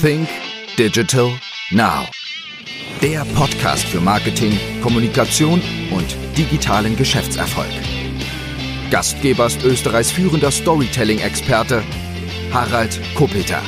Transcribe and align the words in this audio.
Think 0.00 0.28
Digital 0.76 1.30
Now. 1.70 2.04
Der 3.00 3.24
Podcast 3.34 3.84
für 3.84 3.98
Marketing, 4.00 4.52
Kommunikation 4.82 5.62
und 5.90 6.16
digitalen 6.36 6.96
Geschäftserfolg. 6.96 7.70
Gastgeber 8.90 9.46
ist 9.46 9.64
Österreichs 9.64 10.10
führender 10.10 10.50
Storytelling-Experte 10.50 11.82
Harald 12.52 13.00
Kopeter. 13.14 13.62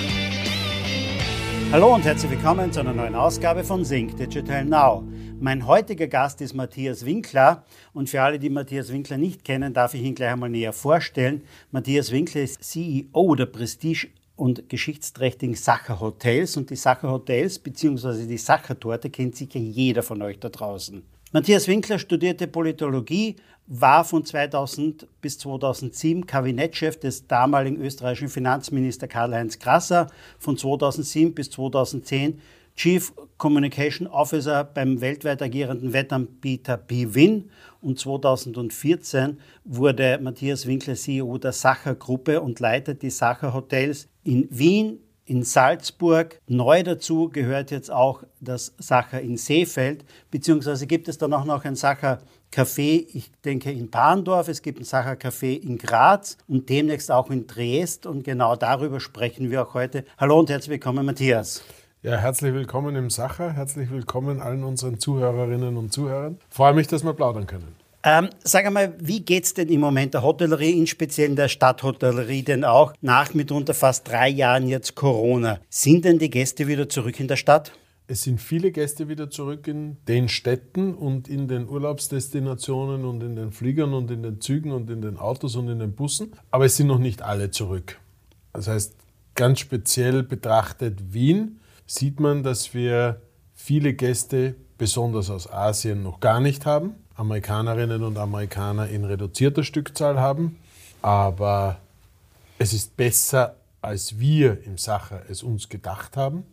Hallo 1.72 1.94
und 1.94 2.04
herzlich 2.04 2.30
willkommen 2.30 2.72
zu 2.72 2.80
einer 2.80 2.92
neuen 2.92 3.14
Ausgabe 3.14 3.64
von 3.64 3.84
Think 3.84 4.18
Digital 4.18 4.66
Now. 4.66 5.04
Mein 5.40 5.66
heutiger 5.66 6.08
Gast 6.08 6.42
ist 6.42 6.52
Matthias 6.52 7.06
Winkler 7.06 7.64
und 7.94 8.10
für 8.10 8.20
alle, 8.20 8.38
die 8.38 8.50
Matthias 8.50 8.92
Winkler 8.92 9.16
nicht 9.16 9.44
kennen, 9.44 9.72
darf 9.72 9.94
ich 9.94 10.02
ihn 10.02 10.14
gleich 10.14 10.32
einmal 10.32 10.50
näher 10.50 10.74
vorstellen. 10.74 11.42
Matthias 11.70 12.12
Winkler 12.12 12.42
ist 12.42 12.62
CEO 12.62 13.34
der 13.34 13.46
Prestige 13.46 14.08
und 14.38 14.68
geschichtsträchtigen 14.68 15.56
Sacher 15.56 16.00
Hotels 16.00 16.56
und 16.56 16.70
die 16.70 16.76
Sacher 16.76 17.10
Hotels 17.10 17.58
bzw. 17.58 18.26
die 18.26 18.38
Sacher 18.38 18.78
Torte 18.78 19.10
kennt 19.10 19.36
sicher 19.36 19.58
jeder 19.58 20.02
von 20.02 20.22
euch 20.22 20.38
da 20.38 20.48
draußen. 20.48 21.02
Matthias 21.32 21.68
Winkler 21.68 21.98
studierte 21.98 22.46
Politologie, 22.46 23.36
war 23.66 24.04
von 24.04 24.24
2000 24.24 25.06
bis 25.20 25.38
2007 25.38 26.26
Kabinettchef 26.26 26.98
des 26.98 27.26
damaligen 27.26 27.76
österreichischen 27.76 28.30
Finanzminister 28.30 29.08
Karl-Heinz 29.08 29.58
Grasser, 29.58 30.06
von 30.38 30.56
2007 30.56 31.34
bis 31.34 31.50
2010 31.50 32.40
Chief 32.76 33.12
Communication 33.38 34.06
Officer 34.06 34.62
beim 34.62 35.00
weltweit 35.00 35.42
agierenden 35.42 35.92
Wettanbieter 35.92 36.76
BWin 36.76 37.50
und 37.80 37.98
2014 37.98 39.38
wurde 39.64 40.18
Matthias 40.22 40.66
Winkler 40.66 40.94
CEO 40.94 41.38
der 41.38 41.52
Sacher 41.52 41.96
Gruppe 41.96 42.40
und 42.40 42.60
leitet 42.60 43.02
die 43.02 43.10
Sacher 43.10 43.52
Hotels 43.52 44.08
in 44.28 44.46
Wien, 44.50 44.98
in 45.24 45.42
Salzburg. 45.42 46.38
Neu 46.46 46.82
dazu 46.82 47.30
gehört 47.30 47.70
jetzt 47.70 47.90
auch 47.90 48.24
das 48.40 48.74
Sacher 48.78 49.22
in 49.22 49.38
Seefeld, 49.38 50.04
beziehungsweise 50.30 50.86
gibt 50.86 51.08
es 51.08 51.16
dann 51.16 51.32
auch 51.32 51.46
noch 51.46 51.64
ein 51.64 51.74
Sacher 51.74 52.18
Café, 52.52 53.06
ich 53.12 53.30
denke 53.44 53.70
in 53.70 53.88
Bahndorf, 53.88 54.48
es 54.48 54.60
gibt 54.60 54.80
ein 54.80 54.84
Sacher 54.84 55.12
Café 55.12 55.58
in 55.58 55.78
Graz 55.78 56.36
und 56.46 56.68
demnächst 56.68 57.10
auch 57.10 57.30
in 57.30 57.46
Dresd 57.46 58.04
und 58.04 58.22
genau 58.22 58.54
darüber 58.54 59.00
sprechen 59.00 59.50
wir 59.50 59.62
auch 59.62 59.74
heute. 59.74 60.04
Hallo 60.18 60.38
und 60.38 60.50
herzlich 60.50 60.72
willkommen, 60.72 61.06
Matthias. 61.06 61.62
Ja, 62.02 62.16
herzlich 62.16 62.52
willkommen 62.52 62.96
im 62.96 63.08
Sacher. 63.08 63.52
Herzlich 63.52 63.90
willkommen 63.90 64.40
allen 64.40 64.62
unseren 64.62 64.98
Zuhörerinnen 64.98 65.76
und 65.78 65.92
Zuhörern. 65.92 66.38
Freue 66.50 66.74
mich, 66.74 66.86
dass 66.86 67.02
wir 67.02 67.14
plaudern 67.14 67.46
können. 67.46 67.87
Ähm, 68.04 68.30
sag 68.44 68.64
einmal, 68.64 68.94
wie 69.00 69.20
geht 69.20 69.44
es 69.44 69.54
denn 69.54 69.68
im 69.68 69.80
Moment 69.80 70.14
der 70.14 70.22
Hotellerie, 70.22 70.78
in 70.78 70.86
speziell 70.86 71.34
der 71.34 71.48
Stadthotellerie, 71.48 72.42
denn 72.42 72.64
auch 72.64 72.94
nach 73.00 73.34
mitunter 73.34 73.74
fast 73.74 74.06
drei 74.06 74.28
Jahren 74.28 74.68
jetzt 74.68 74.94
Corona? 74.94 75.58
Sind 75.68 76.04
denn 76.04 76.18
die 76.18 76.30
Gäste 76.30 76.68
wieder 76.68 76.88
zurück 76.88 77.18
in 77.18 77.26
der 77.26 77.36
Stadt? 77.36 77.72
Es 78.06 78.22
sind 78.22 78.40
viele 78.40 78.70
Gäste 78.72 79.08
wieder 79.08 79.28
zurück 79.28 79.66
in 79.66 79.98
den 80.06 80.30
Städten 80.30 80.94
und 80.94 81.28
in 81.28 81.48
den 81.48 81.68
Urlaubsdestinationen 81.68 83.04
und 83.04 83.22
in 83.22 83.36
den 83.36 83.52
Fliegern 83.52 83.92
und 83.92 84.10
in 84.10 84.22
den 84.22 84.40
Zügen 84.40 84.72
und 84.72 84.88
in 84.88 85.02
den 85.02 85.18
Autos 85.18 85.56
und 85.56 85.68
in 85.68 85.78
den 85.78 85.92
Bussen. 85.92 86.32
Aber 86.50 86.64
es 86.64 86.76
sind 86.76 86.86
noch 86.86 86.98
nicht 86.98 87.20
alle 87.20 87.50
zurück. 87.50 87.98
Das 88.54 88.68
heißt, 88.68 88.94
ganz 89.34 89.58
speziell 89.58 90.22
betrachtet 90.22 91.12
Wien 91.12 91.60
sieht 91.86 92.18
man, 92.20 92.42
dass 92.42 92.72
wir 92.72 93.20
viele 93.54 93.92
Gäste, 93.92 94.54
besonders 94.78 95.28
aus 95.28 95.50
Asien, 95.50 96.02
noch 96.02 96.20
gar 96.20 96.40
nicht 96.40 96.64
haben. 96.64 96.94
Amerikanerinnen 97.18 98.04
und 98.04 98.16
Amerikaner 98.16 98.88
in 98.88 99.04
reduzierter 99.04 99.64
Stückzahl 99.64 100.20
haben. 100.20 100.56
Aber 101.02 101.78
es 102.58 102.72
ist 102.72 102.96
besser, 102.96 103.56
als 103.82 104.20
wir 104.20 104.62
im 104.64 104.78
Sacher 104.78 105.22
es 105.28 105.42
uns 105.42 105.68
gedacht 105.68 106.16
haben. 106.16 106.44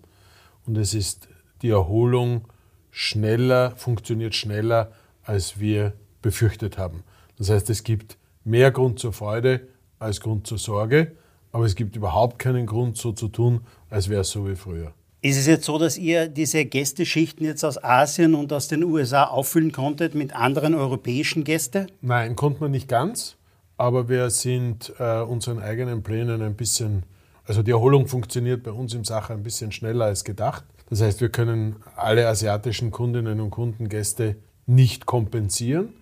Und 0.66 0.78
es 0.78 0.96
ist 0.96 1.28
die 1.62 1.70
Erholung 1.70 2.48
schneller, 2.90 3.76
funktioniert 3.76 4.34
schneller, 4.34 4.92
als 5.24 5.60
wir 5.60 5.94
befürchtet 6.24 6.80
haben. 6.80 7.04
Das 7.38 7.50
heißt, 7.50 7.70
es 7.70 7.84
gibt 7.84 8.18
mehr 8.44 8.72
Grund 8.72 8.98
zur 8.98 9.14
Freude 9.14 9.68
als 10.00 10.20
Grund 10.20 10.48
zur 10.48 10.58
Sorge, 10.58 11.12
aber 11.52 11.66
es 11.66 11.76
gibt 11.76 11.96
überhaupt 11.96 12.40
keinen 12.40 12.66
Grund, 12.66 12.98
so 12.98 13.12
zu 13.12 13.28
tun, 13.28 13.62
als 13.90 14.10
wäre 14.10 14.22
es 14.22 14.32
so 14.32 14.48
wie 14.48 14.56
früher. 14.56 14.94
Ist 15.26 15.38
es 15.38 15.48
jetzt 15.48 15.66
so, 15.66 15.80
dass 15.80 15.98
ihr 15.98 16.28
diese 16.28 16.66
Gästeschichten 16.66 17.48
jetzt 17.48 17.66
aus 17.66 17.84
Asien 17.84 18.36
und 18.36 18.54
aus 18.54 18.68
den 18.68 18.84
USA 18.84 19.24
auffüllen 19.24 19.72
konntet 19.72 20.14
mit 20.14 20.36
anderen 20.36 20.76
europäischen 20.76 21.44
Gästen? 21.44 21.88
Nein, 22.04 22.36
konnte 22.36 22.62
man 22.62 22.70
nicht 22.70 22.88
ganz, 22.88 23.36
aber 23.76 24.08
wir 24.08 24.30
sind 24.30 24.94
äh, 25.00 25.22
unseren 25.22 25.58
eigenen 25.58 26.04
Plänen 26.04 26.44
ein 26.44 26.54
bisschen, 26.54 27.06
also 27.44 27.64
die 27.64 27.72
Erholung 27.72 28.06
funktioniert 28.06 28.62
bei 28.62 28.70
uns 28.70 28.94
im 28.94 29.04
Sache 29.04 29.34
ein 29.34 29.42
bisschen 29.42 29.72
schneller 29.72 30.06
als 30.06 30.26
gedacht. 30.26 30.64
Das 30.92 31.02
heißt, 31.02 31.22
wir 31.22 31.30
können 31.30 31.78
alle 31.96 32.28
asiatischen 32.28 32.92
Kundinnen 32.92 33.40
und 33.40 33.50
Kunden 33.50 33.90
Gäste 33.90 34.36
nicht 34.68 35.08
kompensieren, 35.08 35.94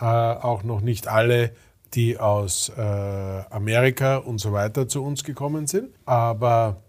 äh, 0.00 0.06
auch 0.06 0.62
noch 0.62 0.80
nicht 0.80 1.06
alle 1.06 1.50
die 1.92 2.18
aus 2.18 2.72
äh, 2.74 2.80
Amerika 2.80 4.16
und 4.16 4.38
so 4.38 4.54
weiter 4.54 4.88
zu 4.88 5.04
uns 5.04 5.22
gekommen 5.22 5.66
sind. 5.66 5.90
Aber 6.06 6.80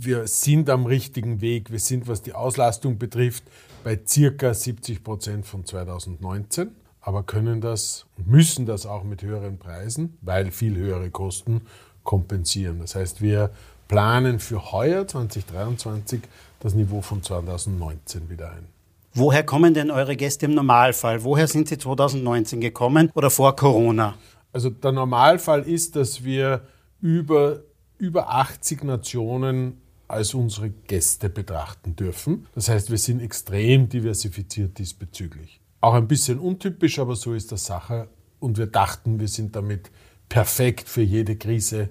wir 0.00 0.28
sind 0.28 0.70
am 0.70 0.86
richtigen 0.86 1.40
Weg. 1.40 1.72
Wir 1.72 1.80
sind, 1.80 2.06
was 2.06 2.22
die 2.22 2.32
Auslastung 2.32 2.98
betrifft, 2.98 3.42
bei 3.82 3.98
circa 4.06 4.54
70 4.54 5.02
Prozent 5.02 5.44
von 5.44 5.64
2019, 5.64 6.70
aber 7.00 7.24
können 7.24 7.60
das 7.60 8.06
und 8.16 8.28
müssen 8.28 8.64
das 8.64 8.86
auch 8.86 9.02
mit 9.02 9.22
höheren 9.22 9.58
Preisen, 9.58 10.16
weil 10.20 10.52
viel 10.52 10.76
höhere 10.76 11.10
Kosten 11.10 11.62
kompensieren. 12.04 12.78
Das 12.78 12.94
heißt, 12.94 13.22
wir 13.22 13.50
planen 13.88 14.38
für 14.38 14.70
heuer 14.70 15.06
2023 15.06 16.20
das 16.60 16.74
Niveau 16.74 17.00
von 17.00 17.22
2019 17.22 18.30
wieder 18.30 18.52
ein. 18.52 18.66
Woher 19.14 19.42
kommen 19.42 19.74
denn 19.74 19.90
eure 19.90 20.14
Gäste 20.14 20.46
im 20.46 20.54
Normalfall? 20.54 21.24
Woher 21.24 21.48
sind 21.48 21.68
sie 21.68 21.78
2019 21.78 22.60
gekommen 22.60 23.10
oder 23.14 23.30
vor 23.30 23.56
Corona? 23.56 24.14
Also 24.52 24.70
der 24.70 24.92
Normalfall 24.92 25.62
ist, 25.62 25.96
dass 25.96 26.22
wir 26.22 26.62
über, 27.00 27.62
über 27.98 28.28
80 28.28 28.84
Nationen 28.84 29.80
als 30.08 30.34
unsere 30.34 30.70
Gäste 30.70 31.28
betrachten 31.28 31.94
dürfen. 31.94 32.46
Das 32.54 32.68
heißt, 32.68 32.90
wir 32.90 32.98
sind 32.98 33.20
extrem 33.20 33.88
diversifiziert 33.88 34.78
diesbezüglich. 34.78 35.60
Auch 35.80 35.94
ein 35.94 36.08
bisschen 36.08 36.38
untypisch, 36.38 36.98
aber 36.98 37.14
so 37.14 37.34
ist 37.34 37.52
das 37.52 37.66
Sache. 37.66 38.08
Und 38.40 38.58
wir 38.58 38.66
dachten, 38.66 39.20
wir 39.20 39.28
sind 39.28 39.54
damit 39.54 39.90
perfekt 40.28 40.88
für 40.88 41.02
jede 41.02 41.36
Krise 41.36 41.90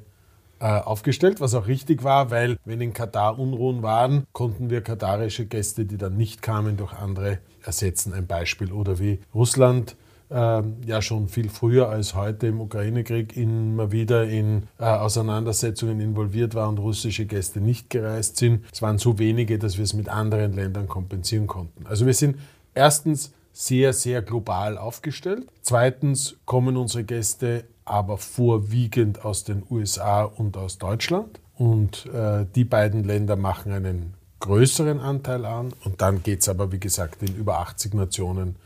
äh, 0.59 0.65
aufgestellt, 0.65 1.39
was 1.39 1.53
auch 1.53 1.67
richtig 1.67 2.03
war, 2.03 2.31
weil 2.31 2.57
wenn 2.65 2.81
in 2.81 2.93
Katar 2.93 3.37
Unruhen 3.37 3.83
waren, 3.83 4.25
konnten 4.33 4.69
wir 4.69 4.81
katarische 4.81 5.45
Gäste, 5.45 5.85
die 5.85 5.97
dann 5.97 6.17
nicht 6.17 6.41
kamen, 6.41 6.77
durch 6.77 6.93
andere 6.93 7.39
ersetzen. 7.63 8.13
Ein 8.13 8.27
Beispiel. 8.27 8.71
Oder 8.71 8.99
wie 8.99 9.19
Russland 9.35 9.95
ja 10.29 11.01
schon 11.01 11.29
viel 11.29 11.49
früher 11.49 11.89
als 11.89 12.13
heute 12.15 12.47
im 12.47 12.59
Ukraine-Krieg 12.59 13.37
immer 13.37 13.91
wieder 13.91 14.25
in 14.25 14.63
äh, 14.77 14.83
Auseinandersetzungen 14.83 16.01
involviert 16.01 16.53
war 16.53 16.67
und 16.67 16.79
russische 16.79 17.25
Gäste 17.25 17.61
nicht 17.61 17.89
gereist 17.89 18.37
sind. 18.37 18.65
Es 18.71 18.81
waren 18.81 18.97
so 18.97 19.19
wenige, 19.19 19.57
dass 19.57 19.77
wir 19.77 19.85
es 19.85 19.93
mit 19.93 20.09
anderen 20.09 20.53
Ländern 20.53 20.87
kompensieren 20.87 21.47
konnten. 21.47 21.85
Also 21.87 22.05
wir 22.05 22.13
sind 22.13 22.37
erstens 22.73 23.31
sehr, 23.53 23.93
sehr 23.93 24.21
global 24.21 24.77
aufgestellt. 24.77 25.47
Zweitens 25.61 26.35
kommen 26.45 26.77
unsere 26.77 27.03
Gäste 27.03 27.63
aber 27.85 28.17
vorwiegend 28.17 29.23
aus 29.23 29.45
den 29.45 29.63
USA 29.69 30.23
und 30.23 30.57
aus 30.57 30.77
Deutschland. 30.77 31.39
Und 31.55 32.05
äh, 32.07 32.45
die 32.53 32.65
beiden 32.65 33.03
Länder 33.03 33.35
machen 33.35 33.71
einen 33.71 34.13
größeren 34.41 34.99
Anteil 34.99 35.45
an. 35.45 35.73
Und 35.83 36.01
dann 36.01 36.21
geht 36.21 36.41
es 36.41 36.49
aber, 36.49 36.71
wie 36.71 36.79
gesagt, 36.79 37.23
in 37.23 37.35
über 37.35 37.59
80 37.59 37.93
Nationen 37.93 38.57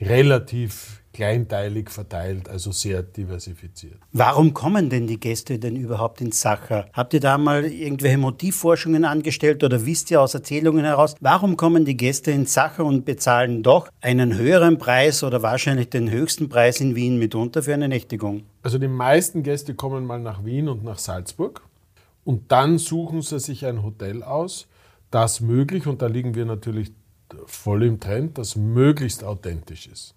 relativ 0.00 1.02
kleinteilig 1.16 1.88
verteilt, 1.88 2.46
also 2.46 2.72
sehr 2.72 3.02
diversifiziert. 3.02 3.96
Warum 4.12 4.52
kommen 4.52 4.90
denn 4.90 5.06
die 5.06 5.18
Gäste 5.18 5.58
denn 5.58 5.74
überhaupt 5.74 6.20
ins 6.20 6.42
Sacher? 6.42 6.86
Habt 6.92 7.14
ihr 7.14 7.20
da 7.20 7.38
mal 7.38 7.64
irgendwelche 7.64 8.18
Motivforschungen 8.18 9.06
angestellt 9.06 9.64
oder 9.64 9.86
wisst 9.86 10.10
ihr 10.10 10.20
aus 10.20 10.34
Erzählungen 10.34 10.84
heraus, 10.84 11.14
warum 11.20 11.56
kommen 11.56 11.86
die 11.86 11.96
Gäste 11.96 12.32
ins 12.32 12.52
Sacher 12.52 12.84
und 12.84 13.06
bezahlen 13.06 13.62
doch 13.62 13.88
einen 14.02 14.36
höheren 14.36 14.76
Preis 14.76 15.24
oder 15.24 15.40
wahrscheinlich 15.40 15.88
den 15.88 16.10
höchsten 16.10 16.50
Preis 16.50 16.82
in 16.82 16.94
Wien 16.94 17.18
mitunter 17.18 17.62
für 17.62 17.72
eine 17.72 17.88
Nächtigung? 17.88 18.42
Also 18.62 18.76
die 18.76 18.88
meisten 18.88 19.42
Gäste 19.42 19.74
kommen 19.74 20.04
mal 20.04 20.20
nach 20.20 20.44
Wien 20.44 20.68
und 20.68 20.84
nach 20.84 20.98
Salzburg 20.98 21.62
und 22.24 22.52
dann 22.52 22.76
suchen 22.76 23.22
sie 23.22 23.40
sich 23.40 23.64
ein 23.64 23.82
Hotel 23.82 24.22
aus, 24.22 24.68
das 25.10 25.40
möglich, 25.40 25.86
und 25.86 26.02
da 26.02 26.08
liegen 26.08 26.34
wir 26.34 26.44
natürlich 26.44 26.92
voll 27.46 27.84
im 27.84 28.00
Trend, 28.00 28.38
das 28.38 28.56
möglichst 28.56 29.24
authentisch 29.24 29.86
ist. 29.86 30.14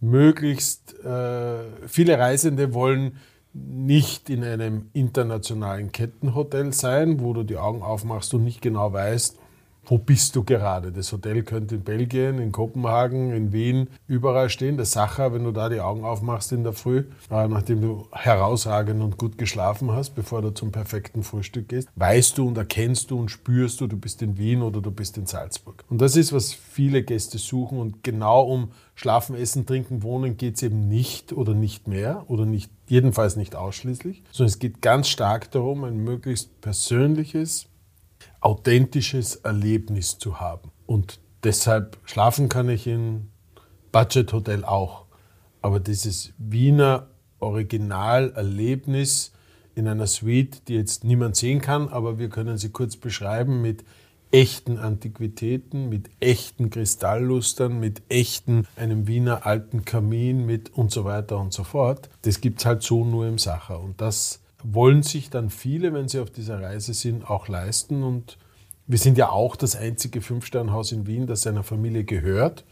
Möglichst 0.00 0.94
äh, 1.04 1.64
viele 1.86 2.18
Reisende 2.18 2.74
wollen 2.74 3.16
nicht 3.52 4.28
in 4.28 4.44
einem 4.44 4.90
internationalen 4.92 5.90
Kettenhotel 5.90 6.72
sein, 6.72 7.20
wo 7.20 7.32
du 7.32 7.42
die 7.42 7.56
Augen 7.56 7.82
aufmachst 7.82 8.34
und 8.34 8.44
nicht 8.44 8.60
genau 8.60 8.92
weißt, 8.92 9.38
wo 9.86 9.98
bist 9.98 10.34
du 10.34 10.42
gerade? 10.42 10.90
Das 10.90 11.12
Hotel 11.12 11.42
könnte 11.42 11.76
in 11.76 11.82
Belgien, 11.82 12.38
in 12.38 12.52
Kopenhagen, 12.52 13.32
in 13.32 13.52
Wien, 13.52 13.88
überall 14.08 14.50
stehen. 14.50 14.76
Das 14.76 14.92
Sacher, 14.92 15.32
wenn 15.32 15.44
du 15.44 15.52
da 15.52 15.68
die 15.68 15.80
Augen 15.80 16.04
aufmachst 16.04 16.52
in 16.52 16.64
der 16.64 16.72
Früh, 16.72 17.04
äh, 17.30 17.46
nachdem 17.46 17.80
du 17.80 18.08
herausragend 18.12 19.00
und 19.00 19.16
gut 19.16 19.38
geschlafen 19.38 19.92
hast, 19.92 20.10
bevor 20.10 20.42
du 20.42 20.50
zum 20.50 20.72
perfekten 20.72 21.22
Frühstück 21.22 21.68
gehst, 21.68 21.88
weißt 21.94 22.36
du 22.36 22.48
und 22.48 22.58
erkennst 22.58 23.10
du 23.10 23.18
und 23.18 23.30
spürst 23.30 23.80
du, 23.80 23.86
du 23.86 23.96
bist 23.96 24.22
in 24.22 24.36
Wien 24.38 24.62
oder 24.62 24.80
du 24.80 24.90
bist 24.90 25.16
in 25.18 25.26
Salzburg. 25.26 25.84
Und 25.88 26.00
das 26.00 26.16
ist, 26.16 26.32
was 26.32 26.52
viele 26.52 27.02
Gäste 27.02 27.38
suchen. 27.38 27.78
Und 27.78 28.02
genau 28.02 28.42
um 28.42 28.70
Schlafen, 28.94 29.36
Essen, 29.36 29.66
Trinken, 29.66 30.02
Wohnen 30.02 30.36
geht 30.36 30.56
es 30.56 30.62
eben 30.62 30.88
nicht 30.88 31.32
oder 31.32 31.54
nicht 31.54 31.86
mehr 31.86 32.24
oder 32.28 32.46
nicht, 32.46 32.70
jedenfalls 32.88 33.36
nicht 33.36 33.54
ausschließlich, 33.54 34.22
sondern 34.32 34.48
es 34.48 34.58
geht 34.58 34.80
ganz 34.80 35.08
stark 35.08 35.50
darum, 35.50 35.84
ein 35.84 35.98
möglichst 36.02 36.60
persönliches, 36.60 37.66
authentisches 38.46 39.34
Erlebnis 39.34 40.18
zu 40.18 40.38
haben. 40.38 40.70
Und 40.86 41.18
deshalb 41.42 41.98
schlafen 42.04 42.48
kann 42.48 42.68
ich 42.68 42.86
in 42.86 43.28
Budget-Hotel 43.90 44.64
auch. 44.64 45.06
Aber 45.62 45.80
dieses 45.80 46.32
Wiener 46.38 47.08
Originalerlebnis 47.40 49.32
in 49.74 49.88
einer 49.88 50.06
Suite, 50.06 50.68
die 50.68 50.74
jetzt 50.74 51.02
niemand 51.02 51.34
sehen 51.34 51.60
kann, 51.60 51.88
aber 51.88 52.20
wir 52.20 52.28
können 52.28 52.56
sie 52.56 52.68
kurz 52.68 52.96
beschreiben 52.96 53.62
mit 53.62 53.82
echten 54.30 54.78
Antiquitäten, 54.78 55.88
mit 55.88 56.08
echten 56.20 56.70
Kristalllustern, 56.70 57.80
mit 57.80 58.02
echten, 58.08 58.64
einem 58.76 59.08
Wiener 59.08 59.44
alten 59.44 59.84
Kamin 59.84 60.46
mit 60.46 60.72
und 60.72 60.92
so 60.92 61.04
weiter 61.04 61.40
und 61.40 61.52
so 61.52 61.64
fort. 61.64 62.10
Das 62.22 62.40
gibt 62.40 62.60
es 62.60 62.66
halt 62.66 62.84
so 62.84 63.04
nur 63.04 63.26
im 63.26 63.38
Sacher. 63.38 63.80
Und 63.80 64.00
das 64.00 64.40
wollen 64.72 65.02
sich 65.02 65.30
dann 65.30 65.50
viele, 65.50 65.92
wenn 65.92 66.08
sie 66.08 66.20
auf 66.20 66.30
dieser 66.30 66.60
Reise 66.60 66.94
sind, 66.94 67.28
auch 67.28 67.48
leisten. 67.48 68.02
Und 68.02 68.38
wir 68.86 68.98
sind 68.98 69.18
ja 69.18 69.30
auch 69.30 69.56
das 69.56 69.76
einzige 69.76 70.20
Fünf-Sterne-Haus 70.20 70.92
in 70.92 71.06
Wien, 71.06 71.26
das 71.26 71.42
seiner 71.42 71.62
Familie 71.62 72.04
gehört 72.04 72.64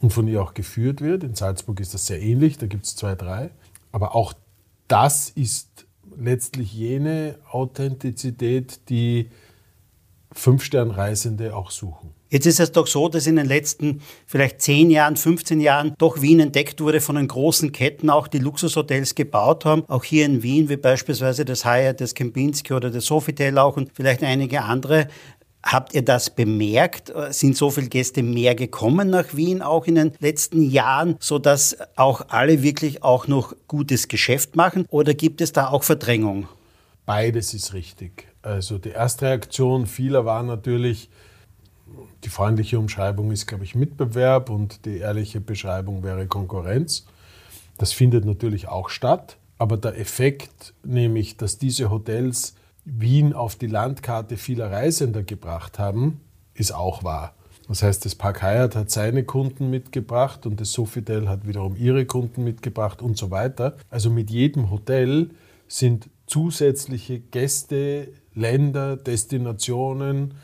und 0.00 0.12
von 0.12 0.28
ihr 0.28 0.42
auch 0.42 0.54
geführt 0.54 1.00
wird. 1.00 1.24
In 1.24 1.34
Salzburg 1.34 1.80
ist 1.80 1.94
das 1.94 2.06
sehr 2.06 2.20
ähnlich, 2.20 2.58
da 2.58 2.66
gibt 2.66 2.86
es 2.86 2.96
zwei, 2.96 3.14
drei. 3.14 3.50
Aber 3.92 4.14
auch 4.14 4.32
das 4.88 5.30
ist 5.30 5.86
letztlich 6.16 6.72
jene 6.72 7.38
Authentizität, 7.50 8.88
die 8.88 9.30
Fünf-Stern-Reisende 10.32 11.56
auch 11.56 11.70
suchen. 11.70 12.10
Jetzt 12.30 12.46
ist 12.46 12.60
es 12.60 12.70
doch 12.70 12.86
so, 12.86 13.08
dass 13.08 13.26
in 13.26 13.36
den 13.36 13.46
letzten 13.46 14.00
vielleicht 14.24 14.62
10 14.62 14.90
Jahren, 14.90 15.16
15 15.16 15.60
Jahren 15.60 15.94
doch 15.98 16.22
Wien 16.22 16.38
entdeckt 16.38 16.80
wurde 16.80 17.00
von 17.00 17.16
den 17.16 17.26
großen 17.26 17.72
Ketten, 17.72 18.08
auch 18.08 18.28
die 18.28 18.38
Luxushotels 18.38 19.16
gebaut 19.16 19.64
haben. 19.64 19.82
Auch 19.88 20.04
hier 20.04 20.24
in 20.26 20.44
Wien, 20.44 20.68
wie 20.68 20.76
beispielsweise 20.76 21.44
das 21.44 21.64
Hyatt, 21.64 22.00
das 22.00 22.14
Kempinski 22.14 22.72
oder 22.72 22.90
das 22.90 23.06
Sofitel 23.06 23.58
auch 23.58 23.76
und 23.76 23.90
vielleicht 23.94 24.22
einige 24.22 24.62
andere. 24.62 25.08
Habt 25.62 25.92
ihr 25.92 26.02
das 26.02 26.30
bemerkt? 26.30 27.12
Sind 27.30 27.56
so 27.56 27.68
viele 27.68 27.88
Gäste 27.88 28.22
mehr 28.22 28.54
gekommen 28.54 29.10
nach 29.10 29.34
Wien 29.34 29.60
auch 29.60 29.86
in 29.86 29.96
den 29.96 30.12
letzten 30.20 30.62
Jahren, 30.62 31.16
sodass 31.18 31.76
auch 31.96 32.22
alle 32.28 32.62
wirklich 32.62 33.02
auch 33.02 33.26
noch 33.26 33.54
gutes 33.66 34.08
Geschäft 34.08 34.56
machen? 34.56 34.86
Oder 34.88 35.14
gibt 35.14 35.40
es 35.40 35.52
da 35.52 35.68
auch 35.68 35.82
Verdrängung? 35.82 36.48
Beides 37.04 37.52
ist 37.54 37.74
richtig. 37.74 38.28
Also 38.40 38.78
die 38.78 38.90
erste 38.90 39.26
Reaktion 39.26 39.86
vieler 39.86 40.24
war 40.24 40.42
natürlich, 40.44 41.10
die 42.24 42.28
freundliche 42.28 42.78
Umschreibung 42.78 43.30
ist, 43.30 43.46
glaube 43.46 43.64
ich, 43.64 43.74
Mitbewerb 43.74 44.50
und 44.50 44.84
die 44.84 44.98
ehrliche 44.98 45.40
Beschreibung 45.40 46.02
wäre 46.02 46.26
Konkurrenz. 46.26 47.06
Das 47.78 47.92
findet 47.92 48.24
natürlich 48.24 48.68
auch 48.68 48.88
statt. 48.90 49.36
Aber 49.58 49.76
der 49.76 49.98
Effekt, 49.98 50.72
nämlich, 50.84 51.36
dass 51.36 51.58
diese 51.58 51.90
Hotels 51.90 52.54
Wien 52.84 53.34
auf 53.34 53.56
die 53.56 53.66
Landkarte 53.66 54.36
vieler 54.36 54.70
Reisender 54.70 55.22
gebracht 55.22 55.78
haben, 55.78 56.20
ist 56.54 56.72
auch 56.72 57.04
wahr. 57.04 57.34
Das 57.68 57.82
heißt, 57.82 58.04
das 58.04 58.14
Park 58.14 58.42
Hyatt 58.42 58.74
hat 58.74 58.90
seine 58.90 59.22
Kunden 59.22 59.70
mitgebracht 59.70 60.44
und 60.44 60.60
das 60.60 60.72
Sofitel 60.72 61.28
hat 61.28 61.46
wiederum 61.46 61.76
ihre 61.76 62.04
Kunden 62.04 62.42
mitgebracht 62.42 63.00
und 63.00 63.16
so 63.16 63.30
weiter. 63.30 63.76
Also 63.90 64.10
mit 64.10 64.30
jedem 64.30 64.70
Hotel 64.70 65.30
sind 65.68 66.08
zusätzliche 66.26 67.20
Gäste, 67.20 68.08
Länder, 68.34 68.96
Destinationen, 68.96 70.34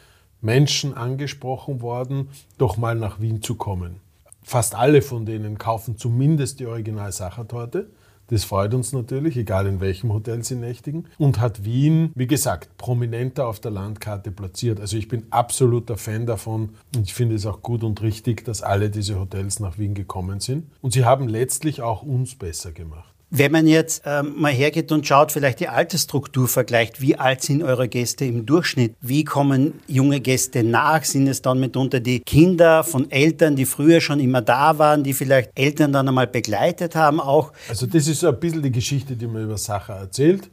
Menschen 0.46 0.94
angesprochen 0.94 1.82
worden, 1.82 2.30
doch 2.56 2.78
mal 2.78 2.94
nach 2.94 3.20
Wien 3.20 3.42
zu 3.42 3.56
kommen. 3.56 3.96
Fast 4.42 4.76
alle 4.76 5.02
von 5.02 5.26
denen 5.26 5.58
kaufen 5.58 5.98
zumindest 5.98 6.60
die 6.60 6.66
Original-Sachertorte. 6.66 7.90
Das 8.28 8.44
freut 8.44 8.72
uns 8.72 8.92
natürlich, 8.92 9.36
egal 9.36 9.66
in 9.66 9.80
welchem 9.80 10.12
Hotel 10.12 10.44
sie 10.44 10.54
nächtigen. 10.54 11.08
Und 11.18 11.40
hat 11.40 11.64
Wien, 11.64 12.12
wie 12.14 12.28
gesagt, 12.28 12.76
prominenter 12.76 13.48
auf 13.48 13.58
der 13.58 13.72
Landkarte 13.72 14.30
platziert. 14.30 14.80
Also 14.80 14.96
ich 14.96 15.08
bin 15.08 15.26
absoluter 15.30 15.96
Fan 15.96 16.26
davon 16.26 16.70
und 16.94 17.02
ich 17.02 17.14
finde 17.14 17.34
es 17.34 17.44
auch 17.44 17.62
gut 17.62 17.82
und 17.82 18.00
richtig, 18.02 18.44
dass 18.44 18.62
alle 18.62 18.88
diese 18.88 19.18
Hotels 19.18 19.58
nach 19.58 19.78
Wien 19.78 19.94
gekommen 19.94 20.38
sind. 20.38 20.70
Und 20.80 20.92
sie 20.92 21.04
haben 21.04 21.26
letztlich 21.26 21.82
auch 21.82 22.02
uns 22.02 22.36
besser 22.36 22.70
gemacht. 22.70 23.15
Wenn 23.30 23.50
man 23.50 23.66
jetzt 23.66 24.02
ähm, 24.06 24.34
mal 24.36 24.52
hergeht 24.52 24.92
und 24.92 25.04
schaut, 25.04 25.32
vielleicht 25.32 25.58
die 25.58 25.66
Altersstruktur 25.66 26.46
vergleicht, 26.46 27.00
wie 27.00 27.16
alt 27.16 27.42
sind 27.42 27.64
eure 27.64 27.88
Gäste 27.88 28.24
im 28.24 28.46
Durchschnitt? 28.46 28.94
Wie 29.00 29.24
kommen 29.24 29.80
junge 29.88 30.20
Gäste 30.20 30.62
nach? 30.62 31.02
Sind 31.02 31.26
es 31.26 31.42
dann 31.42 31.58
mitunter 31.58 31.98
die 31.98 32.20
Kinder 32.20 32.84
von 32.84 33.10
Eltern, 33.10 33.56
die 33.56 33.64
früher 33.64 34.00
schon 34.00 34.20
immer 34.20 34.42
da 34.42 34.78
waren, 34.78 35.02
die 35.02 35.12
vielleicht 35.12 35.50
Eltern 35.58 35.92
dann 35.92 36.06
einmal 36.06 36.28
begleitet 36.28 36.94
haben 36.94 37.20
auch? 37.20 37.52
Also 37.68 37.86
das 37.86 38.06
ist 38.06 38.20
so 38.20 38.28
ein 38.28 38.38
bisschen 38.38 38.62
die 38.62 38.70
Geschichte, 38.70 39.16
die 39.16 39.26
man 39.26 39.42
über 39.42 39.58
Sacher 39.58 39.94
erzählt. 39.94 40.44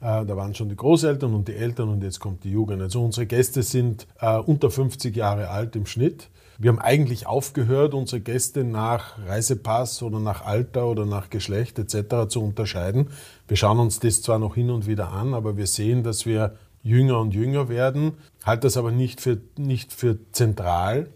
Äh, 0.00 0.24
da 0.24 0.34
waren 0.34 0.54
schon 0.54 0.70
die 0.70 0.76
Großeltern 0.76 1.34
und 1.34 1.48
die 1.48 1.54
Eltern 1.54 1.90
und 1.90 2.02
jetzt 2.02 2.18
kommt 2.18 2.44
die 2.44 2.50
Jugend. 2.50 2.80
Also 2.80 3.04
unsere 3.04 3.26
Gäste 3.26 3.62
sind 3.62 4.06
äh, 4.20 4.38
unter 4.38 4.70
50 4.70 5.14
Jahre 5.14 5.50
alt 5.50 5.76
im 5.76 5.84
Schnitt. 5.84 6.30
Wir 6.62 6.68
haben 6.68 6.78
eigentlich 6.78 7.26
aufgehört, 7.26 7.92
unsere 7.92 8.20
Gäste 8.20 8.62
nach 8.62 9.18
Reisepass 9.26 10.00
oder 10.00 10.20
nach 10.20 10.44
Alter 10.44 10.86
oder 10.86 11.06
nach 11.06 11.28
Geschlecht 11.28 11.76
etc. 11.80 12.28
zu 12.28 12.40
unterscheiden. 12.40 13.08
Wir 13.48 13.56
schauen 13.56 13.80
uns 13.80 13.98
das 13.98 14.22
zwar 14.22 14.38
noch 14.38 14.54
hin 14.54 14.70
und 14.70 14.86
wieder 14.86 15.10
an, 15.10 15.34
aber 15.34 15.56
wir 15.56 15.66
sehen, 15.66 16.04
dass 16.04 16.24
wir 16.24 16.54
jünger 16.84 17.18
und 17.18 17.34
jünger 17.34 17.68
werden. 17.68 18.12
Halte 18.44 18.68
das 18.68 18.76
aber 18.76 18.92
nicht 18.92 19.20
für, 19.20 19.40
nicht 19.56 19.92
für 19.92 20.18
zentral, 20.30 21.08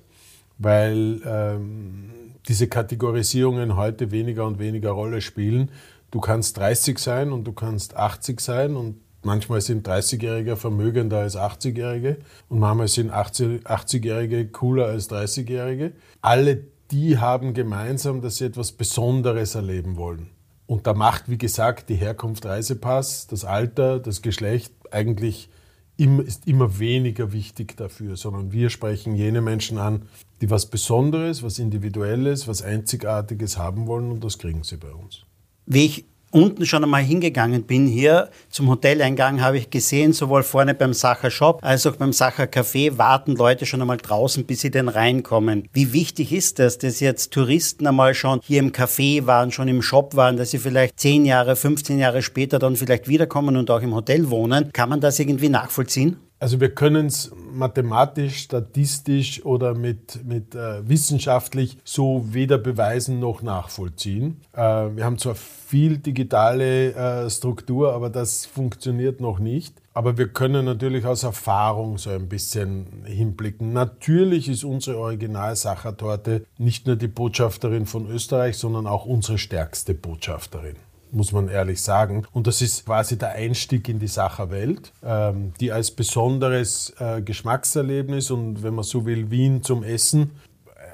weil 0.59 1.21
ähm, 1.25 2.11
diese 2.49 2.67
Kategorisierungen 2.67 3.77
heute 3.77 4.11
weniger 4.11 4.49
und 4.49 4.59
weniger 4.59 4.91
Rolle 4.91 5.21
spielen. 5.21 5.71
Du 6.11 6.19
kannst 6.19 6.57
30 6.57 6.99
sein 6.99 7.31
und 7.31 7.45
du 7.45 7.53
kannst 7.53 7.97
80 7.97 8.41
sein 8.41 8.75
und 8.75 8.97
Manchmal 9.27 9.61
sind 9.61 9.89
30-Jährige 9.89 10.55
vermögender 10.55 11.19
als 11.19 11.37
80-Jährige 11.37 12.19
und 12.49 12.61
manchmal 12.61 12.87
sind 12.87 13.13
80-Jährige 13.13 14.47
cooler 14.47 14.87
als 14.87 15.11
30-Jährige. 15.11 15.95
Alle 16.23 16.63
die 16.93 17.19
haben 17.19 17.53
gemeinsam, 17.53 18.21
dass 18.21 18.37
sie 18.37 18.45
etwas 18.45 18.71
Besonderes 18.71 19.57
erleben 19.57 19.97
wollen. 19.97 20.31
Und 20.67 20.87
da 20.87 20.95
macht, 20.95 21.29
wie 21.29 21.39
gesagt, 21.39 21.89
die 21.89 21.97
Herkunft 21.97 22.47
Reisepass, 22.47 23.27
das 23.27 23.45
Alter, 23.45 23.99
das 23.99 24.23
Geschlecht 24.23 24.73
eigentlich 24.93 25.49
immer, 25.97 26.23
ist 26.23 26.47
immer 26.47 26.79
weniger 26.79 27.33
wichtig 27.33 27.77
dafür, 27.77 28.17
sondern 28.17 28.53
wir 28.53 28.71
sprechen 28.71 29.17
jene 29.17 29.41
Menschen 29.41 29.79
an, 29.79 30.03
die 30.41 30.51
was 30.51 30.67
Besonderes, 30.67 31.43
was 31.43 31.59
Individuelles, 31.59 32.47
was 32.47 32.63
Einzigartiges 32.63 33.59
haben 33.59 33.89
wollen 33.89 34.13
und 34.13 34.23
das 34.23 34.39
kriegen 34.39 34.63
sie 34.63 34.77
bei 34.77 34.93
uns. 34.93 35.25
Wie 35.67 35.85
ich 35.85 36.05
unten 36.31 36.67
schon 36.67 36.85
einmal 36.85 37.03
hingegangen 37.03 37.65
bin, 37.65 37.87
hier 37.87 38.31
zum 38.51 38.69
Hoteleingang, 38.69 39.41
habe 39.41 39.59
ich 39.59 39.71
gesehen, 39.71 40.13
sowohl 40.13 40.43
vorne 40.43 40.75
beim 40.75 40.93
Sacher 40.93 41.31
Shop 41.31 41.61
als 41.63 41.87
auch 41.87 41.97
beim 41.97 42.13
Sacher 42.13 42.45
Café 42.45 42.99
warten 42.99 43.37
Leute 43.37 43.67
schon 43.67 43.81
einmal 43.81 43.97
draußen, 43.97 44.45
bis 44.45 44.61
sie 44.61 44.71
denn 44.71 44.89
reinkommen. 44.89 45.69
Wie 45.73 45.93
wichtig 45.93 46.33
ist 46.33 46.59
das, 46.59 46.79
dass 46.79 47.01
jetzt 47.01 47.33
Touristen 47.33 47.87
einmal 47.87 48.15
schon 48.15 48.41
hier 48.43 48.61
im 48.61 48.73
Café 48.73 49.27
waren, 49.27 49.53
schon 49.53 49.69
im 49.69 49.83
Shop 49.83 50.17
waren, 50.17 50.37
dass 50.37 50.51
sie 50.51 50.59
vielleicht 50.59 50.99
10 50.99 51.25
Jahre, 51.25 51.57
15 51.57 51.99
Jahre 51.99 52.23
später 52.23 52.59
dann 52.59 52.77
vielleicht 52.77 53.09
wiederkommen 53.09 53.57
und 53.57 53.71
auch 53.71 53.83
im 53.83 53.95
Hotel 53.95 54.31
wohnen? 54.31 54.73
Kann 54.73 54.89
man 54.89 55.01
das 55.01 55.19
irgendwie 55.19 55.49
nachvollziehen? 55.49 56.26
Also 56.39 56.61
wir 56.61 56.75
können 56.75 57.07
es 57.07 57.33
mathematisch, 57.55 58.41
statistisch 58.41 59.45
oder 59.47 59.75
mit, 59.75 60.23
mit 60.27 60.55
äh, 60.55 60.87
wissenschaftlich 60.87 61.79
so 61.83 62.27
weder 62.31 62.59
beweisen 62.59 63.21
noch 63.21 63.41
nachvollziehen. 63.41 64.43
Äh, 64.53 64.61
wir 64.61 65.05
haben 65.05 65.17
zwar 65.17 65.35
viel 65.35 65.97
digitale 65.97 66.93
äh, 66.93 67.31
Struktur, 67.31 67.95
aber 67.95 68.11
das 68.11 68.45
funktioniert 68.45 69.21
noch 69.21 69.39
nicht. 69.39 69.81
Aber 69.95 70.19
wir 70.19 70.29
können 70.29 70.67
natürlich 70.67 71.07
aus 71.07 71.23
Erfahrung 71.23 71.97
so 71.97 72.11
ein 72.11 72.29
bisschen 72.29 72.87
hinblicken. 73.07 73.73
Natürlich 73.73 74.51
ist 74.51 74.63
unsere 74.63 74.99
Original-Sachertorte 74.99 76.45
nicht 76.59 76.87
nur 76.87 76.97
die 76.97 77.09
Botschafterin 77.09 77.87
von 77.87 78.11
Österreich, 78.11 78.59
sondern 78.59 78.87
auch 78.87 79.07
unsere 79.07 79.39
stärkste 79.39 79.95
Botschafterin 79.95 80.77
muss 81.13 81.33
man 81.33 81.49
ehrlich 81.49 81.81
sagen. 81.81 82.27
Und 82.33 82.47
das 82.47 82.63
ist 82.63 82.87
quasi 82.87 83.19
der 83.19 83.33
Einstieg 83.33 83.89
in 83.89 83.99
die 83.99 84.09
Sacherwelt, 84.09 84.93
ähm, 85.05 85.53
die 85.61 85.73
als 85.73 85.91
besonderes 85.91 86.95
äh, 86.99 87.23
Geschmackserlebnis 87.23 88.31
und 88.31 88.63
wenn 88.63 88.75
man 88.75 88.85
so 88.85 89.07
will, 89.07 89.31
Wien 89.31 89.63
zum 89.63 89.83
Essen 89.83 90.33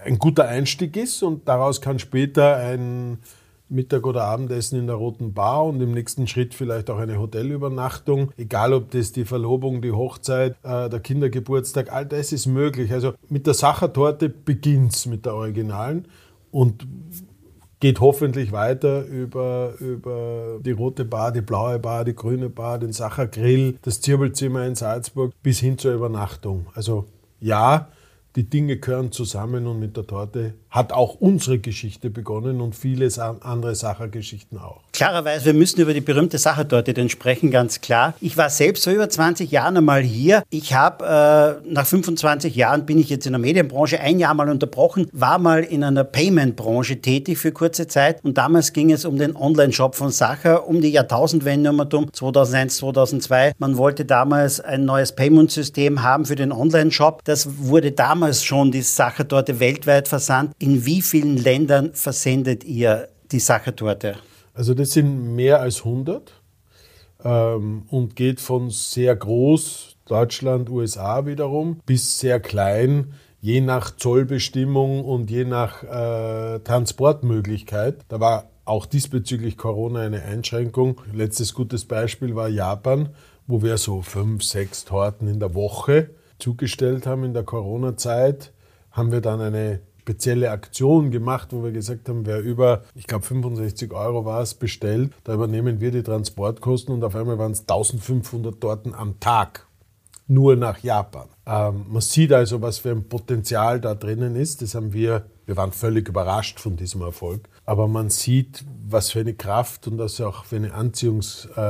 ein 0.04 0.18
guter 0.18 0.48
Einstieg 0.48 0.96
ist 0.96 1.22
und 1.22 1.48
daraus 1.48 1.80
kann 1.80 1.98
später 1.98 2.56
ein 2.56 3.18
Mittag- 3.68 4.06
oder 4.06 4.24
Abendessen 4.24 4.78
in 4.78 4.86
der 4.86 4.96
Roten 4.96 5.32
Bar 5.32 5.64
und 5.64 5.80
im 5.80 5.92
nächsten 5.92 6.26
Schritt 6.26 6.54
vielleicht 6.54 6.90
auch 6.90 6.98
eine 6.98 7.18
Hotelübernachtung. 7.18 8.30
Egal, 8.36 8.74
ob 8.74 8.90
das 8.90 9.12
die 9.12 9.24
Verlobung, 9.24 9.80
die 9.80 9.92
Hochzeit, 9.92 10.56
äh, 10.62 10.90
der 10.90 11.00
Kindergeburtstag, 11.00 11.90
all 11.90 12.04
das 12.04 12.32
ist 12.32 12.46
möglich. 12.46 12.92
Also 12.92 13.14
mit 13.28 13.46
der 13.46 13.54
Sachertorte 13.54 14.28
beginnt 14.28 14.94
es 14.94 15.06
mit 15.06 15.24
der 15.24 15.34
Originalen 15.34 16.06
und 16.50 16.86
geht 17.82 17.98
hoffentlich 17.98 18.52
weiter 18.52 19.04
über, 19.06 19.74
über 19.80 20.60
die 20.64 20.70
rote 20.70 21.04
Bar, 21.04 21.32
die 21.32 21.40
blaue 21.40 21.80
Bar, 21.80 22.04
die 22.04 22.14
grüne 22.14 22.48
Bar, 22.48 22.78
den 22.78 22.92
Sachergrill, 22.92 23.76
das 23.82 24.00
Zirbelzimmer 24.00 24.64
in 24.64 24.76
Salzburg 24.76 25.32
bis 25.42 25.58
hin 25.58 25.78
zur 25.78 25.92
Übernachtung. 25.92 26.66
Also 26.74 27.06
ja, 27.40 27.88
die 28.36 28.48
Dinge 28.48 28.76
gehören 28.76 29.10
zusammen 29.10 29.66
und 29.66 29.80
mit 29.80 29.96
der 29.96 30.06
Torte 30.06 30.54
hat 30.70 30.92
auch 30.92 31.16
unsere 31.16 31.58
Geschichte 31.58 32.08
begonnen 32.08 32.60
und 32.60 32.76
viele 32.76 33.08
andere 33.40 33.74
Sachergeschichten 33.74 34.58
auch. 34.58 34.82
Klarerweise, 34.92 35.46
wir 35.46 35.54
müssen 35.54 35.80
über 35.80 35.94
die 35.94 36.02
berühmte 36.02 36.36
Sachertorte 36.36 36.92
denn 36.92 37.08
sprechen, 37.08 37.50
ganz 37.50 37.80
klar. 37.80 38.12
Ich 38.20 38.36
war 38.36 38.50
selbst 38.50 38.84
vor 38.84 38.92
über 38.92 39.08
20 39.08 39.50
Jahren 39.50 39.78
einmal 39.78 40.02
hier. 40.02 40.42
Ich 40.50 40.74
habe 40.74 41.62
äh, 41.64 41.72
nach 41.72 41.86
25 41.86 42.54
Jahren 42.54 42.84
bin 42.84 42.98
ich 42.98 43.08
jetzt 43.08 43.24
in 43.24 43.32
der 43.32 43.40
Medienbranche 43.40 43.98
ein 44.00 44.18
Jahr 44.18 44.34
mal 44.34 44.50
unterbrochen, 44.50 45.08
war 45.12 45.38
mal 45.38 45.64
in 45.64 45.82
einer 45.82 46.04
Payment-Branche 46.04 47.00
tätig 47.00 47.38
für 47.38 47.52
kurze 47.52 47.86
Zeit 47.86 48.22
und 48.22 48.36
damals 48.36 48.74
ging 48.74 48.92
es 48.92 49.06
um 49.06 49.16
den 49.16 49.34
Online-Shop 49.34 49.94
von 49.94 50.10
Sacher, 50.10 50.68
um 50.68 50.82
die 50.82 50.90
Jahrtausendwende 50.90 51.70
um 51.70 52.12
2001, 52.12 52.76
2002. 52.76 53.52
Man 53.56 53.78
wollte 53.78 54.04
damals 54.04 54.60
ein 54.60 54.84
neues 54.84 55.12
Payment-System 55.12 56.02
haben 56.02 56.26
für 56.26 56.36
den 56.36 56.52
Online-Shop. 56.52 57.24
Das 57.24 57.48
wurde 57.66 57.92
damals 57.92 58.44
schon 58.44 58.70
die 58.70 58.82
Sachertorte 58.82 59.58
weltweit 59.58 60.06
versandt. 60.06 60.52
In 60.58 60.84
wie 60.84 61.00
vielen 61.00 61.38
Ländern 61.38 61.94
versendet 61.94 62.62
ihr 62.64 63.08
die 63.30 63.40
Sachertorte? 63.40 64.16
Also 64.54 64.74
das 64.74 64.92
sind 64.92 65.34
mehr 65.34 65.60
als 65.60 65.78
100 65.78 66.32
ähm, 67.24 67.84
und 67.88 68.16
geht 68.16 68.40
von 68.40 68.70
sehr 68.70 69.16
groß, 69.16 69.96
Deutschland, 70.06 70.68
USA 70.68 71.26
wiederum, 71.26 71.80
bis 71.86 72.18
sehr 72.18 72.40
klein, 72.40 73.14
je 73.40 73.60
nach 73.60 73.96
Zollbestimmung 73.96 75.04
und 75.04 75.30
je 75.30 75.44
nach 75.44 75.82
äh, 75.82 76.58
Transportmöglichkeit. 76.60 78.04
Da 78.08 78.20
war 78.20 78.50
auch 78.64 78.86
diesbezüglich 78.86 79.56
Corona 79.56 80.00
eine 80.00 80.22
Einschränkung. 80.22 81.00
Letztes 81.12 81.54
gutes 81.54 81.84
Beispiel 81.84 82.34
war 82.34 82.48
Japan, 82.48 83.08
wo 83.46 83.62
wir 83.62 83.78
so 83.78 84.02
fünf, 84.02 84.44
sechs 84.44 84.84
Torten 84.84 85.28
in 85.28 85.40
der 85.40 85.54
Woche 85.54 86.10
zugestellt 86.38 87.06
haben 87.06 87.24
in 87.24 87.34
der 87.34 87.42
Corona-Zeit. 87.42 88.52
Haben 88.90 89.10
wir 89.10 89.20
dann 89.20 89.40
eine 89.40 89.80
spezielle 90.02 90.50
Aktion 90.50 91.12
gemacht, 91.12 91.48
wo 91.52 91.62
wir 91.62 91.70
gesagt 91.70 92.08
haben, 92.08 92.26
wer 92.26 92.40
über, 92.40 92.82
ich 92.96 93.06
glaube 93.06 93.24
65 93.24 93.92
Euro 93.92 94.24
war 94.24 94.42
es, 94.42 94.54
bestellt, 94.54 95.12
da 95.22 95.34
übernehmen 95.34 95.80
wir 95.80 95.92
die 95.92 96.02
Transportkosten 96.02 96.92
und 96.92 97.04
auf 97.04 97.14
einmal 97.14 97.38
waren 97.38 97.52
es 97.52 97.60
1500 97.60 98.60
Torten 98.60 98.94
am 98.94 99.20
Tag. 99.20 99.66
Nur 100.26 100.56
nach 100.56 100.78
Japan. 100.78 101.28
Ähm, 101.46 101.86
man 101.88 102.00
sieht 102.00 102.32
also, 102.32 102.60
was 102.62 102.78
für 102.78 102.90
ein 102.90 103.08
Potenzial 103.08 103.80
da 103.80 103.94
drinnen 103.94 104.34
ist. 104.34 104.62
Das 104.62 104.74
haben 104.74 104.92
wir, 104.92 105.26
wir 105.46 105.56
waren 105.56 105.72
völlig 105.72 106.08
überrascht 106.08 106.58
von 106.58 106.76
diesem 106.76 107.02
Erfolg. 107.02 107.48
Aber 107.64 107.86
man 107.86 108.10
sieht, 108.10 108.64
was 108.88 109.10
für 109.10 109.20
eine 109.20 109.34
Kraft 109.34 109.86
und 109.86 109.98
was 109.98 110.20
auch 110.20 110.44
für, 110.44 110.56
eine 110.56 110.74
Anziehungs, 110.74 111.48
äh, 111.54 111.60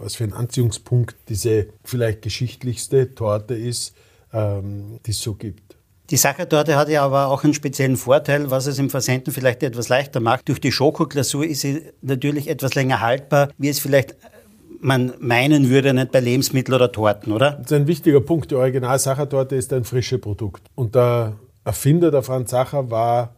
was 0.00 0.16
für 0.16 0.24
ein 0.24 0.32
Anziehungspunkt 0.32 1.16
diese 1.28 1.68
vielleicht 1.84 2.22
geschichtlichste 2.22 3.14
Torte 3.14 3.54
ist, 3.54 3.94
ähm, 4.32 5.00
die 5.04 5.10
es 5.10 5.20
so 5.20 5.34
gibt. 5.34 5.67
Die 6.10 6.16
Sachertorte 6.16 6.76
hat 6.76 6.88
ja 6.88 7.04
aber 7.04 7.28
auch 7.28 7.44
einen 7.44 7.52
speziellen 7.52 7.98
Vorteil, 7.98 8.50
was 8.50 8.66
es 8.66 8.78
im 8.78 8.88
Versenden 8.88 9.32
vielleicht 9.32 9.62
etwas 9.62 9.90
leichter 9.90 10.20
macht. 10.20 10.48
Durch 10.48 10.58
die 10.58 10.72
Schokoglasur 10.72 11.44
ist 11.44 11.60
sie 11.60 11.82
natürlich 12.00 12.48
etwas 12.48 12.74
länger 12.74 13.02
haltbar, 13.02 13.50
wie 13.58 13.68
es 13.68 13.78
vielleicht 13.78 14.16
man 14.80 15.12
meinen 15.18 15.68
würde, 15.68 15.92
nicht 15.92 16.12
bei 16.12 16.20
Lebensmitteln 16.20 16.74
oder 16.74 16.92
Torten, 16.92 17.32
oder? 17.32 17.52
Das 17.52 17.66
ist 17.66 17.72
ein 17.72 17.86
wichtiger 17.86 18.20
Punkt. 18.20 18.50
Die 18.50 18.54
Original-Sachertorte 18.54 19.56
ist 19.56 19.72
ein 19.72 19.84
frisches 19.84 20.20
Produkt. 20.20 20.62
Und 20.74 20.94
der 20.94 21.34
Erfinder, 21.64 22.10
der 22.10 22.22
Franz 22.22 22.52
Sacher, 22.52 22.90
war 22.90 23.34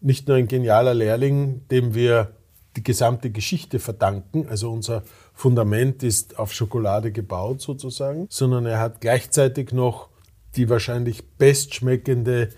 nicht 0.00 0.28
nur 0.28 0.36
ein 0.36 0.48
genialer 0.48 0.94
Lehrling, 0.94 1.66
dem 1.70 1.94
wir 1.94 2.32
die 2.76 2.82
gesamte 2.82 3.30
Geschichte 3.30 3.78
verdanken. 3.78 4.46
Also 4.48 4.70
unser 4.70 5.02
Fundament 5.34 6.02
ist 6.02 6.38
auf 6.38 6.52
Schokolade 6.52 7.10
gebaut 7.10 7.60
sozusagen, 7.60 8.26
sondern 8.28 8.66
er 8.66 8.78
hat 8.78 9.00
gleichzeitig 9.00 9.72
noch 9.72 10.11
die 10.56 10.68
wahrscheinlich 10.68 11.24
bestschmeckende 11.38 12.50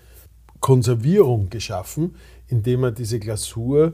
Konservierung 0.59 1.49
geschaffen, 1.49 2.15
indem 2.47 2.83
er 2.83 2.91
diese 2.91 3.19
Glasur, 3.19 3.93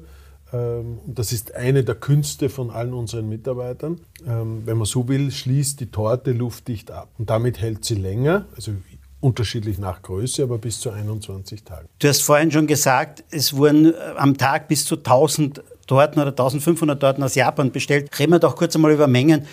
ähm, 0.54 1.00
und 1.06 1.18
das 1.20 1.32
ist 1.32 1.56
eine 1.56 1.84
der 1.84 1.96
Künste 1.96 2.50
von 2.50 2.72
allen 2.72 2.94
unseren 2.94 3.30
Mitarbeitern, 3.30 4.02
ähm, 4.28 4.64
wenn 4.66 4.78
man 4.78 4.86
so 4.86 5.08
will, 5.08 5.32
schließt 5.32 5.80
die 5.80 5.92
Torte 5.92 6.32
luftdicht 6.32 6.92
ab. 6.92 7.10
Und 7.18 7.30
damit 7.30 7.60
hält 7.62 7.86
sie 7.86 7.96
länger, 7.96 8.46
also 8.56 8.74
unterschiedlich 9.20 9.78
nach 9.78 10.02
Größe, 10.02 10.44
aber 10.44 10.58
bis 10.58 10.80
zu 10.80 10.90
21 10.90 11.64
Tagen. 11.64 11.88
Du 12.00 12.08
hast 12.08 12.22
vorhin 12.22 12.52
schon 12.52 12.68
gesagt, 12.68 13.24
es 13.30 13.56
wurden 13.56 13.94
äh, 13.94 13.98
am 14.18 14.38
Tag 14.38 14.68
bis 14.68 14.86
zu 14.86 14.98
1000 14.98 15.64
Torten 15.92 16.22
oder 16.22 16.32
1500 16.32 17.02
Torten 17.02 17.22
aus 17.22 17.36
Japan 17.36 17.70
bestellt. 17.70 18.18
Reden 18.18 18.32
wir 18.32 18.40
doch 18.40 18.56
kurz 18.56 18.74
einmal 18.76 18.94
über 18.94 19.08
Mengen. 19.08 19.46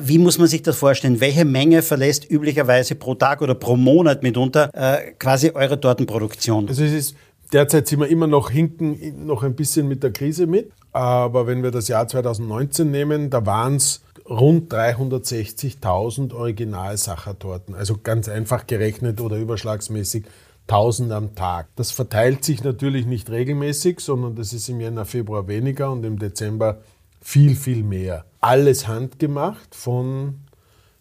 Wie 0.00 0.18
muss 0.18 0.36
man 0.36 0.48
sich 0.48 0.62
das 0.62 0.76
vorstellen? 0.76 1.20
Welche 1.20 1.44
Menge 1.44 1.80
verlässt 1.80 2.28
üblicherweise 2.28 2.96
pro 2.96 3.14
Tag 3.14 3.40
oder 3.40 3.54
pro 3.54 3.76
Monat 3.76 4.24
mitunter 4.24 4.68
äh, 4.74 5.12
quasi 5.12 5.52
eure 5.54 5.80
Tortenproduktion? 5.80 6.66
Also 6.66 6.82
es 6.82 6.92
ist 6.92 7.16
derzeit 7.52 7.86
sind 7.86 8.00
wir 8.00 8.08
immer 8.08 8.26
noch 8.26 8.50
hinken 8.50 9.26
noch 9.26 9.44
ein 9.44 9.54
bisschen 9.54 9.86
mit 9.86 10.02
der 10.02 10.12
Krise 10.12 10.48
mit. 10.48 10.72
Aber 10.92 11.46
wenn 11.46 11.62
wir 11.62 11.70
das 11.70 11.86
Jahr 11.86 12.08
2019 12.08 12.90
nehmen, 12.90 13.30
da 13.30 13.46
waren 13.46 13.76
es 13.76 14.02
rund 14.28 14.72
360.000 14.72 16.34
Original-Sachertorten. 16.34 17.76
Also 17.76 17.96
ganz 18.02 18.28
einfach 18.28 18.66
gerechnet 18.66 19.20
oder 19.20 19.36
überschlagsmäßig 19.36 20.24
1000 20.68 21.12
am 21.12 21.34
Tag. 21.34 21.68
Das 21.76 21.92
verteilt 21.92 22.44
sich 22.44 22.64
natürlich 22.64 23.06
nicht 23.06 23.30
regelmäßig, 23.30 24.00
sondern 24.00 24.34
das 24.34 24.52
ist 24.52 24.68
im 24.68 24.80
Jänner, 24.80 25.04
Februar 25.04 25.46
weniger 25.46 25.90
und 25.92 26.04
im 26.04 26.18
Dezember 26.18 26.80
viel, 27.20 27.54
viel 27.54 27.82
mehr. 27.82 28.24
Alles 28.40 28.88
handgemacht 28.88 29.74
von 29.74 30.40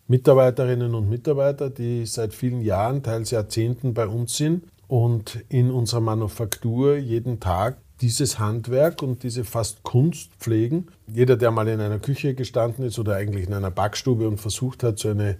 Mitarbeiterinnen 0.07 0.93
und 0.93 1.10
Mitarbeitern, 1.10 1.74
die 1.74 2.05
seit 2.05 2.34
vielen 2.34 2.62
Jahren, 2.62 3.01
teils 3.01 3.31
Jahrzehnten 3.31 3.93
bei 3.93 4.07
uns 4.07 4.38
sind 4.38 4.65
und 4.88 5.43
in 5.50 5.72
unserer 5.72 6.01
Manufaktur 6.01 6.98
jeden 6.98 7.39
Tag 7.39 7.77
dieses 8.01 8.39
Handwerk 8.39 9.01
und 9.01 9.24
diese 9.24 9.43
fast 9.45 9.84
Kunst 9.84 10.31
pflegen. 10.39 10.88
Jeder, 11.07 11.38
der 11.38 11.51
mal 11.51 11.67
in 11.67 11.79
einer 11.79 12.00
Küche 12.00 12.36
gestanden 12.36 12.86
ist 12.86 13.00
oder 13.00 13.15
eigentlich 13.15 13.48
in 13.48 13.53
einer 13.53 13.72
Backstube 13.72 14.27
und 14.27 14.39
versucht 14.39 14.84
hat, 14.84 15.00
so 15.00 15.10
eine 15.10 15.38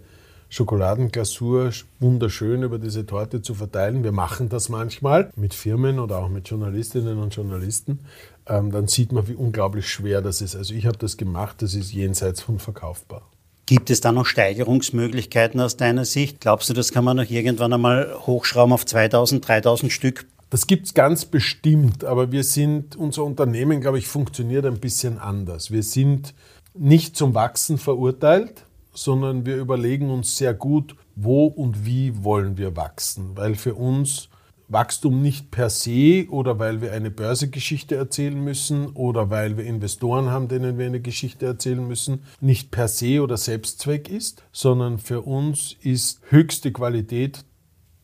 Schokoladenglasur 0.48 1.72
wunderschön 1.98 2.62
über 2.62 2.78
diese 2.78 3.04
Torte 3.04 3.42
zu 3.42 3.54
verteilen. 3.54 4.04
Wir 4.04 4.12
machen 4.12 4.48
das 4.48 4.68
manchmal 4.68 5.30
mit 5.36 5.54
Firmen 5.54 5.98
oder 5.98 6.18
auch 6.18 6.28
mit 6.28 6.48
Journalistinnen 6.48 7.18
und 7.18 7.34
Journalisten. 7.34 8.00
Ähm, 8.46 8.70
dann 8.70 8.86
sieht 8.86 9.12
man, 9.12 9.26
wie 9.28 9.34
unglaublich 9.34 9.88
schwer 9.88 10.22
das 10.22 10.40
ist. 10.40 10.54
Also 10.54 10.74
ich 10.74 10.86
habe 10.86 10.98
das 10.98 11.16
gemacht, 11.16 11.62
das 11.62 11.74
ist 11.74 11.92
jenseits 11.92 12.40
von 12.40 12.58
verkaufbar. 12.58 13.22
Gibt 13.66 13.90
es 13.90 14.00
da 14.00 14.12
noch 14.12 14.26
Steigerungsmöglichkeiten 14.26 15.60
aus 15.60 15.76
deiner 15.76 16.04
Sicht? 16.04 16.40
Glaubst 16.40 16.70
du, 16.70 16.72
das 16.72 16.92
kann 16.92 17.04
man 17.04 17.16
noch 17.16 17.28
irgendwann 17.28 17.72
einmal 17.72 18.14
hochschrauben 18.26 18.72
auf 18.72 18.86
2000, 18.86 19.46
3000 19.46 19.90
Stück? 19.90 20.26
Das 20.50 20.68
gibt 20.68 20.86
es 20.86 20.94
ganz 20.94 21.24
bestimmt, 21.24 22.04
aber 22.04 22.30
wir 22.30 22.44
sind, 22.44 22.94
unser 22.94 23.24
Unternehmen, 23.24 23.80
glaube 23.80 23.98
ich, 23.98 24.06
funktioniert 24.06 24.64
ein 24.64 24.78
bisschen 24.78 25.18
anders. 25.18 25.72
Wir 25.72 25.82
sind 25.82 26.32
nicht 26.74 27.16
zum 27.16 27.34
Wachsen 27.34 27.78
verurteilt 27.78 28.65
sondern 28.96 29.46
wir 29.46 29.56
überlegen 29.56 30.10
uns 30.10 30.36
sehr 30.36 30.54
gut, 30.54 30.96
wo 31.14 31.46
und 31.46 31.86
wie 31.86 32.24
wollen 32.24 32.58
wir 32.58 32.76
wachsen. 32.76 33.36
Weil 33.36 33.54
für 33.54 33.74
uns 33.74 34.28
Wachstum 34.68 35.22
nicht 35.22 35.50
per 35.50 35.70
se 35.70 36.26
oder 36.28 36.58
weil 36.58 36.80
wir 36.80 36.92
eine 36.92 37.10
Börsegeschichte 37.10 37.94
erzählen 37.94 38.42
müssen 38.42 38.88
oder 38.88 39.30
weil 39.30 39.56
wir 39.56 39.64
Investoren 39.64 40.30
haben, 40.30 40.48
denen 40.48 40.76
wir 40.78 40.86
eine 40.86 41.00
Geschichte 41.00 41.46
erzählen 41.46 41.86
müssen, 41.86 42.24
nicht 42.40 42.70
per 42.70 42.88
se 42.88 43.22
oder 43.22 43.36
Selbstzweck 43.36 44.08
ist, 44.08 44.42
sondern 44.50 44.98
für 44.98 45.22
uns 45.22 45.76
ist 45.82 46.20
höchste 46.30 46.72
Qualität 46.72 47.44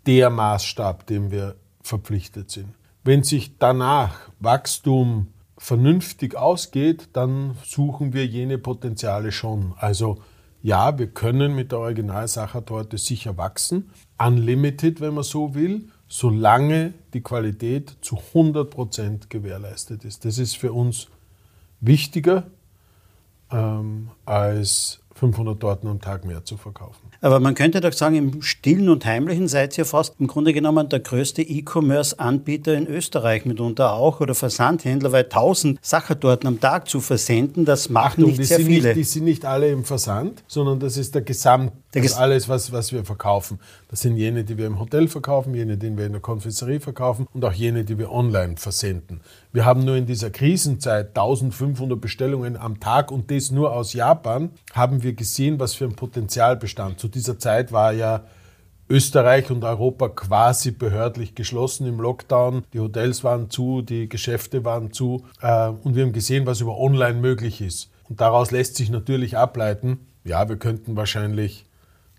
der 0.06 0.30
Maßstab, 0.30 1.06
dem 1.06 1.30
wir 1.30 1.56
verpflichtet 1.82 2.50
sind. 2.50 2.68
Wenn 3.02 3.24
sich 3.24 3.58
danach 3.58 4.30
Wachstum 4.38 5.28
vernünftig 5.58 6.36
ausgeht, 6.36 7.08
dann 7.12 7.56
suchen 7.64 8.12
wir 8.12 8.26
jene 8.26 8.58
Potenziale 8.58 9.32
schon. 9.32 9.74
Also 9.76 10.18
ja, 10.62 10.98
wir 10.98 11.08
können 11.08 11.54
mit 11.54 11.72
der 11.72 11.80
Originalsachertorte 11.80 12.96
sicher 12.96 13.36
wachsen, 13.36 13.90
unlimited, 14.18 15.00
wenn 15.00 15.14
man 15.14 15.24
so 15.24 15.54
will, 15.54 15.88
solange 16.08 16.94
die 17.14 17.22
Qualität 17.22 17.96
zu 18.00 18.16
100% 18.16 19.28
gewährleistet 19.28 20.04
ist. 20.04 20.24
Das 20.24 20.38
ist 20.38 20.56
für 20.56 20.72
uns 20.72 21.08
wichtiger 21.80 22.44
ähm, 23.50 24.10
als 24.24 25.01
500 25.22 25.60
Torten 25.60 25.88
am 25.88 26.00
Tag 26.00 26.24
mehr 26.24 26.44
zu 26.44 26.56
verkaufen. 26.56 26.98
Aber 27.20 27.38
man 27.38 27.54
könnte 27.54 27.80
doch 27.80 27.92
sagen, 27.92 28.16
im 28.16 28.42
Stillen 28.42 28.88
und 28.88 29.06
Heimlichen 29.06 29.46
seid 29.46 29.78
ihr 29.78 29.84
fast 29.84 30.16
im 30.18 30.26
Grunde 30.26 30.52
genommen 30.52 30.88
der 30.88 30.98
größte 30.98 31.42
E-Commerce-Anbieter 31.42 32.74
in 32.74 32.88
Österreich 32.88 33.44
mitunter 33.44 33.92
auch 33.92 34.18
oder 34.18 34.34
Versandhändler, 34.34 35.12
weil 35.12 35.22
1000 35.22 35.78
Sachertorten 35.80 36.48
am 36.48 36.58
Tag 36.58 36.88
zu 36.88 37.00
versenden, 37.00 37.64
das 37.64 37.88
machen 37.88 38.24
Achtung, 38.24 38.36
nicht 38.36 38.48
sehr 38.48 38.58
viele. 38.58 38.88
Nicht, 38.88 38.96
die 38.96 39.04
sind 39.04 39.24
nicht 39.24 39.44
alle 39.44 39.70
im 39.70 39.84
Versand, 39.84 40.42
sondern 40.48 40.80
das 40.80 40.96
ist 40.96 41.14
der 41.14 41.22
Gesamt, 41.22 41.72
der 41.94 42.02
also 42.02 42.16
alles, 42.16 42.48
was, 42.48 42.72
was 42.72 42.92
wir 42.92 43.04
verkaufen. 43.04 43.60
Das 43.90 44.00
sind 44.00 44.16
jene, 44.16 44.42
die 44.42 44.58
wir 44.58 44.66
im 44.66 44.80
Hotel 44.80 45.06
verkaufen, 45.06 45.54
jene, 45.54 45.76
die 45.76 45.96
wir 45.96 46.06
in 46.06 46.12
der 46.12 46.20
Konfiserie 46.20 46.80
verkaufen 46.80 47.28
und 47.32 47.44
auch 47.44 47.52
jene, 47.52 47.84
die 47.84 47.96
wir 47.96 48.10
online 48.10 48.56
versenden. 48.56 49.20
Wir 49.54 49.66
haben 49.66 49.84
nur 49.84 49.96
in 49.96 50.06
dieser 50.06 50.30
Krisenzeit 50.30 51.08
1500 51.08 52.00
Bestellungen 52.00 52.56
am 52.56 52.80
Tag 52.80 53.12
und 53.12 53.30
das 53.30 53.50
nur 53.50 53.74
aus 53.74 53.92
Japan, 53.92 54.50
haben 54.72 55.02
wir 55.02 55.12
gesehen, 55.12 55.60
was 55.60 55.74
für 55.74 55.84
ein 55.84 55.94
Potenzial 55.94 56.56
bestand. 56.56 56.98
Zu 56.98 57.08
dieser 57.08 57.38
Zeit 57.38 57.70
war 57.70 57.92
ja 57.92 58.24
Österreich 58.88 59.50
und 59.50 59.62
Europa 59.62 60.08
quasi 60.08 60.70
behördlich 60.70 61.34
geschlossen 61.34 61.86
im 61.86 62.00
Lockdown. 62.00 62.64
Die 62.72 62.80
Hotels 62.80 63.24
waren 63.24 63.50
zu, 63.50 63.82
die 63.82 64.08
Geschäfte 64.08 64.64
waren 64.64 64.90
zu 64.90 65.24
äh, 65.42 65.68
und 65.68 65.96
wir 65.96 66.04
haben 66.04 66.14
gesehen, 66.14 66.46
was 66.46 66.62
über 66.62 66.78
Online 66.78 67.20
möglich 67.20 67.60
ist. 67.60 67.90
Und 68.08 68.22
daraus 68.22 68.52
lässt 68.52 68.76
sich 68.76 68.88
natürlich 68.88 69.36
ableiten, 69.36 70.06
ja, 70.24 70.48
wir 70.48 70.56
könnten 70.56 70.96
wahrscheinlich 70.96 71.66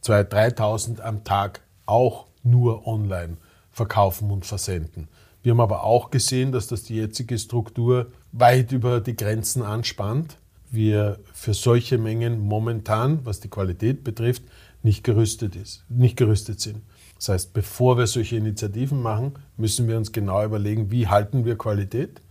2.000, 0.03 0.55
3.000 0.55 1.01
am 1.01 1.23
Tag 1.23 1.61
auch 1.87 2.27
nur 2.43 2.85
online 2.85 3.37
verkaufen 3.71 4.29
und 4.29 4.45
versenden. 4.45 5.07
Wir 5.43 5.51
haben 5.51 5.59
aber 5.59 5.83
auch 5.83 6.09
gesehen, 6.09 6.53
dass 6.53 6.67
das 6.67 6.83
die 6.83 6.95
jetzige 6.95 7.37
Struktur 7.37 8.11
weit 8.31 8.71
über 8.71 9.01
die 9.01 9.15
Grenzen 9.15 9.61
anspannt. 9.61 10.37
Wir 10.71 11.19
für 11.33 11.53
solche 11.53 11.97
Mengen 11.97 12.39
momentan, 12.39 13.19
was 13.25 13.41
die 13.41 13.49
Qualität 13.49 14.05
betrifft, 14.05 14.43
nicht 14.81 15.03
gerüstet, 15.03 15.55
ist, 15.55 15.83
nicht 15.89 16.15
gerüstet 16.15 16.61
sind. 16.61 16.81
Das 17.17 17.29
heißt, 17.29 17.53
bevor 17.53 17.97
wir 17.97 18.07
solche 18.07 18.37
Initiativen 18.37 19.01
machen, 19.01 19.33
müssen 19.57 19.87
wir 19.87 19.97
uns 19.97 20.11
genau 20.11 20.43
überlegen, 20.43 20.91
wie 20.91 21.07
halten 21.07 21.45
wir 21.45 21.57
Qualität 21.57 22.21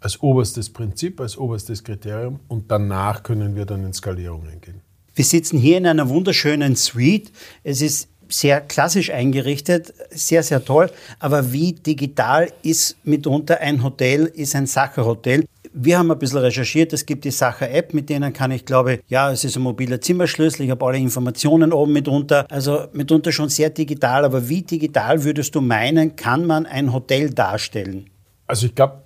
als 0.00 0.20
oberstes 0.22 0.70
Prinzip, 0.70 1.20
als 1.20 1.38
oberstes 1.38 1.84
Kriterium 1.84 2.40
und 2.48 2.70
danach 2.70 3.22
können 3.22 3.54
wir 3.54 3.66
dann 3.66 3.84
in 3.84 3.92
Skalierung 3.92 4.46
eingehen. 4.48 4.80
Wir 5.14 5.24
sitzen 5.24 5.58
hier 5.58 5.76
in 5.76 5.86
einer 5.86 6.08
wunderschönen 6.08 6.74
Suite. 6.74 7.32
Es 7.62 7.82
ist 7.82 8.08
sehr 8.32 8.60
klassisch 8.60 9.10
eingerichtet, 9.10 9.92
sehr, 10.10 10.42
sehr 10.42 10.64
toll. 10.64 10.90
Aber 11.18 11.52
wie 11.52 11.72
digital 11.72 12.48
ist 12.62 12.96
mitunter 13.04 13.60
ein 13.60 13.82
Hotel, 13.82 14.26
ist 14.26 14.54
ein 14.54 14.66
Sacherhotel? 14.66 15.44
Wir 15.74 15.98
haben 15.98 16.10
ein 16.10 16.18
bisschen 16.18 16.38
recherchiert, 16.38 16.92
es 16.92 17.06
gibt 17.06 17.24
die 17.24 17.30
Sacher-App, 17.30 17.94
mit 17.94 18.10
denen 18.10 18.32
kann 18.32 18.50
ich, 18.50 18.64
glaube, 18.64 19.00
ja, 19.08 19.30
es 19.32 19.44
ist 19.44 19.56
ein 19.56 19.62
mobiler 19.62 20.00
Zimmerschlüssel, 20.00 20.66
ich 20.66 20.70
habe 20.70 20.84
alle 20.84 20.98
Informationen 20.98 21.72
oben 21.72 21.92
mitunter, 21.92 22.46
also 22.50 22.88
mitunter 22.92 23.32
schon 23.32 23.48
sehr 23.48 23.70
digital, 23.70 24.24
aber 24.24 24.48
wie 24.48 24.62
digital 24.62 25.24
würdest 25.24 25.54
du 25.54 25.60
meinen, 25.62 26.14
kann 26.14 26.46
man 26.46 26.66
ein 26.66 26.92
Hotel 26.92 27.30
darstellen? 27.30 28.10
Also 28.46 28.66
ich 28.66 28.74
glaube, 28.74 29.02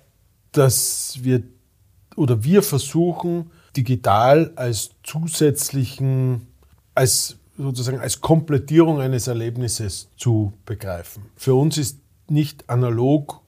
dass 0.51 1.19
wir 1.21 1.43
oder 2.17 2.43
wir 2.43 2.63
versuchen, 2.63 3.51
digital 3.77 4.51
als 4.55 4.89
zusätzlichen, 5.03 6.47
als 6.95 7.37
sozusagen 7.57 7.99
als 7.99 8.21
Komplettierung 8.21 9.01
eines 9.01 9.27
Erlebnisses 9.27 10.09
zu 10.15 10.53
begreifen. 10.65 11.23
Für 11.35 11.55
uns 11.55 11.77
ist 11.77 11.99
nicht 12.29 12.69
analog 12.69 13.41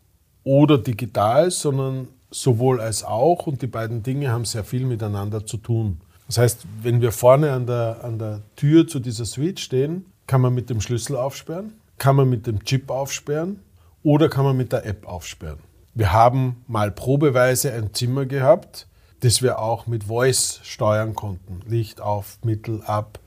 oder 0.44 0.78
digital, 0.78 1.52
sondern 1.52 2.08
sowohl 2.32 2.80
als 2.80 3.04
auch 3.04 3.48
und 3.48 3.62
die 3.62 3.68
beiden 3.68 4.04
Dinge 4.04 4.32
haben 4.32 4.46
sehr 4.46 4.64
viel 4.64 4.86
miteinander 4.86 5.46
zu 5.46 5.58
tun. 5.58 6.02
Das 6.28 6.38
heißt, 6.38 6.66
wenn 6.82 7.02
wir 7.02 7.12
vorne 7.12 7.52
an 7.52 7.66
der, 7.66 8.04
an 8.04 8.20
der 8.20 8.42
Tür 8.56 8.88
zu 8.88 9.00
dieser 9.00 9.26
Suite 9.26 9.60
stehen, 9.60 10.06
kann 10.28 10.42
man 10.42 10.54
mit 10.54 10.70
dem 10.70 10.80
Schlüssel 10.80 11.16
aufsperren, 11.16 11.74
kann 11.98 12.16
man 12.16 12.30
mit 12.30 12.46
dem 12.46 12.64
Chip 12.64 12.92
aufsperren 12.92 13.60
oder 14.04 14.30
kann 14.30 14.46
man 14.46 14.56
mit 14.56 14.72
der 14.72 14.86
App 14.86 15.08
aufsperren. 15.08 15.60
Wir 15.96 16.14
haben 16.14 16.64
mal 16.68 16.92
probeweise 16.92 17.74
ein 17.74 17.94
Zimmer 17.94 18.26
gehabt, 18.26 18.88
das 19.22 19.42
wir 19.42 19.60
auch 19.60 19.88
mit 19.88 20.06
Voice 20.06 20.60
steuern 20.64 21.16
konnten. 21.16 21.62
Licht 21.68 22.00
auf, 22.00 22.38
Mittel 22.44 22.84
ab, 22.84 23.20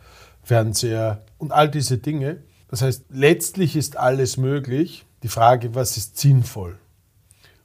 Fernseher 0.53 1.25
und 1.39 1.51
all 1.51 1.71
diese 1.71 1.97
Dinge. 1.97 2.43
Das 2.69 2.83
heißt, 2.83 3.07
letztlich 3.09 3.75
ist 3.75 3.97
alles 3.97 4.37
möglich. 4.37 5.07
Die 5.23 5.29
Frage, 5.29 5.75
was 5.75 5.97
ist 5.97 6.19
sinnvoll? 6.19 6.79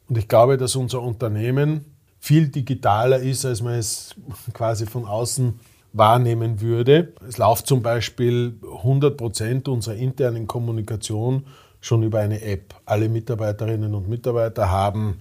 Und 0.07 0.17
ich 0.17 0.29
glaube, 0.29 0.55
dass 0.55 0.77
unser 0.77 1.01
Unternehmen 1.01 1.83
viel 2.21 2.47
digitaler 2.47 3.19
ist, 3.19 3.43
als 3.43 3.61
man 3.61 3.73
es 3.73 4.15
quasi 4.53 4.85
von 4.85 5.03
außen 5.03 5.59
wahrnehmen 5.91 6.61
würde. 6.61 7.11
Es 7.27 7.37
läuft 7.37 7.67
zum 7.67 7.81
Beispiel 7.81 8.57
100 8.63 9.17
Prozent 9.17 9.67
unserer 9.67 9.95
internen 9.95 10.47
Kommunikation 10.47 11.45
schon 11.81 12.03
über 12.03 12.19
eine 12.19 12.41
App. 12.41 12.73
Alle 12.85 13.09
Mitarbeiterinnen 13.09 13.93
und 13.93 14.07
Mitarbeiter 14.07 14.71
haben 14.71 15.19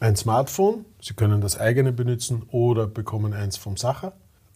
ein 0.00 0.16
Smartphone. 0.16 0.84
Sie 1.00 1.14
können 1.14 1.40
das 1.40 1.58
eigene 1.58 1.92
benutzen 1.92 2.42
oder 2.50 2.86
bekommen 2.86 3.32
eins 3.32 3.56
vom 3.56 3.78
Sacher. 3.78 4.12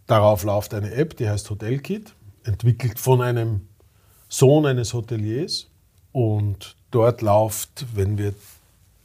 Darauf 0.09 0.43
läuft 0.43 0.73
eine 0.73 0.93
App, 0.93 1.17
die 1.19 1.29
heißt 1.29 1.49
Hotelkit, 1.51 2.15
entwickelt 2.49 2.99
von 2.99 3.21
einem 3.23 3.61
Sohn 4.29 4.67
eines 4.67 4.95
Hoteliers. 4.95 5.69
Und 6.13 6.75
dort 6.91 7.23
läuft, 7.23 7.87
wenn 7.95 8.19
wir 8.19 8.35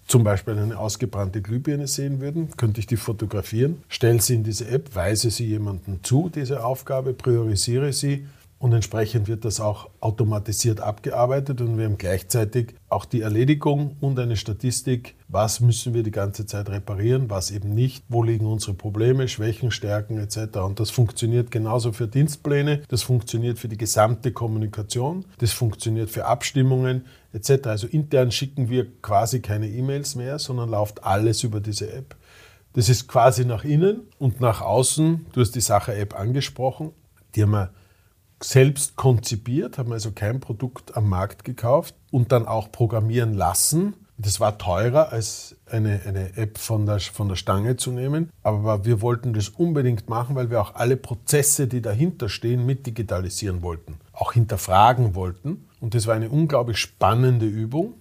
zum 0.08 0.24
Beispiel 0.24 0.58
eine 0.58 0.78
ausgebrannte 0.78 1.42
Glühbirne 1.42 1.88
sehen 1.88 2.20
würden, 2.20 2.50
könnte 2.58 2.80
ich 2.80 2.88
die 2.88 2.98
fotografieren, 2.98 3.84
stelle 3.88 4.22
sie 4.22 4.36
in 4.36 4.44
diese 4.44 4.68
App, 4.68 4.96
weise 4.96 5.30
sie 5.30 5.46
jemandem 5.46 6.04
zu, 6.04 6.30
diese 6.34 6.66
Aufgabe, 6.66 7.14
priorisiere 7.14 7.94
sie 7.94 8.28
und 8.64 8.72
entsprechend 8.72 9.28
wird 9.28 9.44
das 9.44 9.60
auch 9.60 9.90
automatisiert 10.00 10.80
abgearbeitet 10.80 11.60
und 11.60 11.78
wir 11.78 11.84
haben 11.84 11.98
gleichzeitig 11.98 12.76
auch 12.88 13.04
die 13.04 13.20
Erledigung 13.20 13.98
und 14.00 14.18
eine 14.18 14.38
Statistik, 14.38 15.16
was 15.28 15.60
müssen 15.60 15.94
wir 15.94 16.02
die 16.02 16.12
ganze 16.12 16.46
Zeit 16.46 16.70
reparieren, 16.70 17.30
was 17.30 17.52
eben 17.52 17.76
nicht, 17.76 18.06
wo 18.08 18.24
liegen 18.24 18.46
unsere 18.46 18.74
Probleme, 18.74 19.28
Schwächen, 19.28 19.70
Stärken 19.70 20.18
etc. 20.18 20.60
Und 20.60 20.80
das 20.80 20.92
funktioniert 20.92 21.52
genauso 21.52 21.92
für 21.92 22.08
Dienstpläne, 22.08 22.84
das 22.88 23.04
funktioniert 23.04 23.60
für 23.60 23.68
die 23.68 23.76
gesamte 23.76 24.32
Kommunikation, 24.32 25.26
das 25.40 25.52
funktioniert 25.52 26.10
für 26.10 26.24
Abstimmungen 26.24 27.06
etc. 27.34 27.68
Also 27.68 27.88
intern 27.88 28.32
schicken 28.32 28.70
wir 28.70 28.88
quasi 29.02 29.42
keine 29.42 29.68
E-Mails 29.68 30.16
mehr, 30.16 30.40
sondern 30.40 30.70
läuft 30.70 31.04
alles 31.04 31.44
über 31.44 31.60
diese 31.60 31.92
App. 31.92 32.16
Das 32.72 32.88
ist 32.88 33.10
quasi 33.10 33.44
nach 33.44 33.66
innen 33.66 34.04
und 34.20 34.40
nach 34.40 34.62
außen. 34.62 35.26
Du 35.34 35.42
hast 35.42 35.52
die 35.52 35.60
Sache-App 35.60 36.18
angesprochen. 36.18 36.92
Die 37.36 37.42
haben 37.44 37.52
wir 37.52 37.74
selbst 38.44 38.96
konzipiert, 38.96 39.78
haben 39.78 39.92
also 39.92 40.12
kein 40.12 40.40
Produkt 40.40 40.96
am 40.98 41.10
Markt 41.10 41.44
gekauft 41.44 41.96
und 42.12 42.32
dann 42.32 42.48
auch 42.48 42.72
programmieren 42.72 43.34
lassen. 43.34 43.96
Das 44.18 44.40
war 44.40 44.58
teurer 44.58 45.12
als 45.12 45.56
eine, 45.70 46.02
eine 46.06 46.38
App 46.38 46.58
von 46.58 46.86
der, 46.86 47.00
von 47.00 47.30
der 47.30 47.36
Stange 47.36 47.78
zu 47.78 47.92
nehmen, 47.92 48.30
aber 48.44 48.86
wir 48.86 49.02
wollten 49.02 49.34
das 49.34 49.50
unbedingt 49.50 50.08
machen, 50.08 50.36
weil 50.36 50.50
wir 50.50 50.62
auch 50.62 50.76
alle 50.76 50.98
Prozesse, 50.98 51.68
die 51.68 51.82
dahinter 51.82 52.30
stehen, 52.30 52.66
mit 52.66 52.86
digitalisieren 52.86 53.64
wollten, 53.64 54.00
auch 54.12 54.34
hinterfragen 54.34 55.16
wollten. 55.16 55.68
Und 55.82 55.96
das 55.96 56.06
war 56.06 56.16
eine 56.16 56.30
unglaublich 56.30 56.78
spannende 56.78 57.48
Übung, 57.48 57.96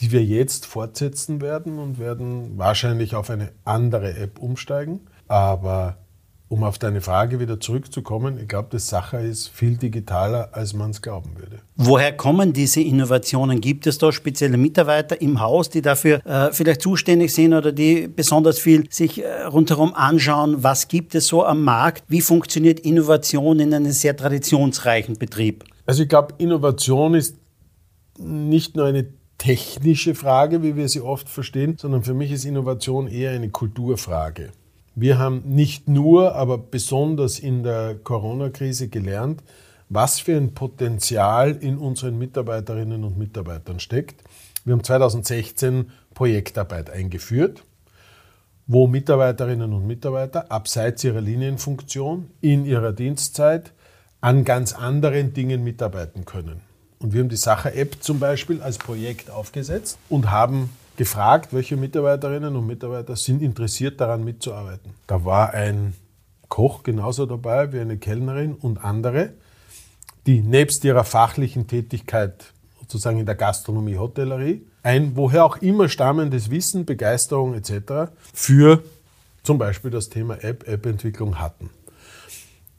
die 0.00 0.12
wir 0.12 0.24
jetzt 0.24 0.66
fortsetzen 0.66 1.40
werden 1.40 1.78
und 1.78 1.98
werden 1.98 2.56
wahrscheinlich 2.58 3.14
auf 3.14 3.28
eine 3.28 3.52
andere 3.64 4.16
App 4.16 4.38
umsteigen. 4.38 5.00
Aber 5.26 5.96
um 6.48 6.62
auf 6.62 6.78
deine 6.78 7.00
Frage 7.00 7.40
wieder 7.40 7.58
zurückzukommen, 7.58 8.38
ich 8.40 8.46
glaube, 8.46 8.68
das 8.70 8.88
Sache 8.88 9.18
ist 9.18 9.48
viel 9.48 9.76
digitaler, 9.76 10.50
als 10.52 10.74
man 10.74 10.90
es 10.90 11.02
glauben 11.02 11.36
würde. 11.36 11.58
Woher 11.74 12.16
kommen 12.16 12.52
diese 12.52 12.80
Innovationen? 12.80 13.60
Gibt 13.60 13.86
es 13.86 13.98
da 13.98 14.12
spezielle 14.12 14.56
Mitarbeiter 14.56 15.20
im 15.20 15.40
Haus, 15.40 15.70
die 15.70 15.82
dafür 15.82 16.24
äh, 16.24 16.52
vielleicht 16.52 16.82
zuständig 16.82 17.34
sind 17.34 17.52
oder 17.52 17.72
die 17.72 18.06
besonders 18.06 18.60
viel 18.60 18.84
sich 18.90 19.24
äh, 19.24 19.42
rundherum 19.42 19.94
anschauen? 19.94 20.62
Was 20.62 20.86
gibt 20.86 21.16
es 21.16 21.26
so 21.26 21.44
am 21.44 21.64
Markt? 21.64 22.04
Wie 22.08 22.20
funktioniert 22.20 22.78
Innovation 22.80 23.58
in 23.58 23.74
einem 23.74 23.90
sehr 23.90 24.16
traditionsreichen 24.16 25.18
Betrieb? 25.18 25.64
Also 25.84 26.04
ich 26.04 26.08
glaube, 26.08 26.34
Innovation 26.38 27.14
ist 27.14 27.36
nicht 28.18 28.76
nur 28.76 28.86
eine 28.86 29.08
technische 29.38 30.14
Frage, 30.14 30.62
wie 30.62 30.76
wir 30.76 30.88
sie 30.88 31.00
oft 31.00 31.28
verstehen, 31.28 31.76
sondern 31.78 32.04
für 32.04 32.14
mich 32.14 32.30
ist 32.30 32.44
Innovation 32.44 33.08
eher 33.08 33.32
eine 33.32 33.50
Kulturfrage. 33.50 34.52
Wir 34.98 35.18
haben 35.18 35.42
nicht 35.44 35.88
nur, 35.88 36.36
aber 36.36 36.56
besonders 36.56 37.38
in 37.38 37.62
der 37.62 37.96
Corona-Krise 37.96 38.88
gelernt, 38.88 39.42
was 39.90 40.20
für 40.20 40.34
ein 40.34 40.54
Potenzial 40.54 41.50
in 41.50 41.76
unseren 41.76 42.16
Mitarbeiterinnen 42.16 43.04
und 43.04 43.18
Mitarbeitern 43.18 43.78
steckt. 43.78 44.24
Wir 44.64 44.72
haben 44.72 44.82
2016 44.82 45.90
Projektarbeit 46.14 46.88
eingeführt, 46.88 47.62
wo 48.66 48.86
Mitarbeiterinnen 48.86 49.74
und 49.74 49.86
Mitarbeiter 49.86 50.50
abseits 50.50 51.04
ihrer 51.04 51.20
Linienfunktion 51.20 52.30
in 52.40 52.64
ihrer 52.64 52.94
Dienstzeit 52.94 53.74
an 54.22 54.46
ganz 54.46 54.72
anderen 54.72 55.34
Dingen 55.34 55.62
mitarbeiten 55.62 56.24
können. 56.24 56.62
Und 57.00 57.12
wir 57.12 57.20
haben 57.20 57.28
die 57.28 57.36
Sache-App 57.36 57.98
zum 58.00 58.18
Beispiel 58.18 58.62
als 58.62 58.78
Projekt 58.78 59.28
aufgesetzt 59.28 59.98
und 60.08 60.30
haben 60.30 60.70
gefragt, 60.96 61.52
welche 61.52 61.76
Mitarbeiterinnen 61.76 62.56
und 62.56 62.66
Mitarbeiter 62.66 63.16
sind 63.16 63.42
interessiert 63.42 64.00
daran 64.00 64.24
mitzuarbeiten. 64.24 64.94
Da 65.06 65.24
war 65.24 65.54
ein 65.54 65.94
Koch 66.48 66.82
genauso 66.82 67.26
dabei 67.26 67.72
wie 67.72 67.80
eine 67.80 67.98
Kellnerin 67.98 68.54
und 68.54 68.84
andere, 68.84 69.34
die 70.26 70.40
nebst 70.40 70.84
ihrer 70.84 71.04
fachlichen 71.04 71.66
Tätigkeit 71.66 72.52
sozusagen 72.80 73.18
in 73.18 73.26
der 73.26 73.34
Gastronomie, 73.34 73.96
Hotellerie, 73.96 74.66
ein 74.82 75.16
woher 75.16 75.44
auch 75.44 75.56
immer 75.56 75.88
stammendes 75.88 76.50
Wissen, 76.50 76.84
Begeisterung 76.84 77.54
etc. 77.54 78.12
für 78.32 78.82
zum 79.42 79.58
Beispiel 79.58 79.90
das 79.90 80.08
Thema 80.08 80.42
App, 80.42 80.68
App-Entwicklung 80.68 81.38
hatten. 81.40 81.70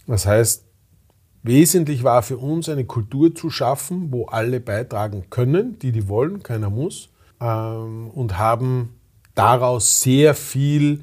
Das 0.05 0.25
heißt, 0.25 0.63
wesentlich 1.43 2.03
war 2.03 2.23
für 2.23 2.37
uns 2.37 2.69
eine 2.69 2.85
Kultur 2.85 3.35
zu 3.35 3.49
schaffen, 3.49 4.11
wo 4.11 4.25
alle 4.25 4.59
beitragen 4.59 5.25
können, 5.29 5.79
die 5.79 5.91
die 5.91 6.07
wollen, 6.07 6.43
keiner 6.43 6.69
muss, 6.69 7.09
ähm, 7.41 8.09
und 8.09 8.37
haben 8.37 8.95
daraus 9.35 10.01
sehr 10.01 10.33
viel 10.33 11.01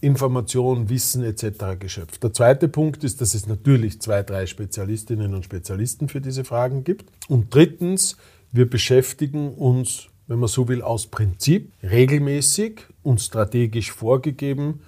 Information, 0.00 0.88
Wissen 0.88 1.22
etc. 1.22 1.78
geschöpft. 1.78 2.22
Der 2.22 2.32
zweite 2.32 2.68
Punkt 2.68 3.04
ist, 3.04 3.20
dass 3.20 3.34
es 3.34 3.46
natürlich 3.46 4.00
zwei, 4.00 4.22
drei 4.22 4.46
Spezialistinnen 4.46 5.32
und 5.34 5.44
Spezialisten 5.44 6.08
für 6.08 6.20
diese 6.20 6.44
Fragen 6.44 6.82
gibt. 6.82 7.10
Und 7.28 7.54
drittens, 7.54 8.16
wir 8.50 8.68
beschäftigen 8.68 9.54
uns, 9.54 10.08
wenn 10.26 10.40
man 10.40 10.48
so 10.48 10.66
will, 10.66 10.82
aus 10.82 11.06
Prinzip 11.06 11.72
regelmäßig 11.82 12.80
und 13.04 13.20
strategisch 13.20 13.92
vorgegeben 13.92 14.80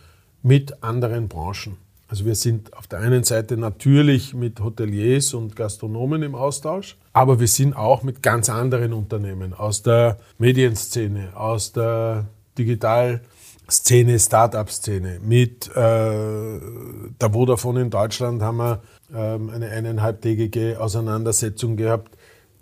mit 0.43 0.83
anderen 0.83 1.29
Branchen. 1.29 1.77
Also 2.09 2.25
wir 2.25 2.35
sind 2.35 2.77
auf 2.77 2.87
der 2.87 2.99
einen 2.99 3.25
Seite 3.25 3.57
natürlich 3.57 4.35
mit 4.35 4.61
Hoteliers 4.61 5.33
und 5.33 5.57
Gastronomen 5.57 6.23
im 6.23 6.35
Austausch, 6.35 6.97
aber 7.15 7.41
wir 7.41 7.49
sind 7.49 7.75
auch 7.75 8.03
mit 8.03 8.23
ganz 8.23 8.51
anderen 8.51 8.93
Unternehmen 8.93 9.55
aus 9.55 9.83
der 9.83 10.19
Medienszene, 10.37 11.35
aus 11.35 11.73
der 11.73 12.27
Digital- 12.59 13.23
Szene, 13.71 14.19
Start-up-Szene. 14.19 15.21
Mit 15.23 15.69
äh, 15.69 15.73
der 15.75 17.33
Vodafone 17.33 17.83
in 17.83 17.91
Deutschland 17.91 18.43
haben 18.43 18.59
wir 18.59 18.83
ähm, 19.15 19.49
eine 19.49 19.71
eineinhalbtägige 19.71 20.79
Auseinandersetzung 20.81 21.77
gehabt. 21.77 22.17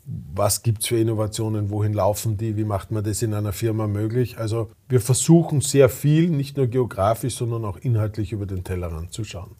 Was 0.04 0.62
gibt 0.62 0.82
es 0.82 0.88
für 0.88 0.98
Innovationen? 0.98 1.70
Wohin 1.70 1.92
laufen 1.92 2.36
die? 2.36 2.56
Wie 2.56 2.64
macht 2.64 2.90
man 2.90 3.04
das 3.04 3.22
in 3.22 3.34
einer 3.34 3.52
Firma 3.52 3.86
möglich? 3.86 4.38
Also 4.38 4.70
wir 4.88 5.00
versuchen 5.00 5.60
sehr 5.60 5.88
viel, 5.88 6.30
nicht 6.30 6.56
nur 6.56 6.66
geografisch, 6.66 7.34
sondern 7.36 7.64
auch 7.64 7.78
inhaltlich 7.78 8.32
über 8.32 8.46
den 8.46 8.64
Tellerrand 8.64 9.12
zu 9.12 9.24
schauen. 9.24 9.56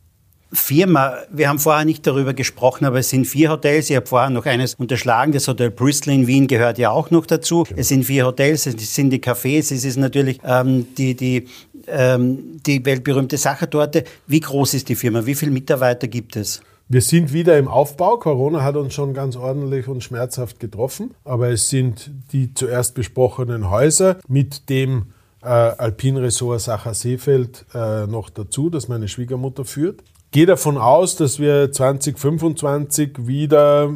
Firma, 0.53 1.15
wir 1.31 1.49
haben 1.49 1.59
vorher 1.59 1.87
nicht 1.87 2.07
darüber 2.07 2.35
gesprochen, 2.35 2.85
aber 2.85 2.99
es 2.99 3.09
sind 3.09 3.27
vier 3.27 3.51
Hotels. 3.51 3.88
Ich 3.88 3.97
habe 3.97 4.07
vorher 4.07 4.29
noch 4.29 4.45
eines 4.45 4.75
unterschlagen. 4.75 5.33
Das 5.33 5.49
Hotel 5.49 5.71
Bristol 5.71 6.12
in 6.12 6.27
Wien 6.27 6.47
gehört 6.47 6.77
ja 6.77 6.91
auch 6.91 7.11
noch 7.11 7.25
dazu. 7.25 7.62
Genau. 7.62 7.81
Es 7.81 7.88
sind 7.88 8.05
vier 8.05 8.27
Hotels, 8.27 8.67
es 8.67 8.95
sind 8.95 9.11
die 9.11 9.19
Cafés, 9.19 9.73
es 9.73 9.85
ist 9.85 9.97
natürlich 9.97 10.41
ähm, 10.45 10.95
die, 10.97 11.15
die, 11.15 11.47
ähm, 11.87 12.61
die 12.67 12.85
weltberühmte 12.85 13.38
Sachertorte. 13.38 14.05
Wie 14.27 14.41
groß 14.41 14.75
ist 14.75 14.91
die 14.91 14.95
Firma? 14.95 15.25
Wie 15.25 15.35
viele 15.35 15.53
Mitarbeiter 15.53 16.07
gibt 16.07 16.37
es? 16.37 16.61
Wir 16.87 17.01
sind 17.01 17.33
wieder 17.33 17.57
im 17.57 17.69
Aufbau. 17.69 18.19
Corona 18.19 18.62
hat 18.62 18.77
uns 18.77 18.93
schon 18.93 19.15
ganz 19.15 19.37
ordentlich 19.37 19.88
und 19.88 20.05
schmerzhaft 20.05 20.61
getroffen. 20.61 21.15
Aber 21.25 21.49
es 21.49 21.71
sind 21.71 22.11
die 22.33 22.53
zuerst 22.53 22.95
besprochenen 22.95 23.71
Häuser 23.71 24.19
mit 24.29 24.69
dem 24.69 25.07
äh, 25.43 25.47
Alpinresort 25.47 26.61
Sacher 26.61 26.93
Seefeld 26.93 27.65
äh, 27.73 28.07
noch 28.07 28.29
dazu, 28.29 28.69
das 28.69 28.88
meine 28.88 29.09
Schwiegermutter 29.09 29.65
führt 29.65 30.03
gehe 30.33 30.47
davon 30.47 30.79
aus, 30.79 31.14
dass 31.14 31.38
wir 31.38 31.71
2025 31.71 33.27
wieder 33.27 33.95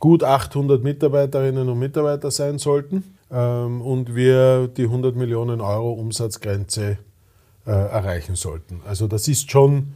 gut 0.00 0.22
800 0.22 0.82
Mitarbeiterinnen 0.82 1.68
und 1.68 1.78
Mitarbeiter 1.78 2.30
sein 2.30 2.58
sollten 2.58 3.04
ähm, 3.30 3.80
und 3.80 4.14
wir 4.14 4.68
die 4.68 4.82
100 4.82 5.16
Millionen 5.16 5.60
Euro 5.60 5.92
Umsatzgrenze 5.92 6.98
äh, 7.66 7.70
erreichen 7.70 8.34
sollten. 8.34 8.80
Also 8.84 9.06
das 9.06 9.28
ist 9.28 9.50
schon, 9.50 9.94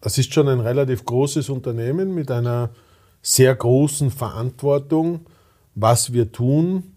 das 0.00 0.18
ist 0.18 0.32
schon 0.32 0.46
ein 0.48 0.60
relativ 0.60 1.04
großes 1.04 1.48
Unternehmen 1.48 2.14
mit 2.14 2.30
einer 2.30 2.70
sehr 3.22 3.54
großen 3.54 4.10
Verantwortung, 4.10 5.26
was 5.74 6.12
wir 6.12 6.30
tun 6.30 6.91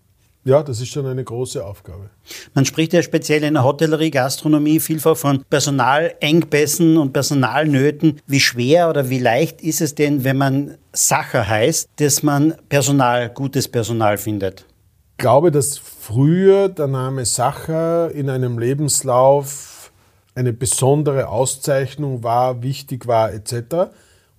ja, 0.45 0.61
das 0.61 0.79
ist 0.79 0.89
schon 0.89 1.07
eine 1.07 1.23
große 1.23 1.65
Aufgabe. 1.65 2.11
Man 2.53 2.65
spricht 2.65 2.93
ja 2.93 3.01
speziell 3.01 3.43
in 3.43 3.55
der 3.55 3.63
Hotellerie, 3.63 4.11
Gastronomie 4.11 4.79
vielfach 4.79 5.17
von 5.17 5.43
Personalengpässen 5.49 6.97
und 6.97 7.13
Personalnöten. 7.13 8.21
Wie 8.27 8.39
schwer 8.39 8.91
oder 8.91 9.09
wie 9.09 9.17
leicht 9.17 9.61
ist 9.61 9.81
es 9.81 9.95
denn, 9.95 10.23
wenn 10.23 10.37
man 10.37 10.77
Sacher 10.93 11.47
heißt, 11.47 11.89
dass 11.95 12.21
man 12.21 12.53
Personal, 12.69 13.29
gutes 13.29 13.67
Personal 13.67 14.19
findet? 14.19 14.67
Ich 15.13 15.17
glaube, 15.17 15.49
dass 15.49 15.79
früher 15.79 16.69
der 16.69 16.87
Name 16.87 17.25
Sacher 17.25 18.11
in 18.11 18.29
einem 18.29 18.59
Lebenslauf 18.59 19.91
eine 20.35 20.53
besondere 20.53 21.27
Auszeichnung 21.29 22.21
war, 22.21 22.61
wichtig 22.61 23.07
war 23.07 23.33
etc. 23.33 23.89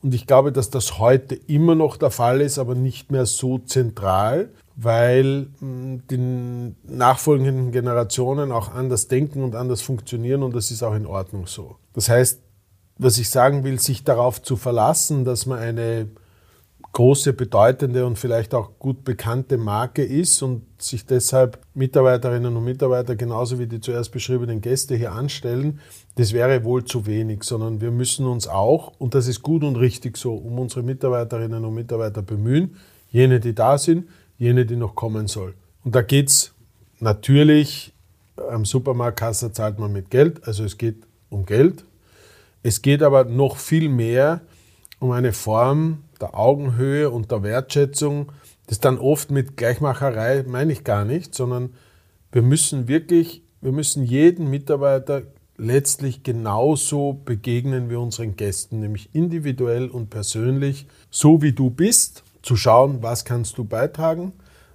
Und 0.03 0.14
ich 0.14 0.29
glaube, 0.29 0.53
dass 0.53 0.71
das 0.71 1.01
heute 1.01 1.35
immer 1.35 1.75
noch 1.75 1.97
der 1.97 2.11
Fall 2.12 2.40
ist, 2.40 2.61
aber 2.61 2.77
nicht 2.77 3.11
mehr 3.11 3.27
so 3.27 3.59
zentral 3.59 4.51
weil 4.77 5.49
hm, 5.59 6.03
die 6.09 6.75
nachfolgenden 6.85 7.73
Generationen 7.73 8.53
auch 8.53 8.73
anders 8.73 9.09
denken 9.09 9.43
und 9.43 9.55
anders 9.55 9.81
funktionieren 9.81 10.43
und 10.43 10.55
das 10.55 10.71
ist 10.71 10.83
auch 10.83 10.95
in 10.95 11.07
Ordnung 11.07 11.47
so. 11.47 11.77
Das 11.95 12.09
heißt, 12.09 12.41
was 12.99 13.19
ich 13.19 13.31
sagen 13.31 13.65
will, 13.65 13.81
sich 13.81 14.05
darauf 14.05 14.41
zu 14.41 14.57
verlassen, 14.57 15.25
dass 15.25 15.47
man 15.47 15.59
eine 15.59 16.09
große, 16.93 17.35
bedeutende 17.35 18.07
und 18.07 18.19
vielleicht 18.19 18.55
auch 18.55 18.79
gut 18.79 19.05
bekannte 19.05 19.59
Marke 19.59 20.03
ist 20.03 20.41
und 20.41 20.62
sich 20.79 21.05
deshalb 21.05 21.59
Mitarbeiterinnen 21.75 22.57
und 22.57 22.65
Mitarbeiter 22.65 23.17
genauso 23.17 23.59
wie 23.59 23.67
die 23.67 23.83
zuerst 23.83 24.12
beschriebenen 24.12 24.62
Gäste 24.62 24.97
hier 24.97 25.12
anstellen, 25.12 25.81
das 26.15 26.33
wäre 26.33 26.65
wohl 26.65 26.85
zu 26.87 27.05
wenig, 27.05 27.45
sondern 27.45 27.83
wir 27.83 27.91
müssen 27.91 28.25
uns 28.25 28.49
auch, 28.49 28.95
und 28.99 29.15
das 29.15 29.29
ist 29.29 29.43
gut 29.43 29.62
und 29.62 29.77
richtig 29.77 30.17
so, 30.17 30.35
um 30.35 30.59
unsere 30.59 30.83
Mitarbeiterinnen 30.83 31.67
und 31.67 31.75
Mitarbeiter 31.75 32.23
bemühen, 32.23 32.77
jene, 33.11 33.41
die 33.41 33.55
da 33.55 33.77
sind, 33.77 34.07
jene, 34.38 34.66
die 34.66 34.77
noch 34.77 34.94
kommen 34.94 35.27
soll. 35.27 35.55
Und 35.85 35.94
da 35.94 36.03
geht 36.03 36.29
es 36.29 36.53
natürlich, 37.01 37.92
am 38.51 38.64
Supermarktkasse 38.64 39.53
zahlt 39.53 39.79
man 39.79 39.92
mit 39.92 40.11
Geld, 40.11 40.46
also 40.46 40.64
es 40.64 40.79
geht 40.79 40.96
um 41.31 41.46
Geld. 41.46 41.85
Es 42.62 42.83
geht 42.83 43.03
aber 43.03 43.25
noch 43.25 43.57
viel 43.57 43.88
mehr 43.88 44.40
um 44.99 45.11
eine 45.11 45.33
Form 45.33 46.05
der 46.20 46.37
Augenhöhe 46.37 47.11
und 47.11 47.31
der 47.31 47.42
Wertschätzung, 47.42 48.33
das 48.66 48.81
dann 48.81 48.99
oft 48.99 49.31
mit 49.31 49.57
Gleichmacherei 49.57 50.44
meine 50.49 50.72
ich 50.72 50.83
gar 50.83 51.05
nicht, 51.05 51.35
sondern 51.35 51.75
wir 52.33 52.42
müssen 52.42 52.88
wirklich, 52.88 53.42
wir 53.61 53.72
müssen 53.72 54.05
jeden 54.05 54.51
Mitarbeiter 54.51 55.22
letztlich 55.57 56.22
genauso 56.22 57.14
begegnen 57.25 57.88
wie 57.88 57.94
unseren 57.94 58.37
Gästen, 58.37 58.81
nämlich 58.81 59.11
individuell 59.14 59.88
und 59.88 60.11
persönlich, 60.11 60.87
so 61.11 61.42
wie 61.42 61.53
du 61.53 61.70
bist 61.70 62.25
zu 62.47 62.57
schauen, 62.57 63.03
was 63.03 63.25
kannst 63.25 63.59
du 63.59 63.65
beitragen, 63.65 64.33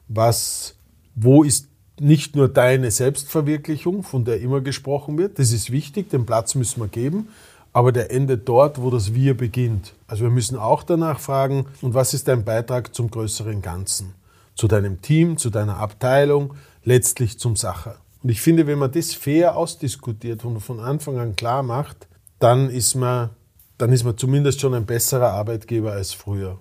was, 0.10 0.76
wo 1.16 1.44
ist 1.44 1.70
nicht 2.00 2.36
nur 2.36 2.50
deine 2.50 2.92
Selbstverwirklichung, 2.92 4.04
von 4.04 4.26
der 4.26 4.42
immer 4.42 4.60
gesprochen 4.60 5.18
wird, 5.18 5.40
das 5.40 5.54
ist 5.54 5.72
wichtig, 5.72 6.10
den 6.10 6.26
Platz 6.26 6.54
müssen 6.56 6.82
wir 6.82 6.90
geben, 6.90 7.30
aber 7.72 7.94
der 7.94 8.12
endet 8.12 8.50
dort, 8.50 8.82
wo 8.82 8.90
das 8.90 9.14
Wir 9.14 9.38
beginnt. 9.38 9.94
Also 10.08 10.24
wir 10.24 10.32
müssen 10.32 10.58
auch 10.58 10.84
danach 10.84 11.20
fragen, 11.20 11.66
und 11.82 11.94
was 11.94 12.14
ist 12.14 12.28
dein 12.28 12.44
Beitrag 12.44 12.94
zum 12.94 13.10
größeren 13.10 13.62
Ganzen? 13.62 14.16
Zu 14.56 14.68
deinem 14.68 15.02
Team, 15.02 15.38
zu 15.38 15.50
deiner 15.50 15.78
Abteilung, 15.78 16.56
letztlich 16.84 17.40
zum 17.40 17.56
Sacher. 17.56 17.96
Und 18.22 18.30
ich 18.30 18.42
finde, 18.42 18.68
wenn 18.68 18.80
man 18.80 18.92
das 18.92 19.14
fair 19.14 19.56
ausdiskutiert 19.56 20.44
und 20.44 20.60
von 20.60 20.82
Anfang 20.82 21.20
an 21.20 21.38
klar 21.38 21.64
macht, 21.64 22.08
dann 22.40 22.70
ist 22.70 22.96
man, 22.96 23.30
dann 23.78 23.94
ist 23.94 24.04
man 24.04 24.18
zumindest 24.18 24.60
schon 24.60 24.74
ein 24.74 24.86
besserer 24.86 25.32
Arbeitgeber 25.32 25.94
als 25.94 26.12
früher. 26.12 26.60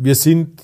Wir 0.00 0.14
sind 0.14 0.62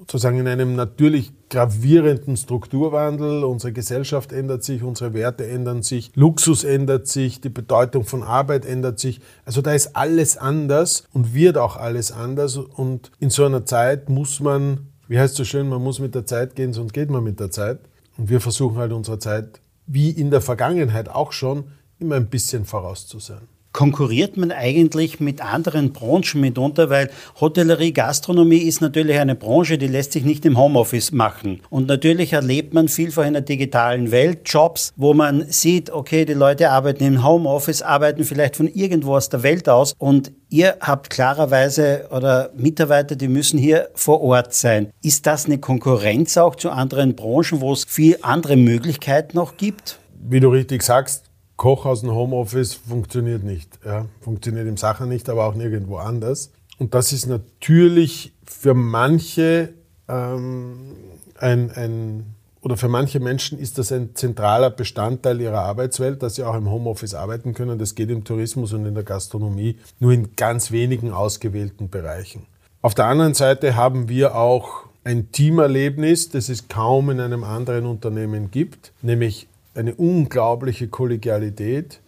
sozusagen 0.00 0.38
in 0.38 0.46
einem 0.46 0.76
natürlich 0.76 1.32
gravierenden 1.48 2.36
Strukturwandel. 2.36 3.42
Unsere 3.42 3.72
Gesellschaft 3.72 4.32
ändert 4.32 4.64
sich, 4.64 4.82
unsere 4.82 5.14
Werte 5.14 5.46
ändern 5.46 5.82
sich, 5.82 6.10
Luxus 6.14 6.62
ändert 6.62 7.08
sich, 7.08 7.40
die 7.40 7.48
Bedeutung 7.48 8.04
von 8.04 8.22
Arbeit 8.22 8.66
ändert 8.66 9.00
sich. 9.00 9.20
Also 9.46 9.62
da 9.62 9.72
ist 9.72 9.96
alles 9.96 10.36
anders 10.36 11.04
und 11.14 11.32
wird 11.32 11.56
auch 11.56 11.78
alles 11.78 12.12
anders. 12.12 12.58
Und 12.58 13.10
in 13.18 13.30
so 13.30 13.46
einer 13.46 13.64
Zeit 13.64 14.10
muss 14.10 14.40
man, 14.40 14.88
wie 15.08 15.18
heißt 15.18 15.32
es 15.32 15.38
so 15.38 15.44
schön, 15.44 15.66
man 15.66 15.82
muss 15.82 15.98
mit 15.98 16.14
der 16.14 16.26
Zeit 16.26 16.54
gehen, 16.54 16.74
sonst 16.74 16.92
geht 16.92 17.08
man 17.08 17.24
mit 17.24 17.40
der 17.40 17.50
Zeit. 17.50 17.78
Und 18.18 18.28
wir 18.28 18.42
versuchen 18.42 18.76
halt 18.76 18.92
unserer 18.92 19.20
Zeit, 19.20 19.58
wie 19.86 20.10
in 20.10 20.30
der 20.30 20.42
Vergangenheit 20.42 21.08
auch 21.08 21.32
schon, 21.32 21.64
immer 21.98 22.16
ein 22.16 22.28
bisschen 22.28 22.66
voraus 22.66 23.06
zu 23.06 23.20
sein 23.20 23.48
konkurriert 23.76 24.38
man 24.38 24.52
eigentlich 24.52 25.20
mit 25.20 25.42
anderen 25.42 25.92
Branchen 25.92 26.40
mitunter, 26.40 26.88
weil 26.88 27.10
Hotellerie, 27.38 27.92
Gastronomie 27.92 28.62
ist 28.62 28.80
natürlich 28.80 29.18
eine 29.18 29.34
Branche, 29.34 29.76
die 29.76 29.86
lässt 29.86 30.12
sich 30.12 30.24
nicht 30.24 30.46
im 30.46 30.56
Homeoffice 30.56 31.12
machen. 31.12 31.60
Und 31.68 31.86
natürlich 31.86 32.32
erlebt 32.32 32.72
man 32.72 32.88
vielfach 32.88 33.26
in 33.26 33.34
der 33.34 33.42
digitalen 33.42 34.10
Welt 34.10 34.40
Jobs, 34.46 34.94
wo 34.96 35.12
man 35.12 35.44
sieht, 35.50 35.90
okay, 35.90 36.24
die 36.24 36.32
Leute 36.32 36.70
arbeiten 36.70 37.04
im 37.04 37.22
Homeoffice, 37.22 37.82
arbeiten 37.82 38.24
vielleicht 38.24 38.56
von 38.56 38.66
irgendwo 38.66 39.14
aus 39.14 39.28
der 39.28 39.42
Welt 39.42 39.68
aus 39.68 39.92
und 39.98 40.32
ihr 40.48 40.76
habt 40.80 41.10
klarerweise 41.10 42.08
oder 42.10 42.52
Mitarbeiter, 42.56 43.14
die 43.14 43.28
müssen 43.28 43.58
hier 43.58 43.90
vor 43.94 44.22
Ort 44.22 44.54
sein. 44.54 44.88
Ist 45.02 45.26
das 45.26 45.44
eine 45.44 45.58
Konkurrenz 45.58 46.38
auch 46.38 46.54
zu 46.54 46.70
anderen 46.70 47.14
Branchen, 47.14 47.60
wo 47.60 47.74
es 47.74 47.84
viel 47.84 48.16
andere 48.22 48.56
Möglichkeiten 48.56 49.36
noch 49.36 49.58
gibt? 49.58 49.98
Wie 50.18 50.40
du 50.40 50.48
richtig 50.48 50.82
sagst, 50.82 51.25
Koch 51.56 51.86
aus 51.86 52.02
dem 52.02 52.12
Homeoffice 52.12 52.74
funktioniert 52.74 53.42
nicht. 53.42 53.78
Ja? 53.84 54.06
Funktioniert 54.20 54.66
im 54.66 54.76
Sachen 54.76 55.08
nicht, 55.08 55.28
aber 55.28 55.46
auch 55.46 55.54
nirgendwo 55.54 55.96
anders. 55.96 56.50
Und 56.78 56.94
das 56.94 57.12
ist 57.12 57.26
natürlich 57.26 58.32
für 58.44 58.74
manche 58.74 59.72
ähm, 60.08 60.94
ein, 61.38 61.70
ein, 61.70 62.34
oder 62.60 62.76
für 62.76 62.88
manche 62.88 63.20
Menschen 63.20 63.58
ist 63.58 63.78
das 63.78 63.92
ein 63.92 64.14
zentraler 64.14 64.70
Bestandteil 64.70 65.40
ihrer 65.40 65.62
Arbeitswelt, 65.62 66.22
dass 66.22 66.34
sie 66.34 66.44
auch 66.44 66.54
im 66.54 66.70
Homeoffice 66.70 67.14
arbeiten 67.14 67.54
können. 67.54 67.78
Das 67.78 67.94
geht 67.94 68.10
im 68.10 68.24
Tourismus 68.24 68.72
und 68.72 68.84
in 68.84 68.94
der 68.94 69.04
Gastronomie 69.04 69.78
nur 69.98 70.12
in 70.12 70.36
ganz 70.36 70.70
wenigen 70.70 71.12
ausgewählten 71.12 71.88
Bereichen. 71.88 72.46
Auf 72.82 72.94
der 72.94 73.06
anderen 73.06 73.34
Seite 73.34 73.76
haben 73.76 74.08
wir 74.08 74.36
auch 74.36 74.86
ein 75.04 75.30
Teamerlebnis, 75.32 76.30
das 76.30 76.48
es 76.48 76.68
kaum 76.68 77.10
in 77.10 77.20
einem 77.20 77.44
anderen 77.44 77.86
Unternehmen 77.86 78.50
gibt, 78.50 78.92
nämlich 79.02 79.48
eine 79.76 79.94
unglaubliche 79.94 80.88
Kollegialität, 80.88 82.00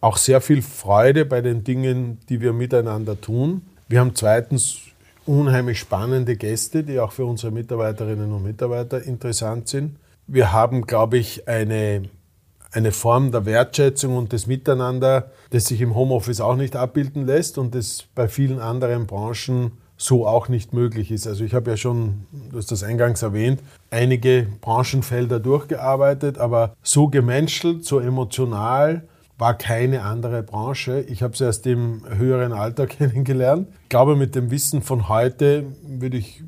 auch 0.00 0.16
sehr 0.16 0.40
viel 0.40 0.62
Freude 0.62 1.24
bei 1.24 1.40
den 1.40 1.64
Dingen, 1.64 2.18
die 2.28 2.40
wir 2.40 2.52
miteinander 2.52 3.20
tun. 3.20 3.62
Wir 3.88 4.00
haben 4.00 4.14
zweitens 4.14 4.78
unheimlich 5.26 5.78
spannende 5.78 6.36
Gäste, 6.36 6.82
die 6.82 6.98
auch 6.98 7.12
für 7.12 7.24
unsere 7.24 7.52
Mitarbeiterinnen 7.52 8.32
und 8.32 8.42
Mitarbeiter 8.42 9.02
interessant 9.02 9.68
sind. 9.68 9.96
Wir 10.26 10.52
haben, 10.52 10.86
glaube 10.86 11.18
ich, 11.18 11.46
eine, 11.46 12.04
eine 12.72 12.92
Form 12.92 13.30
der 13.30 13.44
Wertschätzung 13.46 14.16
und 14.16 14.32
des 14.32 14.46
Miteinander, 14.46 15.30
das 15.50 15.66
sich 15.66 15.80
im 15.80 15.94
Homeoffice 15.94 16.40
auch 16.40 16.56
nicht 16.56 16.74
abbilden 16.74 17.26
lässt 17.26 17.58
und 17.58 17.74
das 17.74 18.04
bei 18.14 18.28
vielen 18.28 18.58
anderen 18.58 19.06
Branchen 19.06 19.72
so 20.02 20.26
auch 20.26 20.48
nicht 20.48 20.72
möglich 20.72 21.12
ist. 21.12 21.28
Also 21.28 21.44
ich 21.44 21.54
habe 21.54 21.70
ja 21.70 21.76
schon, 21.76 22.26
du 22.50 22.58
hast 22.58 22.72
das 22.72 22.82
eingangs 22.82 23.22
erwähnt, 23.22 23.60
einige 23.90 24.48
Branchenfelder 24.60 25.38
durchgearbeitet, 25.38 26.38
aber 26.38 26.74
so 26.82 27.06
gemenschelt, 27.06 27.84
so 27.84 28.00
emotional 28.00 29.04
war 29.38 29.54
keine 29.54 30.02
andere 30.02 30.42
Branche. 30.42 31.02
Ich 31.02 31.22
habe 31.22 31.34
es 31.34 31.40
erst 31.40 31.66
im 31.68 32.02
höheren 32.08 32.52
Alter 32.52 32.86
kennengelernt. 32.88 33.68
Ich 33.84 33.90
glaube, 33.90 34.16
mit 34.16 34.34
dem 34.34 34.50
Wissen 34.50 34.82
von 34.82 35.08
heute 35.08 35.66
würde 35.86 36.16
ich, 36.16 36.42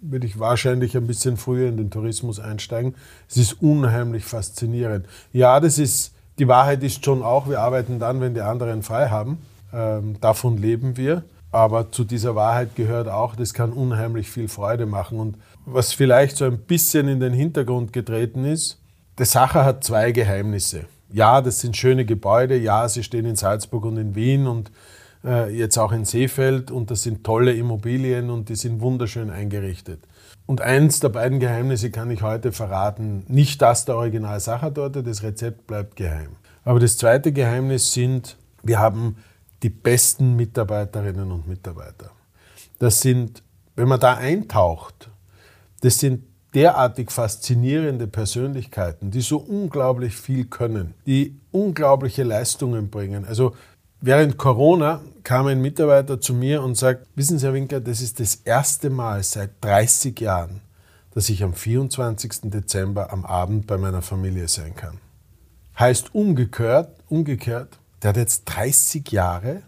würde 0.00 0.26
ich 0.26 0.38
wahrscheinlich 0.38 0.96
ein 0.96 1.08
bisschen 1.08 1.36
früher 1.36 1.68
in 1.68 1.76
den 1.76 1.90
Tourismus 1.90 2.38
einsteigen. 2.38 2.94
Es 3.28 3.36
ist 3.36 3.60
unheimlich 3.60 4.24
faszinierend. 4.24 5.06
Ja, 5.32 5.58
das 5.58 5.78
ist, 5.78 6.14
die 6.38 6.46
Wahrheit 6.46 6.84
ist 6.84 7.04
schon 7.04 7.24
auch, 7.24 7.48
wir 7.48 7.60
arbeiten 7.60 7.98
dann, 7.98 8.20
wenn 8.20 8.34
die 8.34 8.42
anderen 8.42 8.84
frei 8.84 9.08
haben. 9.08 9.38
Ähm, 9.72 10.20
davon 10.20 10.56
leben 10.56 10.96
wir. 10.96 11.24
Aber 11.56 11.90
zu 11.90 12.04
dieser 12.04 12.34
Wahrheit 12.34 12.76
gehört 12.76 13.08
auch, 13.08 13.34
das 13.34 13.54
kann 13.54 13.72
unheimlich 13.72 14.28
viel 14.28 14.46
Freude 14.46 14.84
machen. 14.84 15.18
Und 15.18 15.38
was 15.64 15.94
vielleicht 15.94 16.36
so 16.36 16.44
ein 16.44 16.58
bisschen 16.58 17.08
in 17.08 17.18
den 17.18 17.32
Hintergrund 17.32 17.94
getreten 17.94 18.44
ist, 18.44 18.78
die 19.18 19.24
Sache 19.24 19.64
hat 19.64 19.82
zwei 19.82 20.12
Geheimnisse. 20.12 20.84
Ja, 21.10 21.40
das 21.40 21.60
sind 21.60 21.74
schöne 21.74 22.04
Gebäude, 22.04 22.58
ja, 22.58 22.86
sie 22.90 23.02
stehen 23.02 23.24
in 23.24 23.36
Salzburg 23.36 23.86
und 23.86 23.96
in 23.96 24.14
Wien 24.14 24.46
und 24.46 24.70
äh, 25.24 25.50
jetzt 25.50 25.78
auch 25.78 25.92
in 25.92 26.04
Seefeld 26.04 26.70
und 26.70 26.90
das 26.90 27.04
sind 27.04 27.24
tolle 27.24 27.54
Immobilien 27.54 28.28
und 28.28 28.50
die 28.50 28.56
sind 28.56 28.82
wunderschön 28.82 29.30
eingerichtet. 29.30 30.00
Und 30.44 30.60
eins 30.60 31.00
der 31.00 31.08
beiden 31.08 31.40
Geheimnisse 31.40 31.90
kann 31.90 32.10
ich 32.10 32.20
heute 32.20 32.52
verraten, 32.52 33.24
nicht 33.28 33.62
das 33.62 33.86
der 33.86 33.96
Original 33.96 34.40
Sachertorte, 34.40 35.02
das 35.02 35.22
Rezept 35.22 35.66
bleibt 35.66 35.96
geheim. 35.96 36.36
Aber 36.66 36.80
das 36.80 36.98
zweite 36.98 37.32
Geheimnis 37.32 37.94
sind, 37.94 38.36
wir 38.62 38.78
haben 38.78 39.16
die 39.62 39.70
besten 39.70 40.36
Mitarbeiterinnen 40.36 41.30
und 41.30 41.48
Mitarbeiter. 41.48 42.10
Das 42.78 43.00
sind, 43.00 43.42
wenn 43.74 43.88
man 43.88 44.00
da 44.00 44.14
eintaucht, 44.14 45.10
das 45.80 45.98
sind 45.98 46.24
derartig 46.54 47.10
faszinierende 47.10 48.06
Persönlichkeiten, 48.06 49.10
die 49.10 49.20
so 49.20 49.38
unglaublich 49.38 50.16
viel 50.16 50.46
können, 50.46 50.94
die 51.06 51.38
unglaubliche 51.52 52.22
Leistungen 52.22 52.88
bringen. 52.88 53.26
Also 53.26 53.54
während 54.00 54.38
Corona 54.38 55.02
kam 55.22 55.46
ein 55.46 55.60
Mitarbeiter 55.60 56.20
zu 56.20 56.32
mir 56.32 56.62
und 56.62 56.76
sagt, 56.76 57.06
wissen 57.14 57.38
Sie, 57.38 57.46
Herr 57.46 57.52
Winkler, 57.52 57.80
das 57.80 58.00
ist 58.00 58.20
das 58.20 58.36
erste 58.36 58.90
Mal 58.90 59.22
seit 59.22 59.50
30 59.60 60.18
Jahren, 60.20 60.60
dass 61.12 61.28
ich 61.28 61.42
am 61.42 61.52
24. 61.52 62.50
Dezember 62.50 63.12
am 63.12 63.26
Abend 63.26 63.66
bei 63.66 63.76
meiner 63.76 64.02
Familie 64.02 64.48
sein 64.48 64.74
kann. 64.74 64.98
Heißt 65.78 66.14
umgekehrt, 66.14 66.88
umgekehrt, 67.08 67.78
der 68.06 68.10
hat 68.10 68.18
jetzt 68.18 68.44
30 68.44 69.10
Jahre, 69.10 69.62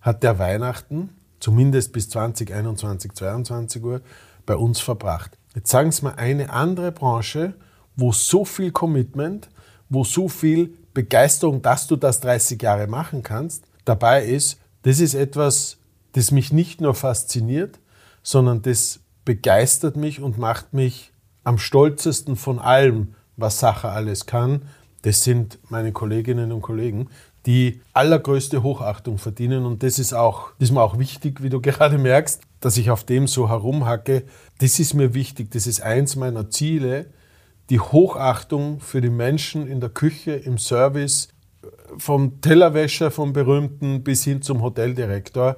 hat 0.00 0.22
der 0.22 0.38
Weihnachten, 0.38 1.10
zumindest 1.40 1.92
bis 1.92 2.08
2021, 2.08 3.12
22 3.12 3.84
Uhr, 3.84 4.00
bei 4.46 4.56
uns 4.56 4.80
verbracht. 4.80 5.36
Jetzt 5.54 5.70
sagen 5.70 5.92
Sie 5.92 6.02
mal 6.02 6.14
eine 6.14 6.48
andere 6.48 6.90
Branche, 6.90 7.52
wo 7.94 8.12
so 8.12 8.46
viel 8.46 8.72
Commitment, 8.72 9.50
wo 9.90 10.04
so 10.04 10.26
viel 10.30 10.72
Begeisterung, 10.94 11.60
dass 11.60 11.86
du 11.86 11.96
das 11.96 12.20
30 12.20 12.62
Jahre 12.62 12.86
machen 12.86 13.22
kannst, 13.22 13.64
dabei 13.84 14.24
ist. 14.24 14.58
Das 14.80 14.98
ist 14.98 15.12
etwas, 15.12 15.76
das 16.12 16.30
mich 16.30 16.54
nicht 16.54 16.80
nur 16.80 16.94
fasziniert, 16.94 17.78
sondern 18.22 18.62
das 18.62 19.00
begeistert 19.26 19.96
mich 19.96 20.22
und 20.22 20.38
macht 20.38 20.72
mich 20.72 21.12
am 21.44 21.58
stolzesten 21.58 22.36
von 22.36 22.58
allem, 22.58 23.14
was 23.36 23.60
Sache 23.60 23.90
alles 23.90 24.24
kann. 24.24 24.62
Das 25.02 25.22
sind 25.22 25.58
meine 25.68 25.92
Kolleginnen 25.92 26.50
und 26.50 26.62
Kollegen, 26.62 27.10
die 27.46 27.80
allergrößte 27.92 28.62
Hochachtung 28.62 29.18
verdienen. 29.18 29.64
Und 29.64 29.82
das 29.82 29.98
ist 29.98 30.12
auch, 30.12 30.50
das 30.58 30.68
ist 30.68 30.74
mir 30.74 30.82
auch 30.82 30.98
wichtig, 30.98 31.42
wie 31.42 31.48
du 31.48 31.60
gerade 31.62 31.98
merkst, 31.98 32.42
dass 32.60 32.76
ich 32.76 32.90
auf 32.90 33.04
dem 33.04 33.26
so 33.26 33.48
herumhacke. 33.48 34.24
Das 34.58 34.78
ist 34.78 34.94
mir 34.94 35.14
wichtig. 35.14 35.50
Das 35.52 35.66
ist 35.66 35.80
eins 35.80 36.16
meiner 36.16 36.50
Ziele, 36.50 37.06
die 37.70 37.80
Hochachtung 37.80 38.80
für 38.80 39.00
die 39.00 39.10
Menschen 39.10 39.66
in 39.66 39.80
der 39.80 39.90
Küche, 39.90 40.32
im 40.32 40.58
Service, 40.58 41.28
vom 41.98 42.40
Tellerwäscher, 42.40 43.10
vom 43.10 43.32
Berühmten 43.32 44.02
bis 44.02 44.24
hin 44.24 44.42
zum 44.42 44.62
Hoteldirektor. 44.62 45.56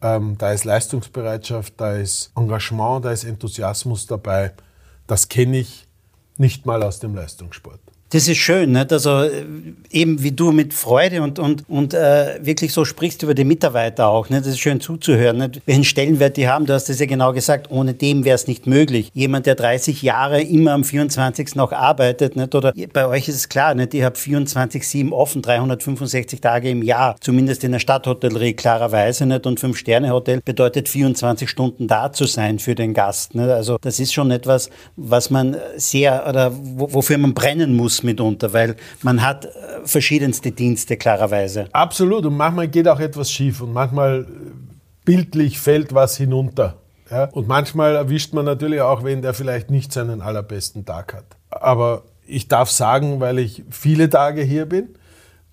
Ähm, 0.00 0.36
da 0.38 0.52
ist 0.52 0.64
Leistungsbereitschaft, 0.64 1.74
da 1.76 1.94
ist 1.94 2.30
Engagement, 2.36 3.04
da 3.04 3.10
ist 3.10 3.24
Enthusiasmus 3.24 4.06
dabei. 4.06 4.52
Das 5.06 5.28
kenne 5.28 5.58
ich 5.58 5.88
nicht 6.36 6.66
mal 6.66 6.82
aus 6.82 7.00
dem 7.00 7.14
Leistungssport. 7.14 7.80
Das 8.10 8.26
ist 8.26 8.38
schön, 8.38 8.72
nicht? 8.72 8.90
also 8.90 9.22
äh, 9.24 9.44
eben 9.90 10.22
wie 10.22 10.32
du 10.32 10.50
mit 10.50 10.72
Freude 10.72 11.20
und, 11.20 11.38
und, 11.38 11.68
und 11.68 11.92
äh, 11.92 12.38
wirklich 12.40 12.72
so 12.72 12.86
sprichst 12.86 13.22
über 13.22 13.34
die 13.34 13.44
Mitarbeiter 13.44 14.08
auch. 14.08 14.30
Nicht? 14.30 14.46
Das 14.46 14.52
ist 14.52 14.60
schön 14.60 14.80
zuzuhören, 14.80 15.36
nicht? 15.36 15.60
welchen 15.66 15.84
Stellenwert 15.84 16.38
die 16.38 16.48
haben. 16.48 16.64
Du 16.64 16.72
hast 16.72 16.88
das 16.88 17.00
ja 17.00 17.06
genau 17.06 17.34
gesagt, 17.34 17.70
ohne 17.70 17.92
dem 17.92 18.24
wäre 18.24 18.34
es 18.34 18.46
nicht 18.46 18.66
möglich. 18.66 19.10
Jemand, 19.12 19.44
der 19.44 19.56
30 19.56 20.00
Jahre 20.00 20.40
immer 20.40 20.72
am 20.72 20.84
24. 20.84 21.54
noch 21.54 21.72
arbeitet, 21.72 22.34
nicht? 22.34 22.54
oder 22.54 22.72
bei 22.94 23.06
euch 23.06 23.28
ist 23.28 23.34
es 23.34 23.48
klar, 23.50 23.74
nicht? 23.74 23.92
ihr 23.92 24.06
habt 24.06 24.16
24-7 24.16 25.12
offen, 25.12 25.42
365 25.42 26.40
Tage 26.40 26.70
im 26.70 26.82
Jahr, 26.82 27.16
zumindest 27.20 27.62
in 27.62 27.72
der 27.72 27.78
Stadthotellerie 27.78 28.54
klarerweise. 28.54 29.26
Nicht? 29.26 29.46
Und 29.46 29.60
Fünf-Sterne-Hotel 29.60 30.40
bedeutet 30.42 30.88
24 30.88 31.50
Stunden 31.50 31.88
da 31.88 32.10
zu 32.10 32.24
sein 32.24 32.58
für 32.58 32.74
den 32.74 32.94
Gast. 32.94 33.34
Nicht? 33.34 33.50
Also 33.50 33.76
das 33.82 34.00
ist 34.00 34.14
schon 34.14 34.30
etwas, 34.30 34.70
was 34.96 35.28
man 35.28 35.58
sehr 35.76 36.26
oder 36.26 36.52
wofür 36.54 37.18
man 37.18 37.34
brennen 37.34 37.76
muss 37.76 37.97
mitunter, 38.02 38.52
weil 38.52 38.76
man 39.02 39.22
hat 39.22 39.44
äh, 39.44 39.48
verschiedenste 39.84 40.52
Dienste 40.52 40.96
klarerweise. 40.96 41.68
Absolut 41.72 42.26
und 42.26 42.36
manchmal 42.36 42.68
geht 42.68 42.88
auch 42.88 43.00
etwas 43.00 43.30
schief 43.30 43.60
und 43.60 43.72
manchmal 43.72 44.20
äh, 44.20 44.24
bildlich 45.04 45.58
fällt 45.58 45.94
was 45.94 46.16
hinunter. 46.16 46.76
Ja? 47.10 47.24
Und 47.24 47.48
manchmal 47.48 47.96
erwischt 47.96 48.32
man 48.34 48.44
natürlich 48.44 48.80
auch 48.80 49.04
wen, 49.04 49.22
der 49.22 49.34
vielleicht 49.34 49.70
nicht 49.70 49.92
seinen 49.92 50.20
allerbesten 50.20 50.84
Tag 50.84 51.14
hat. 51.14 51.36
Aber 51.50 52.04
ich 52.26 52.48
darf 52.48 52.70
sagen, 52.70 53.20
weil 53.20 53.38
ich 53.38 53.64
viele 53.70 54.10
Tage 54.10 54.42
hier 54.42 54.66
bin, 54.66 54.90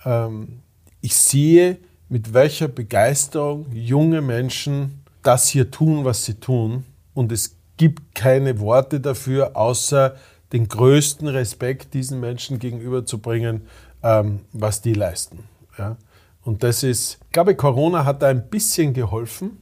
ähm, 0.06 0.62
ich 1.02 1.16
sehe, 1.16 1.78
mit 2.10 2.34
welcher 2.34 2.68
Begeisterung 2.68 3.68
junge 3.72 4.22
Menschen 4.22 5.04
das 5.24 5.48
hier 5.48 5.72
tun, 5.72 6.06
was 6.06 6.26
sie 6.26 6.36
tun. 6.36 6.84
Und 7.14 7.32
es 7.32 7.58
gibt 7.78 8.16
keine 8.16 8.60
Worte 8.60 9.00
dafür, 9.00 9.56
außer 9.56 10.16
den 10.54 10.68
größten 10.68 11.28
Respekt 11.28 11.94
diesen 11.94 12.20
Menschen 12.20 12.60
gegenüberzubringen, 12.60 13.64
ähm, 14.04 14.42
was 14.54 14.82
die 14.82 14.94
leisten. 14.94 15.40
Ja? 15.78 15.98
Und 16.44 16.64
das 16.64 16.84
ist, 16.84 17.20
ich 17.26 17.32
glaube, 17.32 17.56
Corona 17.56 18.06
hat 18.06 18.22
da 18.22 18.28
ein 18.28 18.50
bisschen 18.50 18.94
geholfen, 18.94 19.62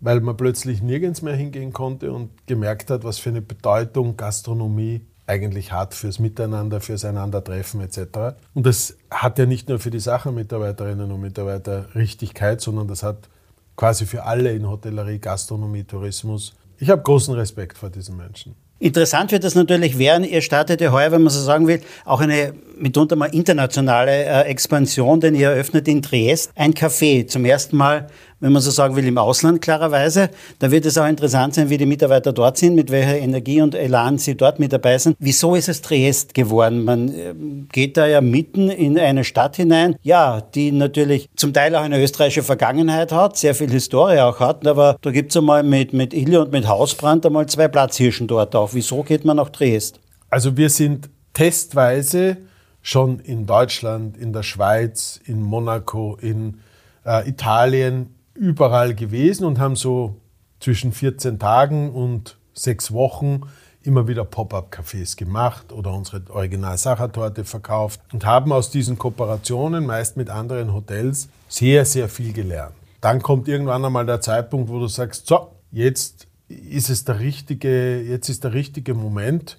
weil 0.00 0.20
man 0.20 0.36
plötzlich 0.36 0.82
nirgends 0.82 1.22
mehr 1.22 1.36
hingehen 1.36 1.72
konnte 1.72 2.12
und 2.12 2.30
gemerkt 2.46 2.90
hat, 2.90 3.04
was 3.04 3.18
für 3.18 3.30
eine 3.30 3.42
Bedeutung 3.42 4.16
Gastronomie 4.16 5.06
eigentlich 5.26 5.72
hat 5.72 5.94
fürs 5.94 6.18
Miteinander, 6.18 6.80
fürs 6.80 7.04
Einandertreffen 7.04 7.80
etc. 7.80 8.36
Und 8.54 8.66
das 8.66 8.96
hat 9.10 9.38
ja 9.38 9.46
nicht 9.46 9.68
nur 9.68 9.78
für 9.78 9.90
die 9.90 10.00
Sachenmitarbeiterinnen 10.00 11.10
und 11.10 11.20
Mitarbeiter 11.20 11.94
Richtigkeit, 11.94 12.60
sondern 12.60 12.88
das 12.88 13.02
hat 13.02 13.28
quasi 13.76 14.06
für 14.06 14.24
alle 14.24 14.52
in 14.52 14.68
Hotellerie, 14.68 15.18
Gastronomie, 15.18 15.84
Tourismus. 15.84 16.54
Ich 16.78 16.90
habe 16.90 17.02
großen 17.02 17.34
Respekt 17.34 17.78
vor 17.78 17.90
diesen 17.90 18.16
Menschen. 18.16 18.56
Interessant 18.82 19.30
wird 19.30 19.44
das 19.44 19.54
natürlich 19.54 19.96
werden, 19.96 20.24
ihr 20.24 20.42
startet 20.42 20.80
ja 20.80 20.90
heuer, 20.90 21.12
wenn 21.12 21.22
man 21.22 21.32
so 21.32 21.40
sagen 21.40 21.68
will, 21.68 21.80
auch 22.04 22.20
eine 22.20 22.52
mitunter 22.82 23.16
mal 23.16 23.26
internationale 23.26 24.24
äh, 24.24 24.42
Expansion, 24.42 25.20
denn 25.20 25.34
ihr 25.34 25.50
eröffnet 25.50 25.86
in 25.88 26.02
Triest 26.02 26.50
ein 26.56 26.74
Café. 26.74 27.26
Zum 27.26 27.44
ersten 27.44 27.76
Mal, 27.76 28.08
wenn 28.40 28.52
man 28.52 28.60
so 28.60 28.72
sagen 28.72 28.96
will, 28.96 29.06
im 29.06 29.18
Ausland 29.18 29.62
klarerweise. 29.62 30.30
Da 30.58 30.70
wird 30.70 30.84
es 30.84 30.98
auch 30.98 31.06
interessant 31.06 31.54
sein, 31.54 31.70
wie 31.70 31.78
die 31.78 31.86
Mitarbeiter 31.86 32.32
dort 32.32 32.58
sind, 32.58 32.74
mit 32.74 32.90
welcher 32.90 33.18
Energie 33.18 33.62
und 33.62 33.76
Elan 33.76 34.18
sie 34.18 34.36
dort 34.36 34.58
mit 34.58 34.72
dabei 34.72 34.98
sind. 34.98 35.16
Wieso 35.20 35.54
ist 35.54 35.68
es 35.68 35.80
Triest 35.80 36.34
geworden? 36.34 36.84
Man 36.84 37.08
äh, 37.08 37.34
geht 37.70 37.96
da 37.96 38.06
ja 38.06 38.20
mitten 38.20 38.68
in 38.68 38.98
eine 38.98 39.22
Stadt 39.22 39.56
hinein, 39.56 39.94
ja, 40.02 40.40
die 40.40 40.72
natürlich 40.72 41.28
zum 41.36 41.52
Teil 41.52 41.76
auch 41.76 41.82
eine 41.82 42.02
österreichische 42.02 42.42
Vergangenheit 42.42 43.12
hat, 43.12 43.36
sehr 43.36 43.54
viel 43.54 43.70
Historie 43.70 44.18
auch 44.18 44.40
hat, 44.40 44.66
aber 44.66 44.96
da 45.02 45.12
gibt 45.12 45.30
es 45.30 45.36
einmal 45.36 45.62
mit, 45.62 45.92
mit 45.92 46.12
Ille 46.12 46.40
und 46.40 46.50
mit 46.50 46.66
Hausbrand 46.66 47.24
einmal 47.24 47.46
zwei 47.46 47.68
Platzhirschen 47.68 48.26
dort 48.26 48.56
auch. 48.56 48.70
Wieso 48.74 49.04
geht 49.04 49.24
man 49.24 49.36
nach 49.36 49.50
Triest? 49.50 50.00
Also 50.30 50.56
wir 50.56 50.68
sind 50.68 51.08
testweise 51.32 52.38
schon 52.82 53.20
in 53.20 53.46
Deutschland, 53.46 54.16
in 54.16 54.32
der 54.32 54.42
Schweiz, 54.42 55.20
in 55.24 55.40
Monaco, 55.40 56.16
in 56.20 56.58
äh, 57.06 57.28
Italien, 57.28 58.14
überall 58.34 58.94
gewesen 58.94 59.44
und 59.44 59.58
haben 59.58 59.76
so 59.76 60.16
zwischen 60.60 60.92
14 60.92 61.38
Tagen 61.38 61.90
und 61.90 62.36
sechs 62.54 62.92
Wochen 62.92 63.42
immer 63.82 64.06
wieder 64.06 64.24
Pop-up-Cafés 64.24 65.16
gemacht 65.16 65.72
oder 65.72 65.92
unsere 65.92 66.22
Original-Sachertorte 66.30 67.44
verkauft 67.44 68.00
und 68.12 68.24
haben 68.24 68.52
aus 68.52 68.70
diesen 68.70 68.96
Kooperationen, 68.96 69.86
meist 69.86 70.16
mit 70.16 70.30
anderen 70.30 70.72
Hotels, 70.72 71.28
sehr, 71.48 71.84
sehr 71.84 72.08
viel 72.08 72.32
gelernt. 72.32 72.74
Dann 73.00 73.20
kommt 73.20 73.48
irgendwann 73.48 73.84
einmal 73.84 74.06
der 74.06 74.20
Zeitpunkt, 74.20 74.70
wo 74.70 74.78
du 74.78 74.86
sagst, 74.86 75.26
so, 75.26 75.56
jetzt 75.72 76.28
ist 76.48 76.90
es 76.90 77.04
der 77.04 77.18
richtige, 77.18 78.00
jetzt 78.00 78.28
ist 78.28 78.44
der 78.44 78.52
richtige 78.52 78.94
Moment, 78.94 79.58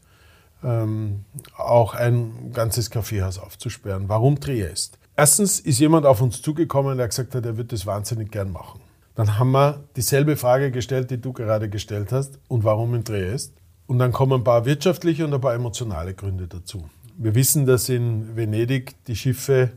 ähm, 0.64 1.26
auch 1.58 1.94
ein 1.94 2.52
ganzes 2.54 2.90
Kaffeehaus 2.90 3.40
aufzusperren. 3.40 4.10
Warum 4.10 4.40
Triest? 4.40 4.98
Erstens 5.16 5.60
ist 5.60 5.80
jemand 5.80 6.06
auf 6.06 6.22
uns 6.22 6.42
zugekommen, 6.42 6.98
der 6.98 7.08
gesagt 7.08 7.36
hat, 7.36 7.46
er 7.46 7.58
würde 7.58 7.70
das 7.70 7.86
wahnsinnig 7.86 8.32
gern 8.32 8.52
machen. 8.52 8.82
Dann 9.16 9.38
haben 9.38 9.52
wir 9.52 9.84
dieselbe 9.96 10.38
Frage 10.38 10.72
gestellt, 10.72 11.12
die 11.12 11.22
du 11.22 11.34
gerade 11.34 11.70
gestellt 11.70 12.12
hast. 12.12 12.40
Und 12.48 12.64
warum 12.64 12.96
in 12.96 13.06
Triest? 13.06 13.54
Und 13.86 14.00
dann 14.00 14.12
kommen 14.12 14.34
ein 14.34 14.44
paar 14.44 14.66
wirtschaftliche 14.66 15.26
und 15.26 15.34
ein 15.34 15.42
paar 15.42 15.54
emotionale 15.54 16.14
Gründe 16.16 16.48
dazu. 16.48 16.90
Wir 17.16 17.36
wissen, 17.36 17.68
dass 17.68 17.90
in 17.90 18.36
Venedig 18.36 18.96
die 19.06 19.16
Schiffe 19.16 19.74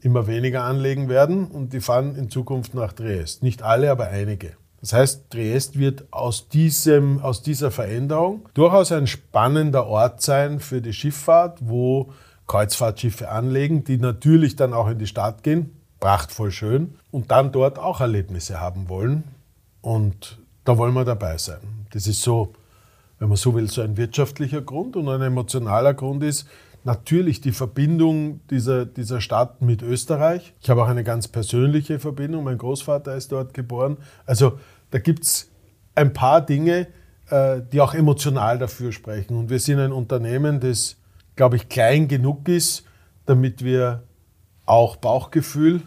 immer 0.00 0.26
weniger 0.26 0.64
anlegen 0.64 1.08
werden 1.08 1.46
und 1.46 1.72
die 1.72 1.80
fahren 1.80 2.16
in 2.16 2.28
Zukunft 2.28 2.74
nach 2.74 2.92
Triest. 2.92 3.42
Nicht 3.42 3.62
alle, 3.62 3.90
aber 3.90 4.08
einige. 4.08 4.56
Das 4.80 4.92
heißt, 4.92 5.30
Triest 5.30 5.78
wird 5.78 6.04
aus, 6.10 6.48
diesem, 6.48 7.20
aus 7.20 7.42
dieser 7.42 7.70
Veränderung 7.70 8.48
durchaus 8.54 8.92
ein 8.92 9.06
spannender 9.06 9.86
Ort 9.86 10.22
sein 10.22 10.60
für 10.60 10.80
die 10.80 10.92
Schifffahrt, 10.92 11.58
wo 11.62 12.12
Kreuzfahrtschiffe 12.46 13.28
anlegen, 13.28 13.84
die 13.84 13.98
natürlich 13.98 14.56
dann 14.56 14.72
auch 14.72 14.88
in 14.88 14.98
die 14.98 15.06
Stadt 15.06 15.42
gehen, 15.42 15.76
prachtvoll 15.98 16.52
schön, 16.52 16.94
und 17.10 17.30
dann 17.30 17.52
dort 17.52 17.78
auch 17.78 18.00
Erlebnisse 18.00 18.60
haben 18.60 18.88
wollen. 18.88 19.24
Und 19.80 20.38
da 20.64 20.78
wollen 20.78 20.94
wir 20.94 21.04
dabei 21.04 21.38
sein. 21.38 21.86
Das 21.90 22.06
ist 22.06 22.22
so, 22.22 22.52
wenn 23.18 23.28
man 23.28 23.36
so 23.36 23.54
will, 23.54 23.68
so 23.68 23.82
ein 23.82 23.96
wirtschaftlicher 23.96 24.60
Grund 24.60 24.96
und 24.96 25.08
ein 25.08 25.22
emotionaler 25.22 25.94
Grund 25.94 26.22
ist, 26.22 26.46
natürlich 26.86 27.40
die 27.40 27.52
Verbindung 27.52 28.40
dieser, 28.48 28.86
dieser 28.86 29.20
Stadt 29.20 29.60
mit 29.60 29.82
Österreich. 29.82 30.54
Ich 30.62 30.70
habe 30.70 30.84
auch 30.84 30.88
eine 30.88 31.02
ganz 31.02 31.26
persönliche 31.26 31.98
Verbindung. 31.98 32.44
Mein 32.44 32.58
Großvater 32.58 33.16
ist 33.16 33.32
dort 33.32 33.52
geboren. 33.52 33.98
Also 34.24 34.58
da 34.92 35.00
gibt 35.00 35.24
es 35.24 35.50
ein 35.96 36.12
paar 36.12 36.40
Dinge, 36.40 36.86
äh, 37.28 37.60
die 37.72 37.80
auch 37.80 37.92
emotional 37.92 38.58
dafür 38.58 38.92
sprechen. 38.92 39.36
Und 39.36 39.50
wir 39.50 39.58
sind 39.58 39.80
ein 39.80 39.90
Unternehmen, 39.90 40.60
das, 40.60 40.96
glaube 41.34 41.56
ich, 41.56 41.68
klein 41.68 42.06
genug 42.06 42.48
ist, 42.48 42.84
damit 43.26 43.64
wir 43.64 44.04
auch 44.64 44.94
Bauchgefühl 44.96 45.82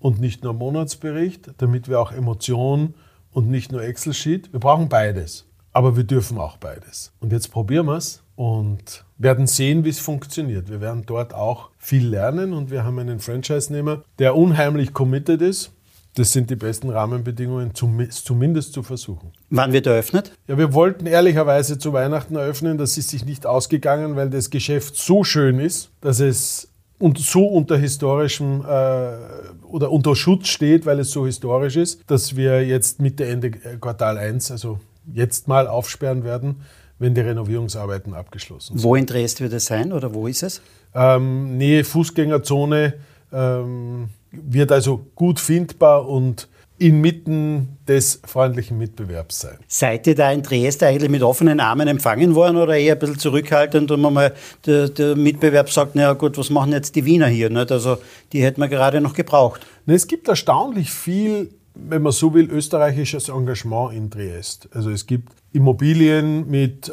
und 0.00 0.20
nicht 0.20 0.42
nur 0.42 0.54
Monatsbericht, 0.54 1.52
damit 1.58 1.88
wir 1.88 2.00
auch 2.00 2.10
Emotionen 2.10 2.94
und 3.30 3.48
nicht 3.48 3.70
nur 3.70 3.82
Excel-Sheet. 3.82 4.52
Wir 4.52 4.60
brauchen 4.60 4.88
beides. 4.88 5.46
Aber 5.72 5.96
wir 5.96 6.04
dürfen 6.04 6.36
auch 6.38 6.58
beides. 6.58 7.12
Und 7.20 7.32
jetzt 7.32 7.50
probieren 7.50 7.86
wir 7.86 7.96
es 7.96 8.22
und 8.34 9.04
werden 9.22 9.46
sehen, 9.46 9.84
wie 9.84 9.90
es 9.90 10.00
funktioniert. 10.00 10.68
Wir 10.68 10.80
werden 10.80 11.04
dort 11.06 11.32
auch 11.32 11.70
viel 11.78 12.06
lernen 12.06 12.52
und 12.52 12.70
wir 12.70 12.84
haben 12.84 12.98
einen 12.98 13.20
Franchise-Nehmer, 13.20 14.02
der 14.18 14.36
unheimlich 14.36 14.92
committed 14.92 15.40
ist. 15.40 15.70
Das 16.14 16.32
sind 16.32 16.50
die 16.50 16.56
besten 16.56 16.90
Rahmenbedingungen, 16.90 17.72
zumindest 17.74 18.74
zu 18.74 18.82
versuchen. 18.82 19.32
Wann 19.48 19.72
wird 19.72 19.86
eröffnet? 19.86 20.32
Ja, 20.46 20.58
wir 20.58 20.74
wollten 20.74 21.06
ehrlicherweise 21.06 21.78
zu 21.78 21.94
Weihnachten 21.94 22.36
eröffnen. 22.36 22.76
Das 22.76 22.98
ist 22.98 23.08
sich 23.08 23.24
nicht 23.24 23.46
ausgegangen, 23.46 24.14
weil 24.14 24.28
das 24.28 24.50
Geschäft 24.50 24.96
so 24.96 25.24
schön 25.24 25.58
ist, 25.58 25.90
dass 26.02 26.20
es 26.20 26.68
und 26.98 27.18
so 27.18 27.46
unter 27.46 27.78
historischem 27.78 28.60
äh, 28.60 29.64
oder 29.66 29.90
unter 29.90 30.14
Schutz 30.14 30.48
steht, 30.48 30.84
weil 30.84 31.00
es 31.00 31.10
so 31.10 31.24
historisch 31.26 31.76
ist, 31.76 32.00
dass 32.06 32.36
wir 32.36 32.64
jetzt 32.64 33.00
Mitte, 33.00 33.24
Ende 33.24 33.50
Quartal 33.50 34.18
1, 34.18 34.50
also 34.50 34.78
jetzt 35.12 35.48
mal 35.48 35.66
aufsperren 35.66 36.24
werden 36.24 36.60
wenn 37.02 37.14
die 37.14 37.20
Renovierungsarbeiten 37.20 38.14
abgeschlossen 38.14 38.78
sind. 38.78 38.82
Wo 38.82 38.94
in 38.94 39.06
Dresden 39.06 39.40
wird 39.40 39.52
es 39.52 39.66
sein 39.66 39.92
oder 39.92 40.14
wo 40.14 40.26
ist 40.26 40.42
es? 40.42 40.62
Ähm, 40.94 41.58
Nähe 41.58 41.84
Fußgängerzone 41.84 42.94
ähm, 43.32 44.08
wird 44.30 44.72
also 44.72 45.06
gut 45.14 45.40
findbar 45.40 46.08
und 46.08 46.48
inmitten 46.78 47.76
des 47.86 48.20
freundlichen 48.24 48.78
Mitbewerbs 48.78 49.40
sein. 49.40 49.58
Seid 49.68 50.06
ihr 50.06 50.14
da 50.14 50.32
in 50.32 50.42
Dresden 50.42 50.84
eigentlich 50.86 51.10
mit 51.10 51.22
offenen 51.22 51.60
Armen 51.60 51.86
empfangen 51.86 52.34
worden 52.34 52.56
oder 52.56 52.76
eher 52.76 52.94
ein 52.94 52.98
bisschen 52.98 53.18
zurückhaltend 53.18 53.90
und 53.90 54.00
man 54.00 54.14
mal 54.14 54.34
der, 54.66 54.88
der 54.88 55.14
Mitbewerb 55.14 55.70
sagt, 55.70 55.94
na 55.94 56.12
gut, 56.14 56.38
was 56.38 56.50
machen 56.50 56.72
jetzt 56.72 56.96
die 56.96 57.04
Wiener 57.04 57.28
hier? 57.28 57.50
Nicht? 57.50 57.70
Also 57.70 57.98
die 58.32 58.42
hätten 58.42 58.60
wir 58.60 58.68
gerade 58.68 59.00
noch 59.00 59.14
gebraucht. 59.14 59.60
Es 59.86 60.06
gibt 60.06 60.28
erstaunlich 60.28 60.90
viel 60.90 61.50
wenn 61.74 62.02
man 62.02 62.12
so 62.12 62.34
will, 62.34 62.50
österreichisches 62.50 63.28
Engagement 63.28 63.94
in 63.94 64.10
Triest. 64.10 64.68
Also 64.72 64.90
es 64.90 65.06
gibt 65.06 65.32
Immobilien 65.52 66.48
mit 66.48 66.88
äh, 66.88 66.92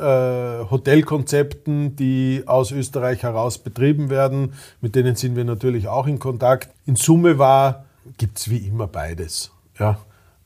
Hotelkonzepten, 0.70 1.96
die 1.96 2.44
aus 2.46 2.72
Österreich 2.72 3.24
heraus 3.24 3.58
betrieben 3.58 4.10
werden. 4.10 4.54
Mit 4.82 4.96
denen 4.96 5.16
sind 5.16 5.36
wir 5.36 5.46
natürlich 5.46 5.88
auch 5.88 6.08
in 6.08 6.20
Kontakt. 6.20 6.70
In 6.86 6.96
Summe 6.96 7.38
war, 7.38 7.86
gibt 8.18 8.40
es 8.40 8.50
wie 8.50 8.58
immer 8.58 8.88
beides. 8.88 9.52
Ja? 9.80 10.00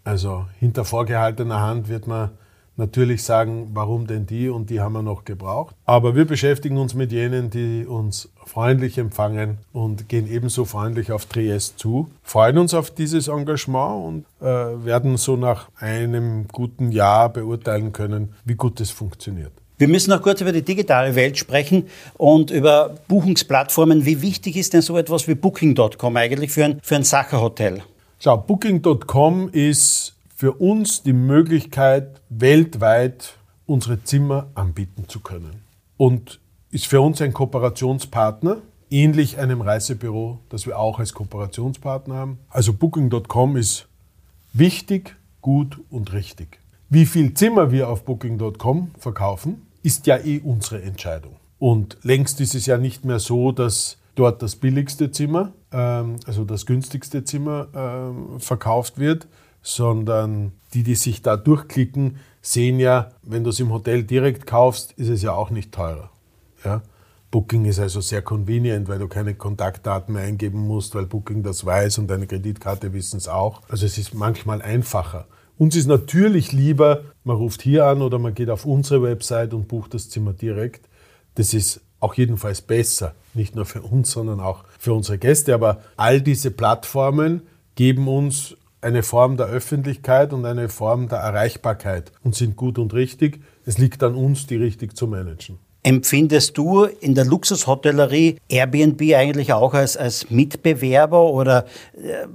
Also 0.04 0.46
hinter 0.60 0.86
vorgehaltener 0.86 1.62
Hand 1.62 1.88
wird 1.88 2.08
man 2.08 2.32
natürlich 2.76 3.24
sagen, 3.24 3.72
warum 3.74 4.08
denn 4.08 4.26
die 4.26 4.50
und 4.50 4.70
die 4.70 4.82
haben 4.82 4.94
wir 4.94 5.02
noch 5.02 5.26
gebraucht. 5.26 5.76
Aber 5.86 6.16
wir 6.16 6.26
beschäftigen 6.26 6.78
uns 6.78 6.94
mit 6.94 7.12
jenen, 7.12 7.50
die 7.50 7.86
uns 7.86 8.30
freundlich 8.46 8.98
empfangen 8.98 9.60
und 9.72 10.10
gehen 10.10 10.30
ebenso 10.30 10.66
freundlich 10.66 11.12
auf 11.12 11.26
Triest 11.26 11.80
zu, 11.80 12.10
freuen 12.24 12.58
uns 12.58 12.74
auf 12.74 12.92
dieses 12.92 13.28
Engagement 13.28 14.06
und 14.06 14.48
äh, 14.48 14.86
werden 14.86 15.18
so 15.18 15.36
nach 15.36 15.70
einem 15.80 16.48
guten 16.48 16.92
Jahr 16.92 17.30
beurteilen 17.30 17.94
können, 17.94 18.34
wie 18.46 18.56
gut 18.56 18.82
es 18.82 18.92
funktioniert. 18.92 19.52
Wir 19.78 19.88
müssen 19.88 20.12
noch 20.12 20.22
kurz 20.22 20.40
über 20.40 20.52
die 20.52 20.62
digitale 20.62 21.16
Welt 21.16 21.38
sprechen 21.38 21.88
und 22.18 22.52
über 22.52 22.96
Buchungsplattformen. 23.08 24.06
Wie 24.06 24.22
wichtig 24.22 24.56
ist 24.56 24.74
denn 24.74 24.82
so 24.82 24.98
etwas 24.98 25.28
wie 25.28 25.36
Booking.com 25.36 26.16
eigentlich 26.16 26.52
für 26.52 26.66
ein, 26.66 26.80
für 26.84 26.96
ein 26.96 27.04
Sacherhotel? 27.04 27.82
Schau, 28.20 28.38
Booking.com 28.38 29.50
ist 29.52 30.14
für 30.44 30.52
uns 30.52 31.04
die 31.04 31.14
Möglichkeit, 31.14 32.22
weltweit 32.28 33.38
unsere 33.66 34.04
Zimmer 34.04 34.48
anbieten 34.56 35.08
zu 35.08 35.22
können. 35.22 35.64
Und 35.96 36.42
ist 36.70 36.88
für 36.88 37.00
uns 37.00 37.22
ein 37.22 37.32
Kooperationspartner, 37.32 38.58
ähnlich 38.90 39.40
einem 39.40 39.62
Reisebüro, 39.62 40.40
das 40.50 40.66
wir 40.66 40.78
auch 40.78 41.00
als 41.00 41.14
Kooperationspartner 41.14 42.16
haben. 42.16 42.40
Also 42.50 42.74
Booking.com 42.74 43.56
ist 43.56 43.88
wichtig, 44.52 45.16
gut 45.40 45.80
und 45.90 46.12
richtig. 46.12 46.60
Wie 46.90 47.06
viel 47.06 47.34
Zimmer 47.36 47.72
wir 47.72 47.88
auf 47.88 48.04
Booking.com 48.04 48.92
verkaufen, 49.00 49.66
ist 49.82 50.08
ja 50.08 50.18
eh 50.18 50.42
unsere 50.44 50.82
Entscheidung. 50.82 51.38
Und 51.58 52.00
längst 52.04 52.42
ist 52.42 52.54
es 52.54 52.66
ja 52.66 52.78
nicht 52.78 53.06
mehr 53.06 53.20
so, 53.20 53.54
dass 53.54 53.98
dort 54.16 54.42
das 54.42 54.58
billigste 54.58 55.10
Zimmer, 55.10 55.54
ähm, 55.72 56.18
also 56.26 56.44
das 56.44 56.66
günstigste 56.66 57.24
Zimmer 57.24 57.68
ähm, 57.74 58.42
verkauft 58.42 59.00
wird, 59.00 59.26
sondern 59.64 60.52
die, 60.74 60.84
die 60.84 60.96
sich 60.96 61.22
da 61.22 61.38
durchklicken, 61.38 62.18
sehen 62.42 62.80
ja, 62.80 63.12
wenn 63.24 63.44
du 63.44 63.50
es 63.50 63.60
im 63.60 63.72
Hotel 63.72 64.04
direkt 64.04 64.46
kaufst, 64.46 64.92
ist 64.94 65.10
es 65.10 65.22
ja 65.24 65.34
auch 65.34 65.50
nicht 65.50 65.72
teurer. 65.72 66.12
Ja? 66.64 66.84
Booking 67.32 67.66
ist 67.66 67.80
also 67.80 68.00
sehr 68.00 68.22
convenient, 68.22 68.88
weil 68.88 69.00
du 69.00 69.08
keine 69.08 69.34
Kontaktdaten 69.34 70.14
mehr 70.14 70.24
eingeben 70.24 70.60
musst, 70.68 70.94
weil 70.94 71.08
Booking 71.08 71.42
das 71.42 71.66
weiß 71.66 71.98
und 71.98 72.08
deine 72.08 72.28
Kreditkarte 72.28 72.94
wissen 72.94 73.18
es 73.18 73.28
auch. 73.28 73.62
Also 73.70 73.88
es 73.88 73.98
ist 73.98 74.14
manchmal 74.14 74.62
einfacher. 74.62 75.26
Uns 75.58 75.76
ist 75.76 75.88
natürlich 75.88 76.52
lieber, 76.52 77.06
man 77.24 77.38
ruft 77.38 77.62
hier 77.62 77.88
an 77.88 78.02
oder 78.02 78.20
man 78.20 78.36
geht 78.36 78.50
auf 78.50 78.66
unsere 78.66 79.02
Website 79.02 79.54
und 79.54 79.68
bucht 79.68 79.94
das 79.94 80.10
Zimmer 80.10 80.34
direkt. 80.34 80.88
Das 81.36 81.54
ist 81.54 81.82
auch 82.00 82.14
jedenfalls 82.16 82.62
besser, 82.62 83.16
nicht 83.34 83.56
nur 83.56 83.66
für 83.66 83.82
uns, 83.82 84.12
sondern 84.12 84.40
auch 84.40 84.66
für 84.78 84.94
unsere 84.94 85.18
Gäste. 85.18 85.56
Aber 85.56 85.82
all 85.96 86.22
diese 86.22 86.52
Plattformen 86.52 87.44
geben 87.76 88.08
uns 88.08 88.58
eine 88.84 89.04
Form 89.04 89.38
der 89.38 89.48
Öffentlichkeit 89.48 90.34
und 90.34 90.46
eine 90.46 90.70
Form 90.70 91.08
der 91.08 91.20
Erreichbarkeit 91.20 92.12
und 92.24 92.36
sind 92.36 92.56
gut 92.56 92.78
und 92.78 92.94
richtig. 92.94 93.42
Es 93.66 93.78
liegt 93.78 94.04
an 94.04 94.16
uns, 94.16 94.48
die 94.48 94.58
richtig 94.58 94.96
zu 94.96 95.08
managen. 95.08 95.60
Empfindest 95.86 96.58
du 96.58 96.86
in 96.86 97.14
der 97.14 97.26
Luxushotellerie 97.26 98.38
Airbnb 98.48 99.02
eigentlich 99.16 99.52
auch 99.52 99.74
als, 99.74 99.98
als 99.98 100.30
Mitbewerber 100.30 101.26
oder, 101.26 101.66
äh, 101.94 102.26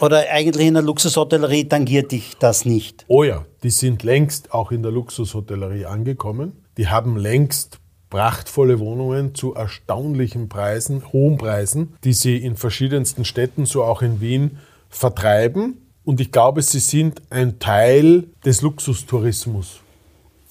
oder 0.00 0.24
eigentlich 0.30 0.68
in 0.68 0.74
der 0.74 0.84
Luxushotellerie 0.84 1.64
tangiert 1.64 2.12
dich 2.12 2.36
das 2.38 2.64
nicht? 2.64 3.04
Oh 3.08 3.24
ja, 3.24 3.44
die 3.64 3.70
sind 3.70 4.04
längst 4.04 4.54
auch 4.54 4.70
in 4.70 4.84
der 4.84 4.92
Luxushotellerie 4.92 5.86
angekommen. 5.86 6.52
Die 6.76 6.86
haben 6.86 7.16
längst 7.16 7.80
prachtvolle 8.08 8.78
Wohnungen 8.78 9.34
zu 9.34 9.54
erstaunlichen 9.54 10.48
Preisen, 10.48 11.02
hohen 11.12 11.38
Preisen, 11.38 11.94
die 12.04 12.12
sie 12.12 12.36
in 12.36 12.56
verschiedensten 12.56 13.24
Städten, 13.24 13.66
so 13.66 13.82
auch 13.82 14.02
in 14.02 14.20
Wien, 14.20 14.58
vertreiben. 14.90 15.81
Und 16.04 16.20
ich 16.20 16.32
glaube, 16.32 16.62
sie 16.62 16.80
sind 16.80 17.22
ein 17.30 17.58
Teil 17.58 18.24
des 18.44 18.62
Luxustourismus 18.62 19.82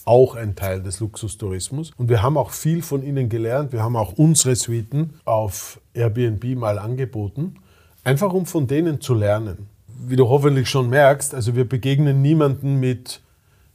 auch 0.05 0.35
ein 0.35 0.55
Teil 0.55 0.81
des 0.81 0.99
Luxustourismus. 0.99 1.91
Und 1.97 2.09
wir 2.09 2.21
haben 2.21 2.37
auch 2.37 2.51
viel 2.51 2.81
von 2.81 3.03
ihnen 3.03 3.29
gelernt. 3.29 3.71
Wir 3.71 3.83
haben 3.83 3.95
auch 3.95 4.13
unsere 4.13 4.55
Suiten 4.55 5.13
auf 5.25 5.79
Airbnb 5.93 6.43
mal 6.55 6.79
angeboten, 6.79 7.55
einfach 8.03 8.33
um 8.33 8.45
von 8.45 8.67
denen 8.67 9.01
zu 9.01 9.13
lernen. 9.13 9.67
Wie 9.87 10.15
du 10.15 10.27
hoffentlich 10.29 10.69
schon 10.69 10.89
merkst, 10.89 11.35
also 11.35 11.55
wir 11.55 11.67
begegnen 11.67 12.21
niemanden 12.21 12.79
mit, 12.79 13.21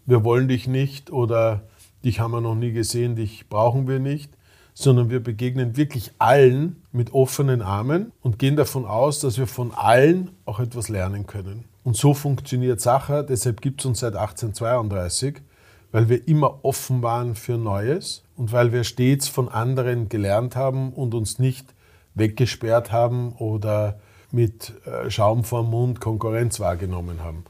wir 0.07 0.25
wollen 0.25 0.49
dich 0.49 0.67
nicht 0.67 1.13
oder 1.13 1.63
dich 2.05 2.21
haben 2.21 2.33
wir 2.33 2.41
noch 2.41 2.55
nie 2.55 2.73
gesehen, 2.73 3.15
dich 3.15 3.49
brauchen 3.49 3.87
wir 3.87 4.01
nicht, 4.01 4.31
sondern 4.79 5.11
wir 5.11 5.21
begegnen 5.21 5.77
wirklich 5.77 6.13
allen 6.19 6.83
mit 6.93 7.15
offenen 7.15 7.63
Armen 7.63 8.13
und 8.23 8.39
gehen 8.39 8.57
davon 8.57 8.85
aus, 8.85 9.21
dass 9.21 9.39
wir 9.39 9.47
von 9.47 9.73
allen 9.73 10.31
auch 10.45 10.61
etwas 10.61 10.89
lernen 10.89 11.27
können. 11.27 11.65
Und 11.83 11.97
so 11.97 12.15
funktioniert 12.15 12.81
Sacher, 12.81 13.23
deshalb 13.23 13.61
gibt 13.63 13.81
es 13.81 13.87
uns 13.87 14.01
seit 14.01 14.15
1832 14.15 15.41
weil 15.93 16.11
wir 16.11 16.29
immer 16.29 16.63
offen 16.63 17.03
waren 17.03 17.35
für 17.35 17.57
Neues 17.57 18.23
und 18.37 18.53
weil 18.53 18.71
wir 18.71 18.85
stets 18.85 19.29
von 19.29 19.49
anderen 19.49 20.11
gelernt 20.11 20.55
haben 20.55 20.93
und 20.93 21.15
uns 21.15 21.39
nicht 21.39 21.73
weggesperrt 22.15 22.93
haben 22.93 23.33
oder 23.39 23.99
mit 24.31 24.75
äh, 24.85 25.11
Schaum 25.11 25.43
vorm 25.43 25.71
Mund 25.71 26.01
Konkurrenz 26.01 26.61
wahrgenommen 26.61 27.23
haben. 27.23 27.45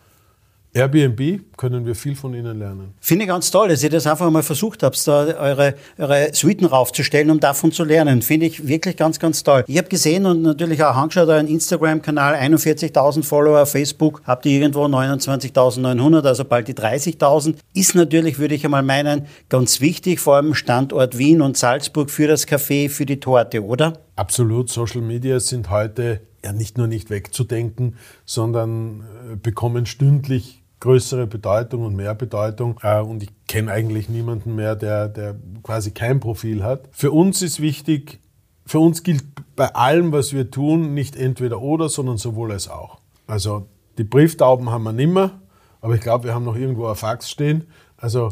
Airbnb 0.77 1.41
können 1.57 1.87
wir 1.87 1.95
viel 1.95 2.15
von 2.15 2.35
Ihnen 2.35 2.59
lernen. 2.59 2.93
Finde 3.01 3.25
ich 3.25 3.31
ganz 3.31 3.51
toll, 3.51 3.69
dass 3.69 3.83
ihr 3.83 3.89
das 3.89 4.07
einfach 4.07 4.31
mal 4.31 4.43
versucht 4.43 4.83
habt, 4.83 5.09
da 5.09 5.25
eure, 5.39 5.75
eure 5.97 6.35
Suiten 6.35 6.67
raufzustellen, 6.67 7.31
um 7.31 7.41
davon 7.41 7.73
zu 7.73 7.83
lernen. 7.83 8.21
Finde 8.21 8.45
ich 8.45 8.69
wirklich 8.69 8.99
ganz, 8.99 9.19
ganz 9.19 9.43
toll. 9.43 9.65
Ich 9.69 9.79
habe 9.79 9.89
gesehen 9.89 10.27
und 10.27 10.43
natürlich 10.43 10.85
auch 10.85 10.95
angeschaut, 10.95 11.31
euren 11.31 11.49
Instagram-Kanal, 11.49 12.35
41.000 12.35 13.23
Follower, 13.23 13.65
Facebook 13.65 14.21
habt 14.27 14.45
ihr 14.45 14.61
irgendwo 14.61 14.85
29.900, 14.85 16.27
also 16.27 16.45
bald 16.45 16.69
die 16.69 16.75
30.000. 16.75 17.55
Ist 17.73 17.95
natürlich, 17.95 18.39
würde 18.39 18.55
ich 18.55 18.63
einmal 18.67 18.83
meinen, 18.83 19.25
ganz 19.49 19.81
wichtig, 19.81 20.21
vor 20.21 20.37
allem 20.37 20.53
Standort 20.53 21.17
Wien 21.17 21.41
und 21.41 21.57
Salzburg 21.57 22.11
für 22.11 22.29
das 22.29 22.47
Café, 22.47 22.91
für 22.91 23.07
die 23.07 23.19
Torte, 23.19 23.65
oder? 23.65 23.95
Absolut. 24.15 24.69
Social 24.69 25.01
Media 25.01 25.41
sind 25.41 25.71
heute 25.71 26.21
ja 26.45 26.53
nicht 26.53 26.77
nur 26.77 26.87
nicht 26.87 27.09
wegzudenken, 27.09 27.97
sondern 28.27 29.05
äh, 29.33 29.37
bekommen 29.37 29.87
stündlich 29.87 30.63
größere 30.81 31.27
Bedeutung 31.27 31.85
und 31.85 31.97
mehr 31.97 32.15
Bedeutung. 32.15 32.79
Äh, 32.83 33.01
und 33.01 33.23
ich 33.23 33.31
kenne 33.47 33.73
eigentlich 33.73 34.09
niemanden 34.09 34.55
mehr, 34.55 34.77
der, 34.77 35.09
der 35.09 35.37
quasi 35.63 35.91
kein 35.93 36.21
Profil 36.21 36.63
hat. 36.63 36.89
Für 36.93 37.11
uns 37.11 37.43
ist 37.43 37.61
wichtig, 37.61 38.21
für 38.67 38.81
uns 38.81 39.03
gilt 39.03 39.25
bei 39.55 39.75
allem, 39.75 40.13
was 40.13 40.33
wir 40.33 40.51
tun, 40.51 40.95
nicht 40.95 41.17
entweder 41.17 41.61
oder, 41.61 41.89
sondern 41.89 42.19
sowohl 42.19 42.53
als 42.53 42.69
auch. 42.69 42.99
Also 43.27 43.69
die 43.99 44.05
Brieftauben 44.05 44.71
haben 44.71 44.83
wir 44.85 44.93
nimmer, 44.93 45.41
aber 45.81 45.95
ich 45.95 46.01
glaube, 46.01 46.25
wir 46.25 46.35
haben 46.35 46.45
noch 46.45 46.57
irgendwo 46.57 46.87
ein 46.87 46.97
Fax 46.97 47.31
stehen. 47.31 47.69
Also 47.97 48.31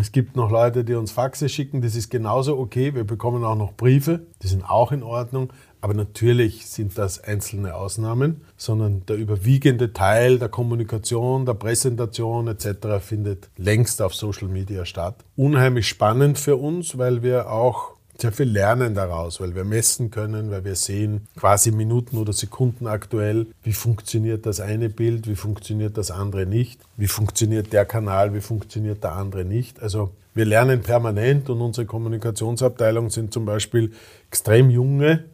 es 0.00 0.12
gibt 0.12 0.36
noch 0.36 0.50
Leute, 0.50 0.84
die 0.84 0.94
uns 0.94 1.12
Faxe 1.12 1.48
schicken, 1.48 1.82
das 1.82 1.94
ist 1.94 2.10
genauso 2.10 2.58
okay. 2.58 2.94
Wir 2.94 3.04
bekommen 3.04 3.44
auch 3.44 3.56
noch 3.56 3.72
Briefe, 3.72 4.20
die 4.42 4.46
sind 4.46 4.68
auch 4.68 4.92
in 4.92 5.02
Ordnung. 5.02 5.52
Aber 5.80 5.94
natürlich 5.94 6.66
sind 6.66 6.96
das 6.96 7.18
einzelne 7.18 7.74
Ausnahmen, 7.74 8.42
sondern 8.56 9.04
der 9.06 9.16
überwiegende 9.16 9.92
Teil 9.92 10.38
der 10.38 10.48
Kommunikation, 10.48 11.44
der 11.44 11.54
Präsentation 11.54 12.46
etc. 12.46 13.00
findet 13.00 13.50
längst 13.56 14.00
auf 14.00 14.14
Social 14.14 14.46
Media 14.46 14.84
statt. 14.84 15.24
Unheimlich 15.34 15.88
spannend 15.88 16.38
für 16.38 16.56
uns, 16.56 16.98
weil 16.98 17.24
wir 17.24 17.50
auch 17.50 17.91
sehr 18.22 18.32
viel 18.32 18.48
lernen 18.48 18.94
daraus, 18.94 19.40
weil 19.40 19.54
wir 19.54 19.64
messen 19.64 20.10
können, 20.10 20.50
weil 20.50 20.64
wir 20.64 20.76
sehen 20.76 21.26
quasi 21.36 21.72
Minuten 21.72 22.16
oder 22.16 22.32
Sekunden 22.32 22.86
aktuell, 22.86 23.46
wie 23.62 23.72
funktioniert 23.72 24.46
das 24.46 24.60
eine 24.60 24.88
Bild, 24.88 25.26
wie 25.26 25.34
funktioniert 25.34 25.98
das 25.98 26.10
andere 26.10 26.46
nicht, 26.46 26.80
wie 26.96 27.08
funktioniert 27.08 27.72
der 27.72 27.84
Kanal, 27.84 28.32
wie 28.32 28.40
funktioniert 28.40 29.02
der 29.02 29.12
andere 29.12 29.44
nicht. 29.44 29.82
Also 29.82 30.10
wir 30.34 30.44
lernen 30.44 30.82
permanent 30.82 31.50
und 31.50 31.60
unsere 31.60 31.86
Kommunikationsabteilung 31.86 33.10
sind 33.10 33.32
zum 33.32 33.44
Beispiel 33.44 33.92
extrem 34.28 34.70
junge 34.70 35.24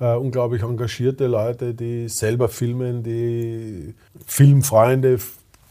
äh, 0.00 0.14
unglaublich 0.14 0.62
engagierte 0.62 1.26
Leute, 1.26 1.74
die 1.74 2.08
selber 2.08 2.48
filmen, 2.48 3.02
die 3.02 3.94
Filmfreunde, 4.26 5.18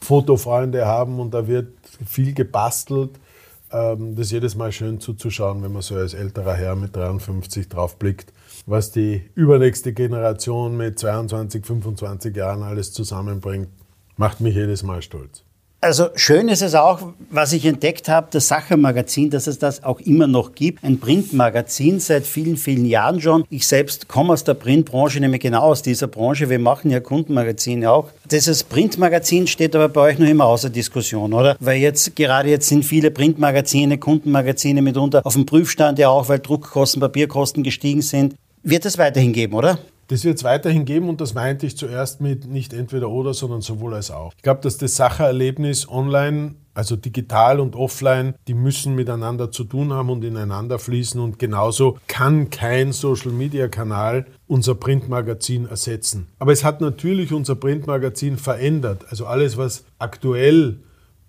Fotofreunde 0.01 0.85
haben 0.85 1.19
und 1.19 1.33
da 1.33 1.47
wird 1.47 1.69
viel 2.05 2.33
gebastelt. 2.33 3.11
Ähm, 3.71 4.15
das 4.15 4.27
ist 4.27 4.31
jedes 4.31 4.55
Mal 4.55 4.71
schön 4.71 4.99
zuzuschauen, 4.99 5.61
wenn 5.63 5.73
man 5.73 5.81
so 5.81 5.95
als 5.95 6.13
älterer 6.13 6.53
Herr 6.53 6.75
mit 6.75 6.95
53 6.95 7.67
drauf 7.67 7.97
blickt, 7.97 8.31
was 8.65 8.91
die 8.91 9.23
übernächste 9.35 9.93
Generation 9.93 10.77
mit 10.77 10.99
22, 10.99 11.65
25 11.65 12.35
Jahren 12.35 12.63
alles 12.63 12.93
zusammenbringt. 12.93 13.69
Macht 14.15 14.41
mich 14.41 14.55
jedes 14.55 14.83
Mal 14.83 15.01
stolz. 15.01 15.43
Also 15.79 16.07
schön 16.15 16.47
ist 16.47 16.63
es 16.63 16.73
auch, 16.73 17.13
was 17.29 17.53
ich 17.53 17.63
entdeckt 17.63 18.09
habe, 18.09 18.27
das 18.31 18.47
Sachermagazin, 18.47 19.29
dass 19.29 19.45
es 19.45 19.59
das 19.59 19.83
auch 19.83 19.99
immer 19.99 20.25
noch 20.25 20.55
gibt. 20.55 20.83
Ein 20.83 20.99
Printmagazin 20.99 21.99
seit 21.99 22.25
vielen, 22.25 22.57
vielen 22.57 22.85
Jahren 22.85 23.21
schon. 23.21 23.45
Ich 23.51 23.67
selbst 23.67 24.07
komme 24.07 24.33
aus 24.33 24.43
der 24.43 24.55
Printbranche, 24.55 25.19
nämlich 25.19 25.41
genau 25.41 25.61
aus 25.61 25.83
dieser 25.83 26.07
Branche. 26.07 26.49
Wir 26.49 26.57
machen 26.57 26.89
ja 26.89 26.99
Kundenmagazine 26.99 27.91
auch. 27.91 28.09
Dieses 28.31 28.63
Printmagazin 28.63 29.45
steht 29.45 29.75
aber 29.75 29.87
bei 29.87 30.01
euch 30.01 30.17
noch 30.17 30.27
immer 30.27 30.45
außer 30.45 30.71
Diskussion, 30.71 31.31
oder? 31.31 31.55
Weil 31.59 31.77
jetzt, 31.77 32.15
gerade 32.15 32.49
jetzt 32.49 32.67
sind 32.67 32.83
viele 32.83 33.11
Printmagazine, 33.11 33.99
Kundenmagazine 33.99 34.81
mitunter 34.81 35.23
auf 35.23 35.33
dem 35.33 35.45
Prüfstand 35.45 35.99
ja 35.99 36.09
auch, 36.09 36.27
weil 36.27 36.39
Druckkosten, 36.39 37.01
Papierkosten 37.01 37.61
gestiegen 37.61 38.01
sind. 38.01 38.33
Wird 38.63 38.83
es 38.85 38.97
weiterhin 38.97 39.31
geben, 39.31 39.53
oder? 39.53 39.77
Das 40.07 40.23
wird 40.23 40.37
es 40.37 40.43
weiterhin 40.43 40.85
geben 40.85 41.09
und 41.09 41.19
das 41.19 41.33
meinte 41.33 41.65
ich 41.65 41.77
zuerst 41.77 42.21
mit 42.21 42.47
nicht 42.47 42.73
entweder 42.73 43.09
oder, 43.09 43.33
sondern 43.33 43.61
sowohl 43.61 43.93
als 43.93 44.09
auch. 44.09 44.33
Ich 44.37 44.41
glaube, 44.41 44.61
dass 44.61 44.77
das 44.77 44.95
Sachererlebnis 44.95 45.89
online, 45.89 46.55
also 46.73 46.95
digital 46.95 47.59
und 47.59 47.75
offline, 47.75 48.35
die 48.47 48.53
müssen 48.53 48.95
miteinander 48.95 49.51
zu 49.51 49.65
tun 49.65 49.91
haben 49.91 50.09
und 50.09 50.23
ineinander 50.23 50.79
fließen 50.79 51.19
und 51.19 51.39
genauso 51.39 51.97
kann 52.07 52.49
kein 52.49 52.93
Social-Media-Kanal 52.93 54.27
unser 54.47 54.75
Printmagazin 54.75 55.67
ersetzen. 55.67 56.27
Aber 56.39 56.53
es 56.53 56.63
hat 56.63 56.79
natürlich 56.79 57.33
unser 57.33 57.55
Printmagazin 57.55 58.37
verändert. 58.37 59.05
Also 59.09 59.25
alles, 59.25 59.57
was 59.57 59.83
aktuell 59.99 60.79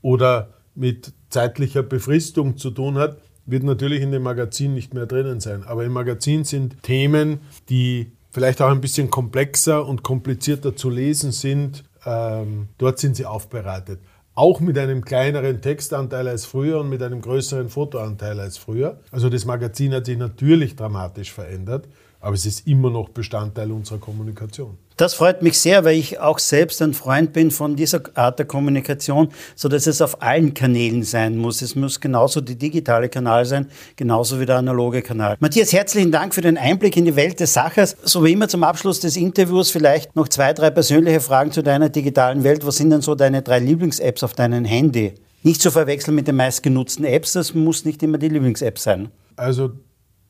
oder 0.03 0.51
mit 0.77 1.13
zeitlicher 1.31 1.83
Befristung 1.83 2.57
zu 2.57 2.71
tun 2.71 2.97
hat, 2.97 3.19
wird 3.45 3.65
natürlich 3.65 4.03
in 4.03 4.13
dem 4.13 4.23
Magazin 4.23 4.75
nicht 4.75 4.95
mehr 4.95 5.07
drinnen 5.07 5.41
sein. 5.41 5.65
Aber 5.65 5.85
im 5.85 5.93
Magazin 5.93 6.45
sind 6.45 6.83
Themen, 6.83 7.41
die 7.69 8.13
vielleicht 8.39 8.63
auch 8.63 8.71
ein 8.71 8.81
bisschen 8.81 9.11
komplexer 9.11 9.85
und 9.85 10.05
komplizierter 10.05 10.77
zu 10.77 10.91
lesen 10.91 11.33
sind. 11.33 11.83
Ähm, 12.07 12.69
dort 12.79 13.01
sind 13.01 13.17
sie 13.17 13.27
aufbereitet. 13.27 13.99
Auch 14.37 14.61
mit 14.61 14.79
einem 14.79 15.05
kleineren 15.05 15.61
Textanteil 15.61 16.29
als 16.29 16.47
früher 16.47 16.79
und 16.79 16.89
mit 16.89 17.03
einem 17.03 17.21
größeren 17.21 17.69
Fotoanteil 17.69 18.39
als 18.39 18.57
früher. 18.57 19.01
Also 19.11 19.29
das 19.29 19.45
Magazin 19.45 19.93
hat 19.93 20.07
sich 20.07 20.17
natürlich 20.17 20.77
dramatisch 20.77 21.33
verändert, 21.33 21.89
aber 22.21 22.35
es 22.35 22.47
ist 22.47 22.67
immer 22.67 22.91
noch 22.91 23.09
Bestandteil 23.11 23.71
unserer 23.71 23.99
Kommunikation. 23.99 24.77
Das 24.97 25.15
freut 25.15 25.43
mich 25.43 25.57
sehr, 25.61 25.85
weil 25.85 25.97
ich 25.97 26.19
auch 26.19 26.41
selbst 26.41 26.83
ein 26.83 26.93
Freund 26.93 27.33
bin 27.33 27.53
von 27.53 27.77
dieser 27.77 28.01
Art 28.15 28.41
der 28.41 28.47
Kommunikation, 28.47 29.29
so 29.55 29.69
dass 29.69 29.87
es 29.87 30.03
auf 30.03 30.21
allen 30.23 30.55
Kanälen 30.55 31.05
sein 31.05 31.37
muss. 31.37 31.63
Es 31.63 31.77
muss 31.77 32.01
genauso 32.01 32.41
die 32.41 32.57
digitale 32.57 33.09
Kanal 33.09 33.45
sein, 33.45 33.69
genauso 33.95 34.41
wie 34.41 34.47
der 34.47 34.57
analoge 34.57 35.03
Kanal. 35.03 35.37
Matthias, 35.39 35.73
herzlichen 35.73 36.11
Dank 36.11 36.35
für 36.35 36.41
den 36.41 36.59
Einblick 36.59 36.97
in 36.97 37.05
die 37.05 37.15
Welt 37.15 37.39
des 37.39 37.53
Sachers. 37.53 37.97
So 38.03 38.25
wie 38.25 38.33
immer 38.33 38.49
zum 38.49 38.65
Abschluss 38.65 38.99
des 38.99 39.17
Interviews 39.17 39.71
vielleicht 39.71 40.17
noch 40.17 40.27
zwei, 40.27 40.53
drei 40.53 40.71
persönliche 40.71 41.21
Fragen 41.21 41.53
zu 41.53 41.63
deiner 41.63 41.91
digitalen 41.91 42.43
Welt. 42.43 42.67
Was 42.67 42.79
sind 42.79 42.91
denn 42.91 43.01
so 43.01 43.15
deine 43.15 43.43
drei 43.43 43.61
Lieblings-Apps 43.61 44.25
auf 44.25 44.33
deinem 44.35 44.65
Handy? 44.65 45.15
Nicht 45.45 45.63
zu 45.63 45.71
verwechseln 45.71 46.17
mit 46.17 46.27
den 46.27 46.35
meistgenutzten 46.35 47.05
Apps, 47.05 47.35
das 47.35 47.55
muss 47.55 47.85
nicht 47.85 48.03
immer 48.03 48.19
die 48.19 48.31
Lieblings-App 48.31 48.81
sein. 48.81 49.11
Also 49.37 49.71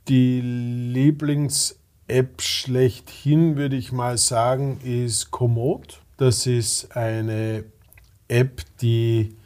die 0.08 0.40
Lieblings- 0.40 1.78
App 2.08 2.40
schlechthin, 2.40 3.56
würde 3.56 3.76
ich 3.76 3.92
mal 3.92 4.16
sagen, 4.16 4.80
ist 4.82 5.30
Komoot. 5.30 6.00
Das 6.16 6.46
ist 6.46 6.96
eine 6.96 7.64
App, 8.28 8.62
die 8.80 9.36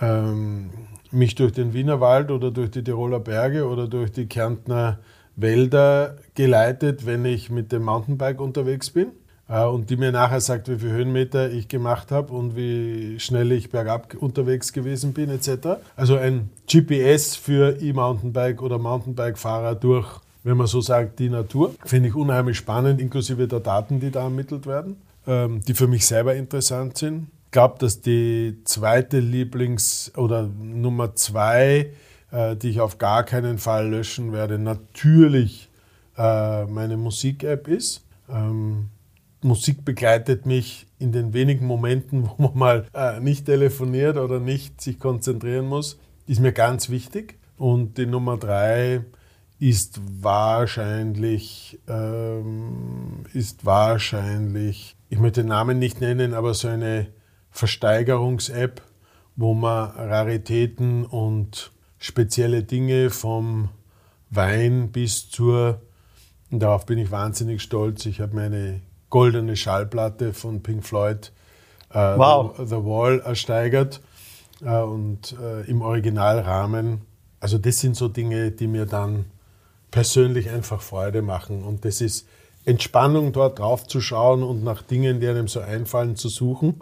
ähm, 0.00 0.70
mich 1.10 1.34
durch 1.34 1.52
den 1.52 1.74
Wienerwald 1.74 2.30
oder 2.30 2.52
durch 2.52 2.70
die 2.70 2.84
Tiroler 2.84 3.18
Berge 3.18 3.66
oder 3.66 3.88
durch 3.88 4.12
die 4.12 4.26
Kärntner 4.26 5.00
Wälder 5.34 6.16
geleitet, 6.34 7.04
wenn 7.04 7.24
ich 7.24 7.50
mit 7.50 7.72
dem 7.72 7.84
Mountainbike 7.84 8.40
unterwegs 8.40 8.90
bin. 8.90 9.08
Äh, 9.48 9.64
und 9.64 9.90
die 9.90 9.96
mir 9.96 10.12
nachher 10.12 10.40
sagt, 10.40 10.68
wie 10.68 10.78
viele 10.78 10.92
Höhenmeter 10.92 11.50
ich 11.50 11.68
gemacht 11.68 12.10
habe 12.12 12.32
und 12.32 12.56
wie 12.56 13.18
schnell 13.18 13.50
ich 13.52 13.70
bergab 13.70 14.14
unterwegs 14.14 14.72
gewesen 14.72 15.12
bin 15.12 15.30
etc. 15.30 15.80
Also 15.96 16.16
ein 16.16 16.50
GPS 16.70 17.36
für 17.36 17.80
E-Mountainbike 17.80 18.62
oder 18.62 18.78
Mountainbike-Fahrer 18.78 19.74
durch, 19.74 20.20
wenn 20.44 20.56
man 20.56 20.66
so 20.66 20.80
sagt, 20.80 21.18
die 21.18 21.30
Natur. 21.30 21.74
Finde 21.84 22.10
ich 22.10 22.14
unheimlich 22.14 22.58
spannend, 22.58 23.00
inklusive 23.00 23.48
der 23.48 23.60
Daten, 23.60 24.00
die 24.00 24.10
da 24.10 24.24
ermittelt 24.24 24.66
werden, 24.66 24.96
ähm, 25.26 25.60
die 25.66 25.74
für 25.74 25.88
mich 25.88 26.06
selber 26.06 26.34
interessant 26.34 26.98
sind. 26.98 27.28
Ich 27.46 27.52
glaube, 27.52 27.76
dass 27.78 28.02
die 28.02 28.58
zweite 28.64 29.20
Lieblings- 29.20 30.14
oder 30.18 30.46
Nummer 30.46 31.14
zwei, 31.16 31.92
äh, 32.30 32.56
die 32.56 32.68
ich 32.68 32.80
auf 32.82 32.98
gar 32.98 33.24
keinen 33.24 33.56
Fall 33.56 33.88
löschen 33.88 34.32
werde, 34.32 34.58
natürlich 34.58 35.70
äh, 36.18 36.66
meine 36.66 36.98
Musik-App 36.98 37.68
ist. 37.68 38.02
Musik 39.42 39.84
begleitet 39.84 40.46
mich 40.46 40.86
in 40.98 41.12
den 41.12 41.32
wenigen 41.32 41.66
Momenten, 41.66 42.28
wo 42.38 42.42
man 42.42 42.58
mal 42.58 42.86
äh, 42.94 43.20
nicht 43.20 43.46
telefoniert 43.46 44.16
oder 44.16 44.40
nicht 44.40 44.80
sich 44.80 44.98
konzentrieren 44.98 45.66
muss, 45.66 45.98
ist 46.26 46.40
mir 46.40 46.52
ganz 46.52 46.90
wichtig. 46.90 47.38
Und 47.56 47.98
die 47.98 48.06
Nummer 48.06 48.36
drei 48.36 49.04
ist 49.58 50.00
wahrscheinlich, 50.22 51.80
ähm, 51.88 53.24
ist 53.32 53.64
wahrscheinlich, 53.64 54.96
ich 55.08 55.18
möchte 55.18 55.42
den 55.42 55.48
Namen 55.48 55.78
nicht 55.78 56.00
nennen, 56.00 56.34
aber 56.34 56.54
so 56.54 56.68
eine 56.68 57.08
Versteigerungs-App, 57.50 58.82
wo 59.34 59.54
man 59.54 59.90
Raritäten 59.90 61.04
und 61.04 61.72
spezielle 61.98 62.62
Dinge 62.62 63.10
vom 63.10 63.70
Wein 64.30 64.92
bis 64.92 65.28
zur, 65.30 65.82
darauf 66.50 66.86
bin 66.86 66.98
ich 66.98 67.10
wahnsinnig 67.10 67.62
stolz, 67.62 68.06
ich 68.06 68.20
habe 68.20 68.36
meine 68.36 68.82
goldene 69.10 69.56
Schallplatte 69.56 70.32
von 70.32 70.62
Pink 70.62 70.84
Floyd, 70.84 71.32
äh, 71.90 71.98
wow. 71.98 72.54
The, 72.56 72.66
The, 72.66 72.76
Wall, 72.76 73.20
ersteigert 73.20 74.00
äh, 74.60 74.78
und 74.80 75.36
äh, 75.40 75.62
im 75.68 75.82
Originalrahmen. 75.82 77.02
Also 77.40 77.58
das 77.58 77.80
sind 77.80 77.96
so 77.96 78.08
Dinge, 78.08 78.50
die 78.50 78.66
mir 78.66 78.86
dann 78.86 79.26
persönlich 79.90 80.50
einfach 80.50 80.82
Freude 80.82 81.22
machen. 81.22 81.62
Und 81.62 81.84
das 81.84 82.00
ist 82.00 82.26
Entspannung, 82.64 83.32
dort 83.32 83.58
drauf 83.58 83.86
zu 83.86 84.00
schauen 84.00 84.42
und 84.42 84.62
nach 84.62 84.82
Dingen, 84.82 85.20
die 85.20 85.28
einem 85.28 85.48
so 85.48 85.60
einfallen, 85.60 86.16
zu 86.16 86.28
suchen 86.28 86.80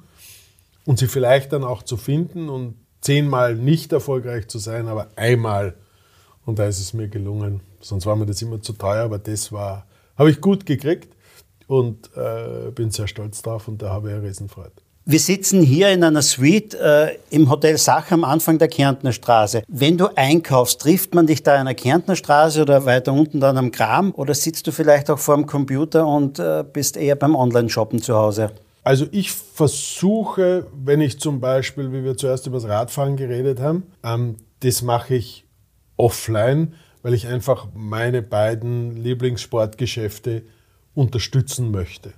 und 0.85 0.99
sie 0.99 1.07
vielleicht 1.07 1.53
dann 1.53 1.63
auch 1.63 1.83
zu 1.83 1.97
finden 1.97 2.49
und 2.49 2.75
zehnmal 3.01 3.55
nicht 3.55 3.93
erfolgreich 3.93 4.49
zu 4.49 4.59
sein, 4.59 4.89
aber 4.89 5.09
einmal. 5.15 5.75
Und 6.45 6.59
da 6.59 6.67
ist 6.67 6.81
es 6.81 6.93
mir 6.93 7.09
gelungen. 7.09 7.61
Sonst 7.81 8.07
war 8.07 8.17
mir 8.17 8.27
das 8.27 8.43
immer 8.43 8.61
zu 8.61 8.73
teuer, 8.73 9.05
aber 9.05 9.19
das 9.19 9.53
war, 9.53 9.87
habe 10.17 10.31
ich 10.31 10.41
gut 10.41 10.67
gekriegt 10.67 11.16
und 11.67 12.11
äh, 12.17 12.71
bin 12.71 12.91
sehr 12.91 13.07
stolz 13.07 13.43
drauf 13.43 13.69
und 13.69 13.83
da 13.83 13.91
habe 13.91 14.09
ich 14.09 14.15
eine 14.15 14.25
Riesenfreude. 14.25 14.73
Wir 15.09 15.21
sitzen 15.21 15.63
hier 15.63 15.91
in 15.91 16.03
einer 16.03 16.21
Suite 16.21 16.75
äh, 16.75 17.19
im 17.31 17.49
Hotel 17.49 17.79
Sach 17.79 18.11
am 18.11 18.25
Anfang 18.25 18.59
der 18.59 18.67
Kärntner 18.67 19.13
Straße. 19.13 19.63
Wenn 19.69 19.97
du 19.97 20.09
einkaufst, 20.17 20.81
trifft 20.81 21.15
man 21.15 21.29
dich 21.29 21.45
da 21.45 21.55
an 21.55 21.67
der 21.67 21.77
Kärntner 21.77 22.17
Straße 22.17 22.61
oder 22.61 22.85
weiter 22.87 23.13
unten 23.13 23.39
dann 23.39 23.57
am 23.57 23.71
Kram 23.71 24.13
oder 24.17 24.35
sitzt 24.35 24.67
du 24.67 24.73
vielleicht 24.73 25.09
auch 25.09 25.21
vor 25.21 25.37
dem 25.37 25.47
Computer 25.47 26.05
und 26.09 26.41
äh, 26.41 26.65
bist 26.73 26.97
eher 26.97 27.15
beim 27.15 27.37
Online-Shoppen 27.37 28.03
zu 28.03 28.17
Hause? 28.17 28.51
Also 28.83 29.07
ich 29.13 29.31
versuche, 29.31 30.67
wenn 30.75 31.01
ich 31.01 31.21
zum 31.21 31.39
Beispiel, 31.39 31.93
wie 31.93 32.03
wir 32.03 32.17
zuerst 32.17 32.49
über 32.49 32.57
das 32.57 32.69
Radfahren 32.69 33.17
geredet 33.17 33.61
haben, 33.61 33.85
ähm, 34.03 34.39
das 34.59 34.83
mache 34.83 35.15
ich 35.15 35.45
offline, 35.97 36.75
weil 37.03 37.15
ich 37.15 37.29
einfach 37.29 37.69
meine 37.75 38.23
beiden 38.23 38.97
Lieblingssportgeschäfte 38.97 40.43
unterstützen 40.97 41.71
möchte. 41.71 42.13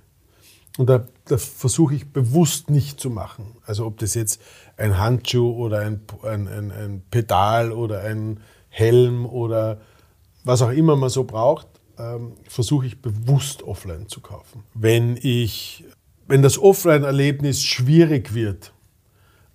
Und 0.77 0.89
da, 0.89 1.05
da 1.25 1.37
versuche 1.37 1.93
ich 1.93 2.11
bewusst 2.11 2.69
nicht 2.69 2.99
zu 2.99 3.09
machen. 3.09 3.57
Also 3.65 3.85
ob 3.85 3.97
das 3.99 4.13
jetzt 4.13 4.41
ein 4.77 4.97
Handschuh 4.97 5.51
oder 5.51 5.79
ein, 5.79 6.01
ein, 6.23 6.47
ein, 6.47 6.71
ein 6.71 7.03
Pedal 7.11 7.73
oder 7.73 8.01
ein 8.01 8.39
Helm 8.69 9.25
oder 9.25 9.81
was 10.45 10.61
auch 10.61 10.71
immer 10.71 10.95
man 10.95 11.09
so 11.09 11.25
braucht, 11.25 11.67
ähm, 11.97 12.33
versuche 12.47 12.85
ich 12.85 13.01
bewusst 13.01 13.63
offline 13.63 14.07
zu 14.07 14.21
kaufen. 14.21 14.63
Wenn 14.73 15.17
ich, 15.21 15.83
wenn 16.27 16.41
das 16.41 16.57
Offline-Erlebnis 16.57 17.61
schwierig 17.61 18.33
wird, 18.33 18.71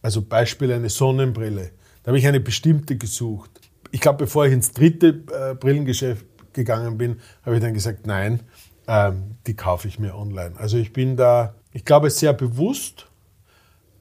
also 0.03 0.21
Beispiel 0.21 0.73
eine 0.73 0.91
Sonnenbrille, 0.91 1.71
da 2.03 2.09
habe 2.09 2.19
ich 2.19 2.27
eine 2.27 2.41
bestimmte 2.41 2.99
gesucht. 2.99 3.51
Ich 3.93 4.03
glaube, 4.03 4.19
bevor 4.19 4.45
ich 4.45 4.53
ins 4.53 4.73
dritte 4.73 5.25
äh, 5.33 5.55
Brillengeschäft 5.55 6.27
gegangen 6.53 6.99
bin, 6.99 7.21
habe 7.45 7.57
ich 7.57 7.63
dann 7.63 7.73
gesagt, 7.73 8.07
nein, 8.07 8.41
ähm, 8.87 9.37
die 9.47 9.55
kaufe 9.55 9.89
ich 9.89 9.99
mir 9.99 10.15
online. 10.15 10.55
Also 10.59 10.77
ich 10.77 10.93
bin 10.93 11.17
da, 11.17 11.55
ich 11.73 11.85
glaube, 11.85 12.11
sehr 12.11 12.33
bewusst, 12.33 13.07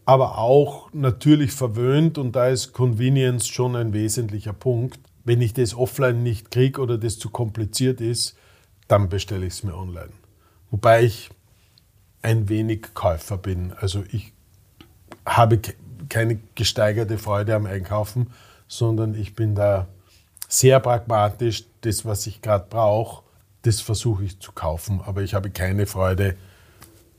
aber 0.05 0.37
auch 0.37 0.91
natürlich 0.93 1.51
verwöhnt 1.51 2.17
und 2.17 2.35
da 2.35 2.47
ist 2.47 2.73
Convenience 2.73 3.47
schon 3.47 3.75
ein 3.75 3.93
wesentlicher 3.93 4.53
Punkt. 4.53 4.99
Wenn 5.23 5.41
ich 5.41 5.53
das 5.53 5.75
offline 5.75 6.23
nicht 6.23 6.51
kriege 6.51 6.81
oder 6.81 6.97
das 6.97 7.17
zu 7.17 7.29
kompliziert 7.29 8.01
ist, 8.01 8.35
dann 8.87 9.07
bestelle 9.07 9.45
ich 9.45 9.53
es 9.53 9.63
mir 9.63 9.75
online. 9.75 10.11
Wobei 10.69 11.03
ich 11.03 11.29
ein 12.21 12.49
wenig 12.49 12.93
Käufer 12.93 13.37
bin. 13.37 13.73
Also 13.73 14.03
ich 14.11 14.33
habe 15.25 15.59
keine 16.09 16.39
gesteigerte 16.55 17.17
Freude 17.17 17.55
am 17.55 17.65
Einkaufen, 17.65 18.31
sondern 18.67 19.15
ich 19.15 19.35
bin 19.35 19.55
da 19.55 19.87
sehr 20.47 20.79
pragmatisch. 20.79 21.65
Das, 21.81 22.05
was 22.05 22.27
ich 22.27 22.41
gerade 22.41 22.65
brauche, 22.69 23.22
das 23.63 23.81
versuche 23.81 24.25
ich 24.25 24.39
zu 24.39 24.51
kaufen, 24.51 25.01
aber 25.05 25.21
ich 25.21 25.33
habe 25.33 25.49
keine 25.49 25.85
Freude 25.85 26.35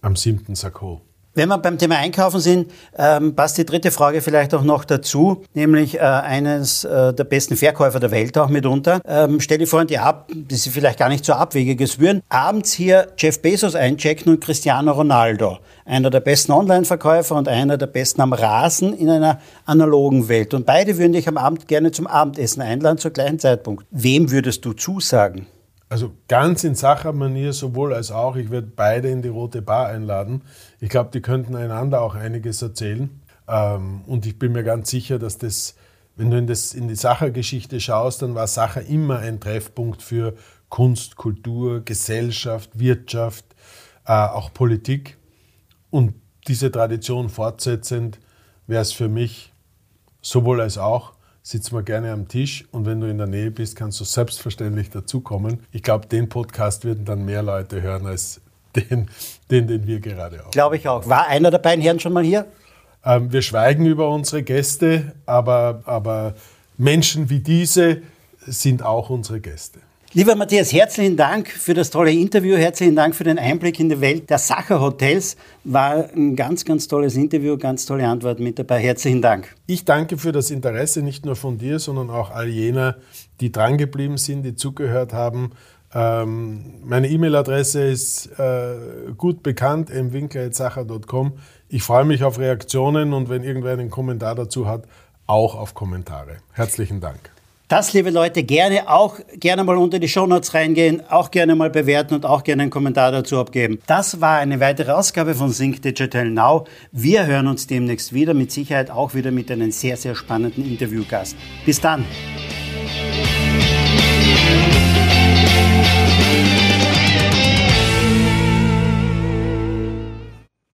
am 0.00 0.16
siebten 0.16 0.54
Sakko. 0.54 1.00
Wenn 1.36 1.48
wir 1.48 1.58
beim 1.58 1.78
Thema 1.78 1.96
Einkaufen 1.96 2.38
sind, 2.38 2.70
ähm, 2.96 3.34
passt 3.34 3.58
die 3.58 3.66
dritte 3.66 3.90
Frage 3.90 4.20
vielleicht 4.20 4.54
auch 4.54 4.62
noch 4.62 4.84
dazu, 4.84 5.42
nämlich 5.52 5.96
äh, 5.96 5.98
eines 5.98 6.84
äh, 6.84 7.12
der 7.12 7.24
besten 7.24 7.56
Verkäufer 7.56 7.98
der 7.98 8.12
Welt 8.12 8.38
auch 8.38 8.48
mitunter. 8.48 9.00
Ähm, 9.04 9.40
stell 9.40 9.58
dir 9.58 9.66
vor, 9.66 9.84
die 9.84 9.98
ab, 9.98 10.30
die 10.32 10.54
Sie 10.54 10.70
vielleicht 10.70 11.00
gar 11.00 11.08
nicht 11.08 11.24
so 11.24 11.32
abwegiges 11.32 11.98
würden, 11.98 12.22
abends 12.28 12.72
hier 12.72 13.08
Jeff 13.18 13.42
Bezos 13.42 13.74
einchecken 13.74 14.32
und 14.32 14.44
Cristiano 14.44 14.92
Ronaldo, 14.92 15.58
einer 15.84 16.08
der 16.08 16.20
besten 16.20 16.52
Online-Verkäufer 16.52 17.34
und 17.34 17.48
einer 17.48 17.78
der 17.78 17.88
besten 17.88 18.20
am 18.20 18.32
Rasen 18.32 18.96
in 18.96 19.10
einer 19.10 19.40
analogen 19.66 20.28
Welt. 20.28 20.54
Und 20.54 20.66
beide 20.66 20.98
würden 20.98 21.14
dich 21.14 21.26
am 21.26 21.36
Abend 21.36 21.66
gerne 21.66 21.90
zum 21.90 22.06
Abendessen 22.06 22.62
einladen, 22.62 22.98
zur 22.98 23.10
gleichen 23.10 23.40
Zeitpunkt. 23.40 23.84
Wem 23.90 24.30
würdest 24.30 24.64
du 24.64 24.72
zusagen? 24.72 25.48
Also 25.94 26.12
ganz 26.26 26.64
in 26.64 26.74
Sachermanier 26.74 27.52
sowohl 27.52 27.94
als 27.94 28.10
auch. 28.10 28.34
Ich 28.34 28.50
werde 28.50 28.66
beide 28.66 29.10
in 29.10 29.22
die 29.22 29.28
Rote 29.28 29.62
Bar 29.62 29.86
einladen. 29.86 30.42
Ich 30.80 30.88
glaube, 30.88 31.10
die 31.14 31.20
könnten 31.20 31.54
einander 31.54 32.02
auch 32.02 32.16
einiges 32.16 32.60
erzählen. 32.62 33.22
Ähm, 33.46 34.02
und 34.08 34.26
ich 34.26 34.36
bin 34.36 34.50
mir 34.50 34.64
ganz 34.64 34.90
sicher, 34.90 35.20
dass 35.20 35.38
das, 35.38 35.76
wenn 36.16 36.32
du 36.32 36.38
in, 36.38 36.48
das, 36.48 36.74
in 36.74 36.88
die 36.88 36.96
Sachergeschichte 36.96 37.78
schaust, 37.78 38.22
dann 38.22 38.34
war 38.34 38.48
Sacher 38.48 38.82
immer 38.82 39.20
ein 39.20 39.38
Treffpunkt 39.38 40.02
für 40.02 40.34
Kunst, 40.68 41.14
Kultur, 41.14 41.84
Gesellschaft, 41.84 42.76
Wirtschaft, 42.76 43.44
äh, 44.04 44.14
auch 44.14 44.52
Politik. 44.52 45.16
Und 45.90 46.14
diese 46.48 46.72
Tradition 46.72 47.28
fortsetzend 47.28 48.18
wäre 48.66 48.82
es 48.82 48.90
für 48.90 49.08
mich 49.08 49.52
sowohl 50.22 50.60
als 50.60 50.76
auch 50.76 51.13
sitzen 51.44 51.76
wir 51.76 51.82
gerne 51.82 52.10
am 52.10 52.26
Tisch 52.26 52.64
und 52.72 52.86
wenn 52.86 53.00
du 53.00 53.06
in 53.08 53.18
der 53.18 53.26
Nähe 53.26 53.50
bist, 53.50 53.76
kannst 53.76 54.00
du 54.00 54.04
selbstverständlich 54.04 54.88
dazukommen. 54.88 55.60
Ich 55.72 55.82
glaube, 55.82 56.06
den 56.06 56.30
Podcast 56.30 56.84
würden 56.84 57.04
dann 57.04 57.26
mehr 57.26 57.42
Leute 57.42 57.82
hören 57.82 58.06
als 58.06 58.40
den, 58.74 59.10
den, 59.50 59.68
den 59.68 59.86
wir 59.86 60.00
gerade 60.00 60.38
haben. 60.38 60.50
Glaube 60.50 60.76
ich 60.76 60.88
auch. 60.88 61.06
War 61.06 61.28
einer 61.28 61.50
der 61.50 61.58
beiden 61.58 61.82
Herren 61.82 62.00
schon 62.00 62.14
mal 62.14 62.24
hier? 62.24 62.46
Ähm, 63.04 63.30
wir 63.30 63.42
schweigen 63.42 63.84
über 63.84 64.08
unsere 64.08 64.42
Gäste, 64.42 65.12
aber, 65.26 65.82
aber 65.84 66.34
Menschen 66.78 67.28
wie 67.28 67.40
diese 67.40 68.00
sind 68.46 68.82
auch 68.82 69.10
unsere 69.10 69.40
Gäste. 69.40 69.80
Lieber 70.16 70.36
Matthias, 70.36 70.72
herzlichen 70.72 71.16
Dank 71.16 71.48
für 71.48 71.74
das 71.74 71.90
tolle 71.90 72.12
Interview. 72.12 72.54
Herzlichen 72.54 72.94
Dank 72.94 73.16
für 73.16 73.24
den 73.24 73.36
Einblick 73.36 73.80
in 73.80 73.88
die 73.88 74.00
Welt 74.00 74.30
der 74.30 74.38
Sacher 74.38 74.80
Hotels. 74.80 75.36
War 75.64 76.08
ein 76.14 76.36
ganz, 76.36 76.64
ganz 76.64 76.86
tolles 76.86 77.16
Interview, 77.16 77.58
ganz 77.58 77.84
tolle 77.84 78.06
Antworten 78.06 78.44
mit 78.44 78.56
dabei. 78.56 78.78
Herzlichen 78.78 79.22
Dank. 79.22 79.52
Ich 79.66 79.84
danke 79.84 80.16
für 80.16 80.30
das 80.30 80.52
Interesse, 80.52 81.02
nicht 81.02 81.26
nur 81.26 81.34
von 81.34 81.58
dir, 81.58 81.80
sondern 81.80 82.10
auch 82.10 82.30
all 82.30 82.46
jener, 82.46 82.98
die 83.40 83.50
drangeblieben 83.50 84.16
sind, 84.16 84.44
die 84.44 84.54
zugehört 84.54 85.12
haben. 85.12 85.50
Ähm, 85.92 86.74
meine 86.84 87.08
E-Mail-Adresse 87.08 87.82
ist 87.82 88.38
äh, 88.38 88.76
gut 89.18 89.42
bekannt, 89.42 89.90
mwinkler.sacher.com. 89.90 91.32
Ich 91.68 91.82
freue 91.82 92.04
mich 92.04 92.22
auf 92.22 92.38
Reaktionen 92.38 93.14
und 93.14 93.30
wenn 93.30 93.42
irgendwer 93.42 93.72
einen 93.72 93.90
Kommentar 93.90 94.36
dazu 94.36 94.68
hat, 94.68 94.84
auch 95.26 95.56
auf 95.56 95.74
Kommentare. 95.74 96.36
Herzlichen 96.52 97.00
Dank. 97.00 97.33
Das, 97.66 97.94
liebe 97.94 98.10
Leute, 98.10 98.42
gerne 98.42 98.90
auch 98.90 99.18
gerne 99.40 99.64
mal 99.64 99.78
unter 99.78 99.98
die 99.98 100.08
Shownotes 100.08 100.52
reingehen, 100.52 101.02
auch 101.08 101.30
gerne 101.30 101.54
mal 101.54 101.70
bewerten 101.70 102.14
und 102.14 102.26
auch 102.26 102.44
gerne 102.44 102.62
einen 102.62 102.70
Kommentar 102.70 103.10
dazu 103.10 103.38
abgeben. 103.38 103.78
Das 103.86 104.20
war 104.20 104.36
eine 104.36 104.60
weitere 104.60 104.92
Ausgabe 104.92 105.34
von 105.34 105.50
Sync 105.50 105.80
Digital 105.80 106.28
Now. 106.28 106.66
Wir 106.92 107.26
hören 107.26 107.46
uns 107.46 107.66
demnächst 107.66 108.12
wieder, 108.12 108.34
mit 108.34 108.52
Sicherheit 108.52 108.90
auch 108.90 109.14
wieder 109.14 109.30
mit 109.30 109.50
einem 109.50 109.70
sehr, 109.70 109.96
sehr 109.96 110.14
spannenden 110.14 110.66
Interviewgast. 110.66 111.36
Bis 111.64 111.80
dann. 111.80 112.04